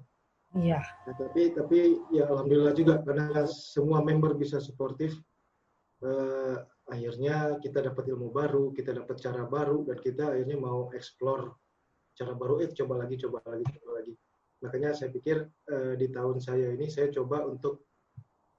Iya. 0.58 0.82
Nah, 0.82 1.14
tapi 1.14 1.54
tapi 1.54 1.78
ya 2.10 2.26
alhamdulillah 2.26 2.74
juga 2.74 2.98
karena 3.06 3.46
semua 3.46 4.02
member 4.02 4.34
bisa 4.34 4.58
suportif. 4.58 5.14
Eh, 6.00 6.56
akhirnya 6.88 7.60
kita 7.60 7.84
dapat 7.84 8.08
ilmu 8.08 8.32
baru, 8.32 8.72
kita 8.72 8.96
dapat 8.96 9.20
cara 9.20 9.44
baru 9.44 9.84
dan 9.84 10.00
kita 10.00 10.32
akhirnya 10.32 10.56
mau 10.56 10.88
explore 10.96 11.54
cara 12.20 12.36
baru. 12.36 12.60
Eh 12.60 12.68
coba 12.76 13.00
lagi, 13.00 13.16
coba 13.16 13.40
lagi, 13.48 13.64
coba 13.80 13.90
lagi. 13.96 14.12
Makanya 14.60 14.92
saya 14.92 15.08
pikir 15.08 15.48
eh, 15.48 15.94
di 15.96 16.12
tahun 16.12 16.36
saya 16.36 16.76
ini 16.76 16.92
saya 16.92 17.08
coba 17.08 17.48
untuk 17.48 17.88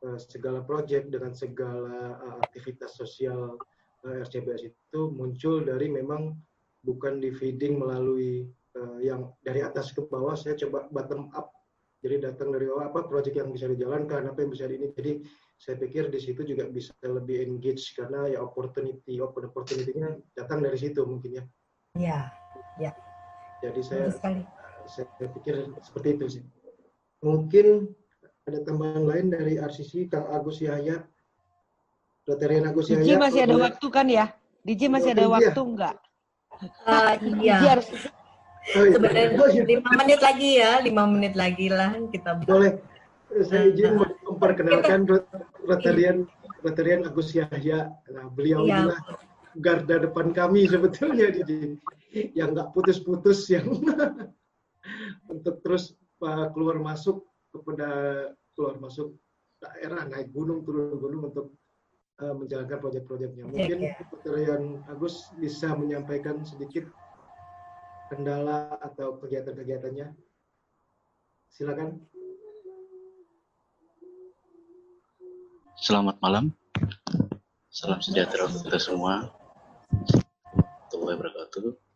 eh, 0.02 0.18
segala 0.18 0.66
project 0.66 1.14
dengan 1.14 1.38
segala 1.38 2.18
uh, 2.18 2.38
aktivitas 2.42 2.98
sosial 2.98 3.54
eh, 4.10 4.26
RCBS 4.26 4.66
itu 4.66 5.02
muncul 5.14 5.62
dari 5.62 5.94
memang 5.94 6.34
bukan 6.82 7.22
di 7.22 7.30
feeding 7.30 7.78
melalui 7.78 8.50
uh, 8.74 8.98
yang 8.98 9.30
dari 9.46 9.62
atas 9.62 9.94
ke 9.94 10.02
bawah. 10.10 10.34
Saya 10.34 10.58
coba 10.58 10.90
bottom 10.90 11.30
up 11.38 11.54
jadi 12.02 12.18
datang 12.18 12.50
dari 12.50 12.66
apa 12.66 13.06
proyek 13.06 13.38
yang 13.38 13.54
bisa 13.54 13.70
dijalankan, 13.70 14.26
apa 14.26 14.42
yang 14.42 14.50
bisa 14.50 14.66
di 14.66 14.82
ini. 14.82 14.90
Jadi 14.90 15.22
saya 15.62 15.78
pikir 15.78 16.10
di 16.10 16.18
situ 16.18 16.42
juga 16.42 16.66
bisa 16.66 16.98
lebih 17.06 17.46
engage 17.46 17.94
karena 17.94 18.26
ya 18.26 18.42
opportunity, 18.42 19.22
open 19.22 19.54
opportunity-nya 19.54 20.18
datang 20.34 20.66
dari 20.66 20.82
situ 20.82 21.06
mungkin 21.06 21.38
ya. 21.38 21.44
Iya, 21.94 22.20
ya. 22.82 22.92
Jadi 23.62 23.82
saya 23.86 24.10
saya 24.90 25.28
pikir 25.38 25.70
seperti 25.86 26.08
itu 26.18 26.26
sih. 26.40 26.44
Mungkin 27.22 27.94
ada 28.50 28.60
tambahan 28.66 29.06
lain 29.06 29.26
dari 29.30 29.62
RCC 29.62 30.10
Kang 30.10 30.26
Agus 30.34 30.60
Yahya. 30.60 31.06
Rotarian 32.26 32.66
Agus 32.70 32.90
Yahya. 32.90 33.06
Diji 33.06 33.16
masih 33.18 33.42
ada 33.46 33.58
waktu 33.62 33.88
kan 33.94 34.08
ya? 34.10 34.26
Diji 34.66 34.88
masih 34.90 35.14
ada 35.14 35.26
waktu 35.30 35.62
enggak? 35.62 35.96
Uh, 36.86 37.14
iya. 37.42 37.58
Diji 37.62 37.68
harus 37.70 37.88
Oh, 38.78 38.86
iya. 38.86 38.94
Sebenarnya 38.94 39.28
oh, 39.42 39.50
iya. 39.50 39.64
lima 39.66 39.90
menit 39.98 40.20
lagi 40.22 40.50
ya, 40.62 40.72
lima 40.86 41.04
menit 41.10 41.34
lagi 41.34 41.68
lah 41.74 41.98
kita. 42.14 42.38
Boleh. 42.46 42.78
Saya 43.48 43.72
izin 43.74 43.96
uh, 43.98 44.06
memperkenalkan 44.28 45.08
Rotarian 45.66 46.30
Rotarian 46.62 47.02
Agus 47.10 47.34
Yahya. 47.34 47.90
Nah, 48.12 48.30
beliau 48.30 48.70
ya. 48.70 48.86
adalah 48.86 49.00
garda 49.58 49.96
depan 50.06 50.30
kami 50.36 50.70
sebetulnya 50.70 51.34
di 51.42 51.74
yang 52.12 52.52
nggak 52.52 52.76
putus-putus 52.76 53.48
yang 53.48 53.72
untuk 55.34 55.64
terus 55.64 55.96
uh, 56.24 56.52
keluar 56.52 56.78
masuk 56.80 57.24
kepada 57.52 57.90
keluar 58.56 58.76
masuk 58.80 59.16
daerah 59.62 60.08
naik 60.10 60.32
gunung 60.36 60.66
turun 60.66 60.98
gunung 61.00 61.32
untuk 61.32 61.56
uh, 62.20 62.34
menjalankan 62.36 62.80
proyek-proyeknya. 62.82 63.44
Mungkin 63.48 63.78
ya, 63.80 63.94
ya. 63.96 64.08
Rotarian 64.12 64.64
Agus 64.90 65.32
bisa 65.38 65.72
menyampaikan 65.78 66.44
sedikit 66.44 66.90
kendala 68.12 68.76
atau 68.84 69.16
kegiatan-kegiatannya? 69.22 70.12
Silakan. 71.52 72.00
Selamat 75.82 76.20
malam. 76.22 76.54
Salam 77.72 78.04
sejahtera 78.04 78.52
untuk 78.52 78.68
kita 78.68 78.78
semua. 78.78 79.32
Tuhan 80.92 81.08
wabarakatuh. 81.08 81.91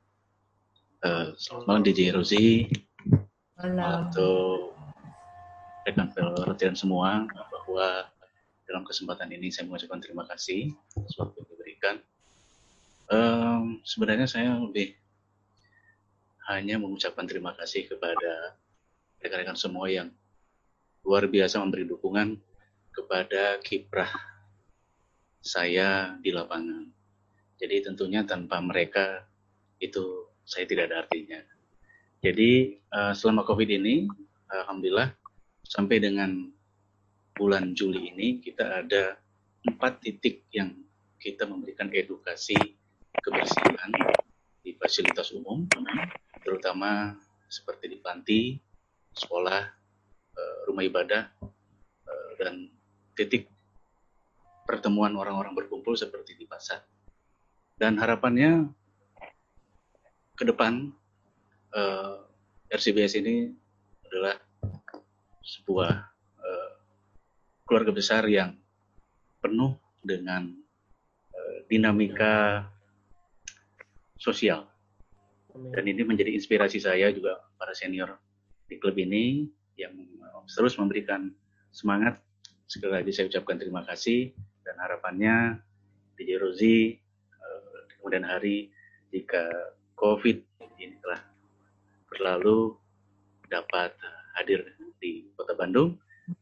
Uh, 1.04 1.36
selamat 1.36 1.64
malam 1.68 1.84
DJ 1.84 2.16
Rosi. 2.16 2.72
Malam. 3.60 4.08
Untuk 4.08 4.72
rekan 5.84 6.08
Rotarian 6.16 6.78
semua 6.78 7.28
bahwa 7.28 8.08
dalam 8.64 8.84
kesempatan 8.88 9.28
ini 9.36 9.52
saya 9.52 9.68
mengucapkan 9.68 10.00
terima 10.00 10.24
kasih 10.24 10.72
atas 10.96 11.16
waktu 11.20 11.36
yang 11.44 11.50
diberikan. 11.52 11.96
Um, 13.12 13.84
sebenarnya 13.84 14.28
saya 14.30 14.56
lebih 14.56 14.96
hanya 16.48 16.80
mengucapkan 16.80 17.28
terima 17.28 17.52
kasih 17.60 17.92
kepada 17.92 18.56
rekan-rekan 19.20 19.60
semua 19.60 19.92
yang 19.92 20.14
luar 21.04 21.28
biasa 21.28 21.60
memberi 21.60 21.86
dukungan 21.86 22.40
kepada 22.96 23.60
kiprah 23.60 24.10
saya 25.44 26.16
di 26.24 26.32
lapangan. 26.32 26.88
Jadi 27.60 27.84
tentunya 27.84 28.24
tanpa 28.24 28.64
mereka 28.64 29.28
itu 29.78 30.35
saya 30.46 30.70
tidak 30.70 30.94
ada 30.94 31.06
artinya. 31.06 31.42
Jadi 32.22 32.78
uh, 32.94 33.14
selama 33.14 33.46
COVID 33.46 33.70
ini, 33.70 34.06
alhamdulillah 34.50 35.10
sampai 35.66 35.98
dengan 35.98 36.50
bulan 37.36 37.74
Juli 37.76 38.14
ini 38.14 38.40
kita 38.40 38.86
ada 38.86 39.18
empat 39.66 40.06
titik 40.06 40.46
yang 40.54 40.72
kita 41.18 41.50
memberikan 41.50 41.90
edukasi 41.90 42.56
kebersihan 43.20 43.92
di 44.62 44.78
fasilitas 44.78 45.34
umum, 45.34 45.66
terutama 46.46 47.18
seperti 47.50 47.94
di 47.94 47.98
panti, 47.98 48.42
sekolah, 49.18 49.64
uh, 50.34 50.58
rumah 50.70 50.86
ibadah, 50.86 51.30
uh, 52.06 52.30
dan 52.38 52.70
titik 53.18 53.50
pertemuan 54.66 55.14
orang-orang 55.18 55.54
berkumpul 55.54 55.94
seperti 55.98 56.38
di 56.38 56.46
pasar. 56.46 56.82
Dan 57.78 57.98
harapannya 58.00 58.70
ke 60.36 60.44
depan 60.44 60.92
uh, 61.72 62.20
eh, 62.68 62.76
RCBS 62.76 63.16
ini 63.24 63.56
adalah 64.12 64.36
sebuah 65.40 65.94
uh, 66.44 66.72
keluarga 67.64 67.96
besar 67.96 68.28
yang 68.28 68.60
penuh 69.40 69.80
dengan 70.04 70.52
uh, 71.32 71.58
dinamika 71.72 72.68
sosial. 74.20 74.68
Dan 75.56 75.88
ini 75.88 76.04
menjadi 76.04 76.36
inspirasi 76.36 76.84
saya 76.84 77.16
juga 77.16 77.40
para 77.56 77.72
senior 77.72 78.20
di 78.68 78.76
klub 78.76 79.00
ini 79.00 79.48
yang 79.80 79.96
terus 80.52 80.76
memberikan 80.76 81.32
semangat. 81.72 82.20
Sekali 82.68 83.00
lagi 83.00 83.16
saya 83.16 83.32
ucapkan 83.32 83.56
terima 83.56 83.88
kasih 83.88 84.36
dan 84.68 84.76
harapannya 84.84 85.64
DJ 86.20 86.44
Rozi 86.44 87.00
uh, 87.40 87.88
kemudian 87.96 88.28
hari 88.28 88.68
jika 89.16 89.48
COVID 89.96 90.38
ini 90.80 90.96
telah 91.00 91.22
berlalu 92.12 92.76
dapat 93.48 93.96
hadir 94.36 94.68
di 95.00 95.28
Kota 95.36 95.56
Bandung 95.56 95.96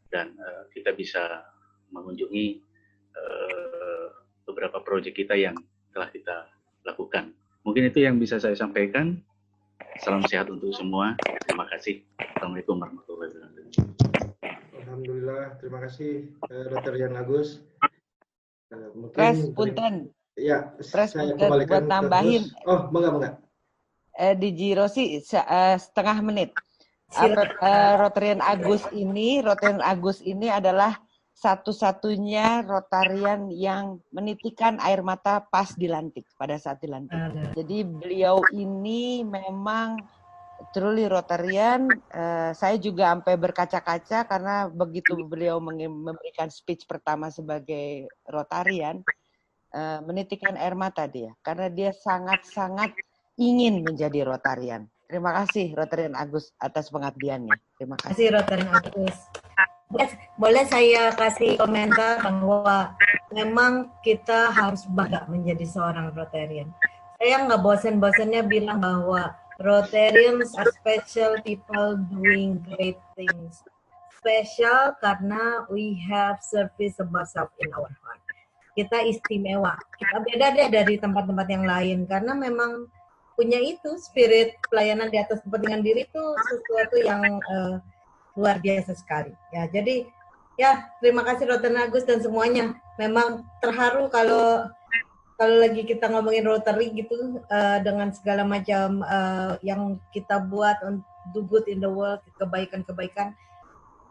dan 0.09 0.33
uh, 0.37 0.65
kita 0.73 0.93
bisa 0.93 1.45
mengunjungi 1.93 2.61
uh, 3.13 4.05
beberapa 4.49 4.81
proyek 4.81 5.23
kita 5.23 5.37
yang 5.37 5.57
telah 5.93 6.09
kita 6.09 6.49
lakukan. 6.85 7.33
Mungkin 7.63 7.89
itu 7.89 8.03
yang 8.03 8.17
bisa 8.17 8.41
saya 8.41 8.57
sampaikan. 8.57 9.21
Salam 10.01 10.25
sehat 10.25 10.49
untuk 10.49 10.73
semua. 10.73 11.13
Terima 11.45 11.69
kasih. 11.69 12.01
Assalamualaikum 12.17 12.81
warahmatullahi 12.81 13.29
wabarakatuh. 13.29 13.63
Alhamdulillah, 14.83 15.43
terima 15.61 15.79
kasih 15.85 16.33
uh, 16.49 16.65
Dr. 16.73 16.93
Yan 16.97 17.13
Agus. 17.17 17.61
Uh, 18.73 18.89
mungkin 18.97 19.53
punten. 19.53 19.95
Ya, 20.33 20.73
Pres 20.81 21.13
saya 21.13 21.37
buat 21.37 21.85
nambahin. 21.85 22.49
Oh, 22.65 22.89
mengga 22.89 23.09
mengga. 23.13 23.29
Eh, 24.13 24.37
di 24.37 24.53
Giro 24.53 24.85
sih 24.85 25.17
uh, 25.17 25.77
setengah 25.77 26.17
menit. 26.21 26.53
Rotarian 27.97 28.41
Agus 28.41 28.89
ini, 28.89 29.37
Rotarian 29.41 29.85
Agus 29.85 30.21
ini 30.25 30.49
adalah 30.49 30.97
satu-satunya 31.33 32.65
Rotarian 32.65 33.53
yang 33.53 34.01
menitikan 34.09 34.81
air 34.81 35.05
mata 35.05 35.41
pas 35.45 35.73
dilantik 35.77 36.25
pada 36.37 36.57
saat 36.57 36.81
dilantik. 36.81 37.17
Jadi 37.53 37.85
beliau 37.85 38.41
ini 38.53 39.21
memang 39.25 40.01
truly 40.73 41.05
Rotarian. 41.09 41.89
Uh, 42.13 42.53
saya 42.53 42.77
juga 42.81 43.13
sampai 43.13 43.37
berkaca-kaca 43.37 44.25
karena 44.29 44.69
begitu 44.69 45.17
beliau 45.25 45.57
memberikan 45.61 46.49
speech 46.53 46.85
pertama 46.89 47.29
sebagai 47.29 48.09
Rotarian, 48.25 49.01
uh, 49.73 49.99
menitikan 50.05 50.53
air 50.57 50.77
mata 50.77 51.05
dia 51.09 51.33
karena 51.45 51.69
dia 51.69 51.93
sangat-sangat 51.93 52.93
ingin 53.37 53.81
menjadi 53.81 54.25
Rotarian. 54.27 54.89
Terima 55.09 55.33
kasih 55.43 55.77
Rotarian 55.77 56.15
Agus 56.17 56.49
atas 56.57 56.89
pengabdiannya. 56.89 57.53
Terima 57.77 57.95
kasih. 57.99 58.13
Terima 58.13 58.17
kasih 58.17 58.27
Rotarian 58.33 58.71
Agus. 58.73 59.17
Boleh 60.41 60.65
saya 60.65 61.13
kasih 61.13 61.61
komentar 61.61 62.17
bahwa 62.25 62.97
memang 63.29 63.93
kita 64.01 64.49
harus 64.49 64.89
bangga 64.89 65.29
menjadi 65.29 65.65
seorang 65.69 66.09
Rotarian. 66.17 66.73
Saya 67.21 67.45
nggak 67.45 67.61
bosan-bosannya 67.61 68.41
bilang 68.49 68.81
bahwa 68.81 69.37
Rotarians 69.61 70.57
are 70.57 70.73
special 70.73 71.37
people 71.45 72.01
doing 72.09 72.57
great 72.73 72.97
things. 73.13 73.61
Special 74.17 74.97
karena 74.97 75.67
we 75.69 75.93
have 76.09 76.41
service 76.41 76.97
above 76.97 77.29
self 77.29 77.53
in 77.61 77.69
our 77.77 77.91
heart 78.01 78.23
kita 78.73 79.05
istimewa. 79.05 79.77
Kita 80.01 80.17
beda 80.17 80.47
deh 80.57 80.69
dari 80.73 80.97
tempat-tempat 80.97 81.47
yang 81.49 81.65
lain 81.69 81.97
karena 82.09 82.33
memang 82.33 82.89
punya 83.33 83.59
itu 83.59 83.97
spirit 83.97 84.57
pelayanan 84.69 85.09
di 85.09 85.17
atas 85.17 85.41
kepentingan 85.41 85.81
diri 85.81 86.05
itu 86.05 86.23
sesuatu 86.49 86.97
yang 87.01 87.21
uh, 87.49 87.77
luar 88.37 88.57
biasa 88.61 88.93
sekali. 88.97 89.33
Ya, 89.53 89.69
jadi 89.69 90.05
ya 90.57 90.89
terima 91.01 91.25
kasih 91.25 91.49
Rotan 91.49 91.77
Agus 91.77 92.05
dan 92.05 92.21
semuanya. 92.21 92.77
Memang 93.01 93.45
terharu 93.61 94.09
kalau 94.09 94.69
kalau 95.33 95.55
lagi 95.59 95.81
kita 95.83 96.07
ngomongin 96.13 96.45
Rotary 96.45 96.93
gitu 96.93 97.41
uh, 97.49 97.77
dengan 97.81 98.13
segala 98.13 98.45
macam 98.45 99.01
uh, 99.01 99.57
yang 99.65 99.97
kita 100.13 100.37
buat 100.45 100.77
untuk 100.85 101.09
do 101.31 101.41
good 101.47 101.65
in 101.71 101.79
the 101.79 101.87
world, 101.87 102.19
kebaikan-kebaikan. 102.35 103.31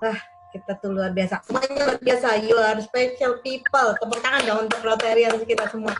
Ah, 0.00 0.18
kita 0.52 0.80
tuh 0.80 0.96
luar 0.96 1.12
biasa. 1.12 1.44
Semuanya 1.44 1.92
luar 1.92 2.00
biasa. 2.00 2.28
You 2.40 2.56
are 2.56 2.80
special 2.80 3.40
people. 3.44 3.88
Tepuk 4.00 4.20
tangan 4.24 4.42
dong 4.48 4.60
untuk 4.68 4.80
Rotarians 4.80 5.44
kita 5.44 5.68
semua. 5.68 5.92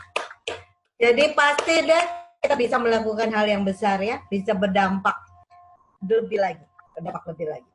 Jadi 0.97 1.35
pasti 1.37 1.75
deh 1.83 2.22
kita 2.43 2.59
bisa 2.59 2.77
melakukan 2.83 3.31
hal 3.31 3.47
yang 3.47 3.63
besar 3.63 4.03
ya. 4.03 4.19
Bisa 4.27 4.51
berdampak 4.53 5.15
lebih 6.03 6.43
lagi. 6.43 6.67
Berdampak 6.99 7.25
lebih 7.31 7.47
lagi. 7.55 7.71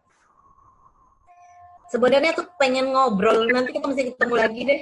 Sebenarnya 1.87 2.35
tuh 2.35 2.51
pengen 2.59 2.91
ngobrol. 2.91 3.47
Nanti 3.47 3.71
kita 3.71 3.87
mesti 3.87 4.11
ketemu 4.11 4.35
lagi 4.35 4.61
deh. 4.67 4.81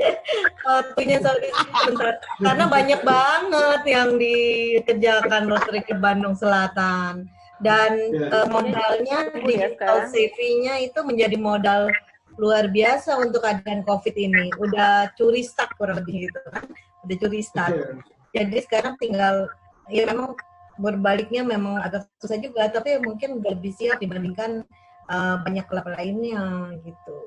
Waktunya 0.64 1.20
sebentar. 1.20 2.16
Karena 2.40 2.64
banyak 2.64 3.00
banget 3.04 3.80
yang 3.84 4.16
dikerjakan 4.16 5.52
Rotary 5.52 5.84
ke 5.84 5.92
Bandung 6.00 6.32
Selatan 6.32 7.28
dan 7.60 7.92
uh, 8.32 8.48
modalnya 8.48 9.28
digital 9.36 10.08
CV-nya 10.08 10.80
itu 10.80 10.96
menjadi 11.04 11.36
modal 11.36 11.92
luar 12.40 12.72
biasa 12.72 13.20
untuk 13.20 13.44
keadaan 13.44 13.84
COVID 13.84 14.16
ini. 14.16 14.48
Udah 14.56 15.12
curi 15.12 15.44
start 15.44 15.76
kurang 15.76 16.00
lebih 16.00 16.32
gitu 16.32 16.40
kan, 16.48 16.64
udah 17.04 17.16
curi 17.20 17.44
start. 17.44 17.76
Yeah. 17.76 18.19
Jadi 18.30 18.56
sekarang 18.62 18.94
tinggal 19.00 19.50
ya 19.90 20.06
memang 20.06 20.38
berbaliknya 20.80 21.42
memang 21.44 21.82
agak 21.82 22.08
susah 22.22 22.38
juga, 22.40 22.70
tapi 22.70 22.96
mungkin 23.02 23.42
lebih 23.42 23.74
siap 23.74 24.00
dibandingkan 24.00 24.64
uh, 25.10 25.36
banyak 25.44 25.66
klub 25.66 25.86
lainnya 25.86 26.72
gitu. 26.86 27.18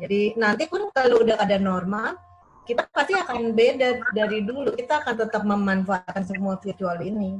Jadi 0.00 0.34
nanti 0.34 0.66
pun 0.66 0.90
kalau 0.90 1.22
udah 1.22 1.38
ada 1.38 1.60
normal, 1.60 2.18
kita 2.66 2.88
pasti 2.90 3.14
akan 3.14 3.54
beda 3.54 4.10
dari 4.10 4.42
dulu. 4.42 4.74
Kita 4.74 5.04
akan 5.04 5.14
tetap 5.22 5.42
memanfaatkan 5.46 6.24
semua 6.26 6.58
virtual 6.58 6.98
ini 7.04 7.38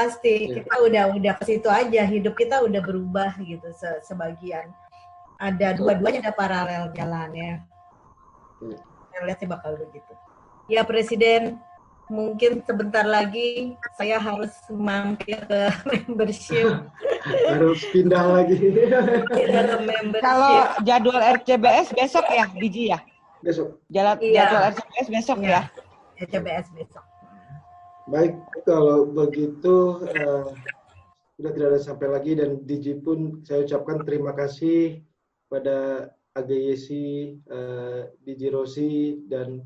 pasti 0.00 0.48
yeah. 0.48 0.54
kita 0.62 0.74
udah 0.86 1.04
udah 1.18 1.32
ke 1.42 1.44
situ 1.46 1.68
aja 1.68 2.02
hidup 2.06 2.34
kita 2.38 2.62
udah 2.62 2.80
berubah 2.82 3.34
gitu 3.42 3.68
se 3.74 3.90
sebagian 4.06 4.70
ada 5.40 5.74
dua-duanya 5.74 6.30
ada 6.30 6.32
paralel 6.34 6.94
jalan 6.94 7.30
ya 7.34 7.54
yeah. 8.62 8.80
saya 9.10 9.20
lihat 9.26 9.38
sih 9.42 9.50
bakal 9.50 9.74
begitu 9.74 10.12
ya 10.70 10.86
presiden 10.86 11.58
mungkin 12.10 12.60
sebentar 12.66 13.06
lagi 13.06 13.78
saya 13.94 14.18
harus 14.18 14.50
mampir 14.68 15.38
ke 15.46 15.60
membership. 15.88 16.84
Harus 17.52 17.84
pindah 17.92 18.24
lagi. 18.32 18.56
Kalau 20.24 20.72
jadwal 20.82 21.20
RCBS 21.20 21.92
besok 21.92 22.24
ya 22.32 22.48
Biji 22.48 22.96
ya? 22.96 22.98
Besok. 23.44 23.76
Jalan, 23.92 24.16
iya. 24.24 24.48
jadwal 24.48 24.62
RCBS 24.72 25.08
besok 25.12 25.38
iya. 25.44 25.48
ya? 25.48 25.62
RCBS 26.24 26.66
besok. 26.72 27.04
Baik, 28.10 28.34
kalau 28.64 29.06
begitu 29.06 30.02
uh, 30.02 30.50
sudah 31.38 31.50
tidak 31.54 31.68
ada 31.76 31.80
sampai 31.80 32.08
lagi 32.10 32.32
dan 32.34 32.64
DJ 32.64 33.04
pun 33.04 33.44
saya 33.46 33.62
ucapkan 33.68 34.02
terima 34.02 34.32
kasih 34.34 35.04
pada 35.46 36.08
AGYC, 36.34 36.88
uh, 37.50 37.54
eh, 37.54 38.00
DJ 38.24 38.54
Rossi 38.54 39.22
dan 39.28 39.60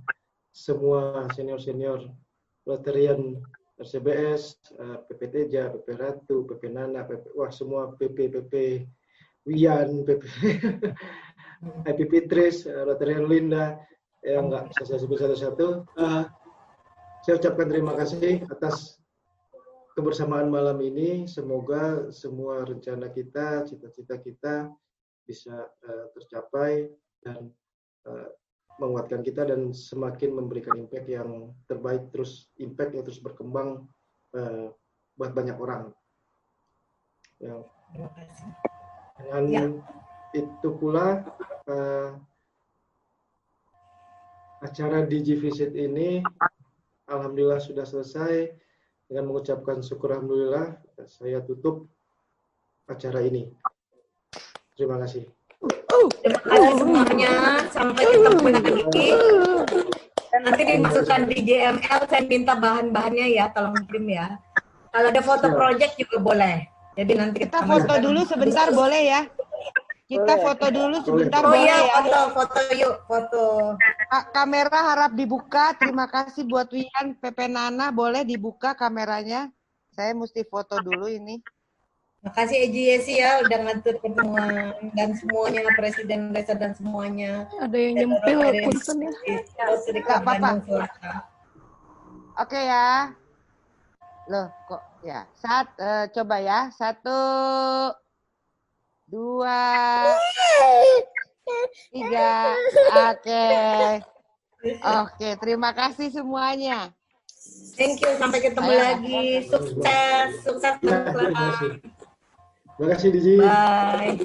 semua 0.54 1.26
senior-senior 1.34 2.08
Rotarian 2.64 3.38
RCBS, 3.76 4.72
uh, 4.80 5.02
PP 5.04 5.20
Teja, 5.30 5.68
PP 5.68 5.88
Ratu, 5.98 6.48
PP 6.48 6.72
Nana, 6.72 7.04
PP, 7.04 7.34
wah 7.36 7.50
semua 7.50 7.92
PP, 7.98 8.30
PP 8.30 8.54
Wian, 9.44 10.06
PP, 10.06 10.24
IPP 11.84 12.12
Tris, 12.30 12.64
uh, 12.64 12.88
Rotary 12.88 13.20
Linda, 13.20 13.76
yang 14.24 14.48
nggak 14.48 14.72
bisa 14.72 14.82
saya 14.88 14.98
sebut 15.02 15.18
satu-satu. 15.20 15.66
Uh, 15.98 16.24
saya 17.26 17.40
ucapkan 17.40 17.68
terima 17.68 17.92
kasih 17.98 18.40
atas 18.48 19.00
kebersamaan 19.98 20.48
malam 20.48 20.78
ini. 20.80 21.26
Semoga 21.28 22.08
semua 22.14 22.64
rencana 22.64 23.10
kita, 23.10 23.68
cita-cita 23.68 24.16
kita 24.22 24.54
bisa 25.24 25.66
uh, 25.66 26.06
tercapai 26.14 26.88
dan 27.24 27.48
uh, 28.06 28.28
menguatkan 28.82 29.22
kita 29.22 29.46
dan 29.46 29.70
semakin 29.70 30.34
memberikan 30.34 30.74
impact 30.74 31.06
yang 31.06 31.54
terbaik 31.70 32.10
terus 32.10 32.50
impact 32.58 32.98
yang 32.98 33.04
terus 33.06 33.22
berkembang 33.22 33.86
uh, 34.34 34.66
buat 35.14 35.30
banyak 35.30 35.56
orang. 35.58 35.94
Yang 37.38 37.60
dengan 39.14 39.44
ya. 39.50 39.64
itu 40.34 40.68
pula 40.74 41.22
uh, 41.70 42.18
acara 44.64 45.06
Digi 45.06 45.38
Visit 45.38 45.70
ini 45.78 46.18
alhamdulillah 47.06 47.62
sudah 47.62 47.86
selesai 47.86 48.50
dengan 49.06 49.30
mengucapkan 49.30 49.84
syukur 49.84 50.16
alhamdulillah 50.16 50.80
saya 51.06 51.38
tutup 51.46 51.86
acara 52.90 53.22
ini. 53.22 53.52
Terima 54.74 54.98
kasih. 54.98 55.43
Terima 56.22 56.40
kasih 56.44 56.72
semuanya. 56.80 57.32
Sampai 57.70 58.02
ketemu 58.04 58.46
lagi. 58.52 59.08
Nanti 60.34 60.62
dimasukkan 60.66 61.20
di 61.30 61.38
JML, 61.46 62.00
saya 62.10 62.22
minta 62.26 62.52
bahan-bahannya 62.58 63.26
ya, 63.38 63.48
tolong 63.54 63.78
kirim 63.86 64.06
ya. 64.10 64.26
Kalau 64.90 65.08
ada 65.10 65.22
foto 65.22 65.46
project 65.54 65.94
juga 65.98 66.16
boleh. 66.18 66.56
Jadi 66.94 67.12
nanti 67.18 67.36
kita 67.46 67.66
foto 67.66 67.92
dulu 67.98 68.20
sebentar 68.26 68.70
boleh 68.70 69.02
ya? 69.10 69.20
Kita 70.04 70.36
foto 70.36 70.66
dulu 70.68 70.96
sebentar 71.00 71.40
oh, 71.42 71.48
boleh 71.48 71.64
iya, 71.64 71.76
ya? 71.80 71.94
foto, 71.96 72.20
foto 72.36 72.58
yuk, 72.76 72.94
foto. 73.08 73.42
Kamera 74.36 74.78
harap 74.94 75.12
dibuka. 75.16 75.72
Terima 75.80 76.06
kasih 76.06 76.44
buat 76.44 76.68
Wian, 76.68 77.16
Pepe 77.18 77.48
Nana. 77.48 77.88
Boleh 77.88 78.22
dibuka 78.22 78.76
kameranya? 78.76 79.48
Saya 79.96 80.12
mesti 80.12 80.44
foto 80.44 80.76
dulu 80.84 81.08
ini. 81.08 81.40
Makasih 82.24 82.56
Eji 82.64 82.82
Yesi 82.88 83.20
ya 83.20 83.44
udah 83.44 83.58
ngatur 83.68 84.00
pertemuan 84.00 84.72
dan 84.96 85.12
semuanya 85.12 85.60
Presiden 85.76 86.32
Reza 86.32 86.56
dan 86.56 86.72
semuanya. 86.72 87.44
Ada 87.60 87.76
yang 87.76 87.94
nyempil 88.00 88.38
punten 88.64 88.96
ya. 89.04 89.12
Gak 90.00 90.18
apa-apa. 90.24 90.50
Oke 92.40 92.56
ya. 92.56 93.12
Loh 94.32 94.48
kok 94.64 94.80
ya. 95.04 95.28
Saat 95.36 95.68
uh, 95.76 96.08
coba 96.16 96.40
ya. 96.40 96.72
Satu 96.72 97.20
dua 99.04 99.60
tiga. 101.92 102.56
Oke. 103.12 103.48
Oke, 104.80 105.28
terima 105.44 105.76
kasih 105.76 106.08
semuanya. 106.08 106.88
Thank 107.76 108.00
you, 108.00 108.16
sampai 108.16 108.40
ketemu 108.40 108.70
Ayo. 108.70 108.80
lagi. 108.80 109.24
Sukses, 109.44 110.28
sukses 110.40 110.74
teman-teman. 110.80 111.84
Terima 112.74 112.90
kasih 112.98 113.08
Diji. 113.14 113.34
Bye. 113.38 114.18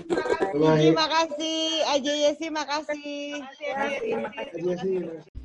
Bye. 0.57 0.81
Terima 0.81 1.05
kasih. 1.05 1.61
Aja 1.85 2.13
Yesi, 2.17 2.47
makasih. 2.49 3.45
Terima 4.01 4.29
kasih. 4.33 4.65
Aja 4.65 4.89
Yesi. 4.89 5.38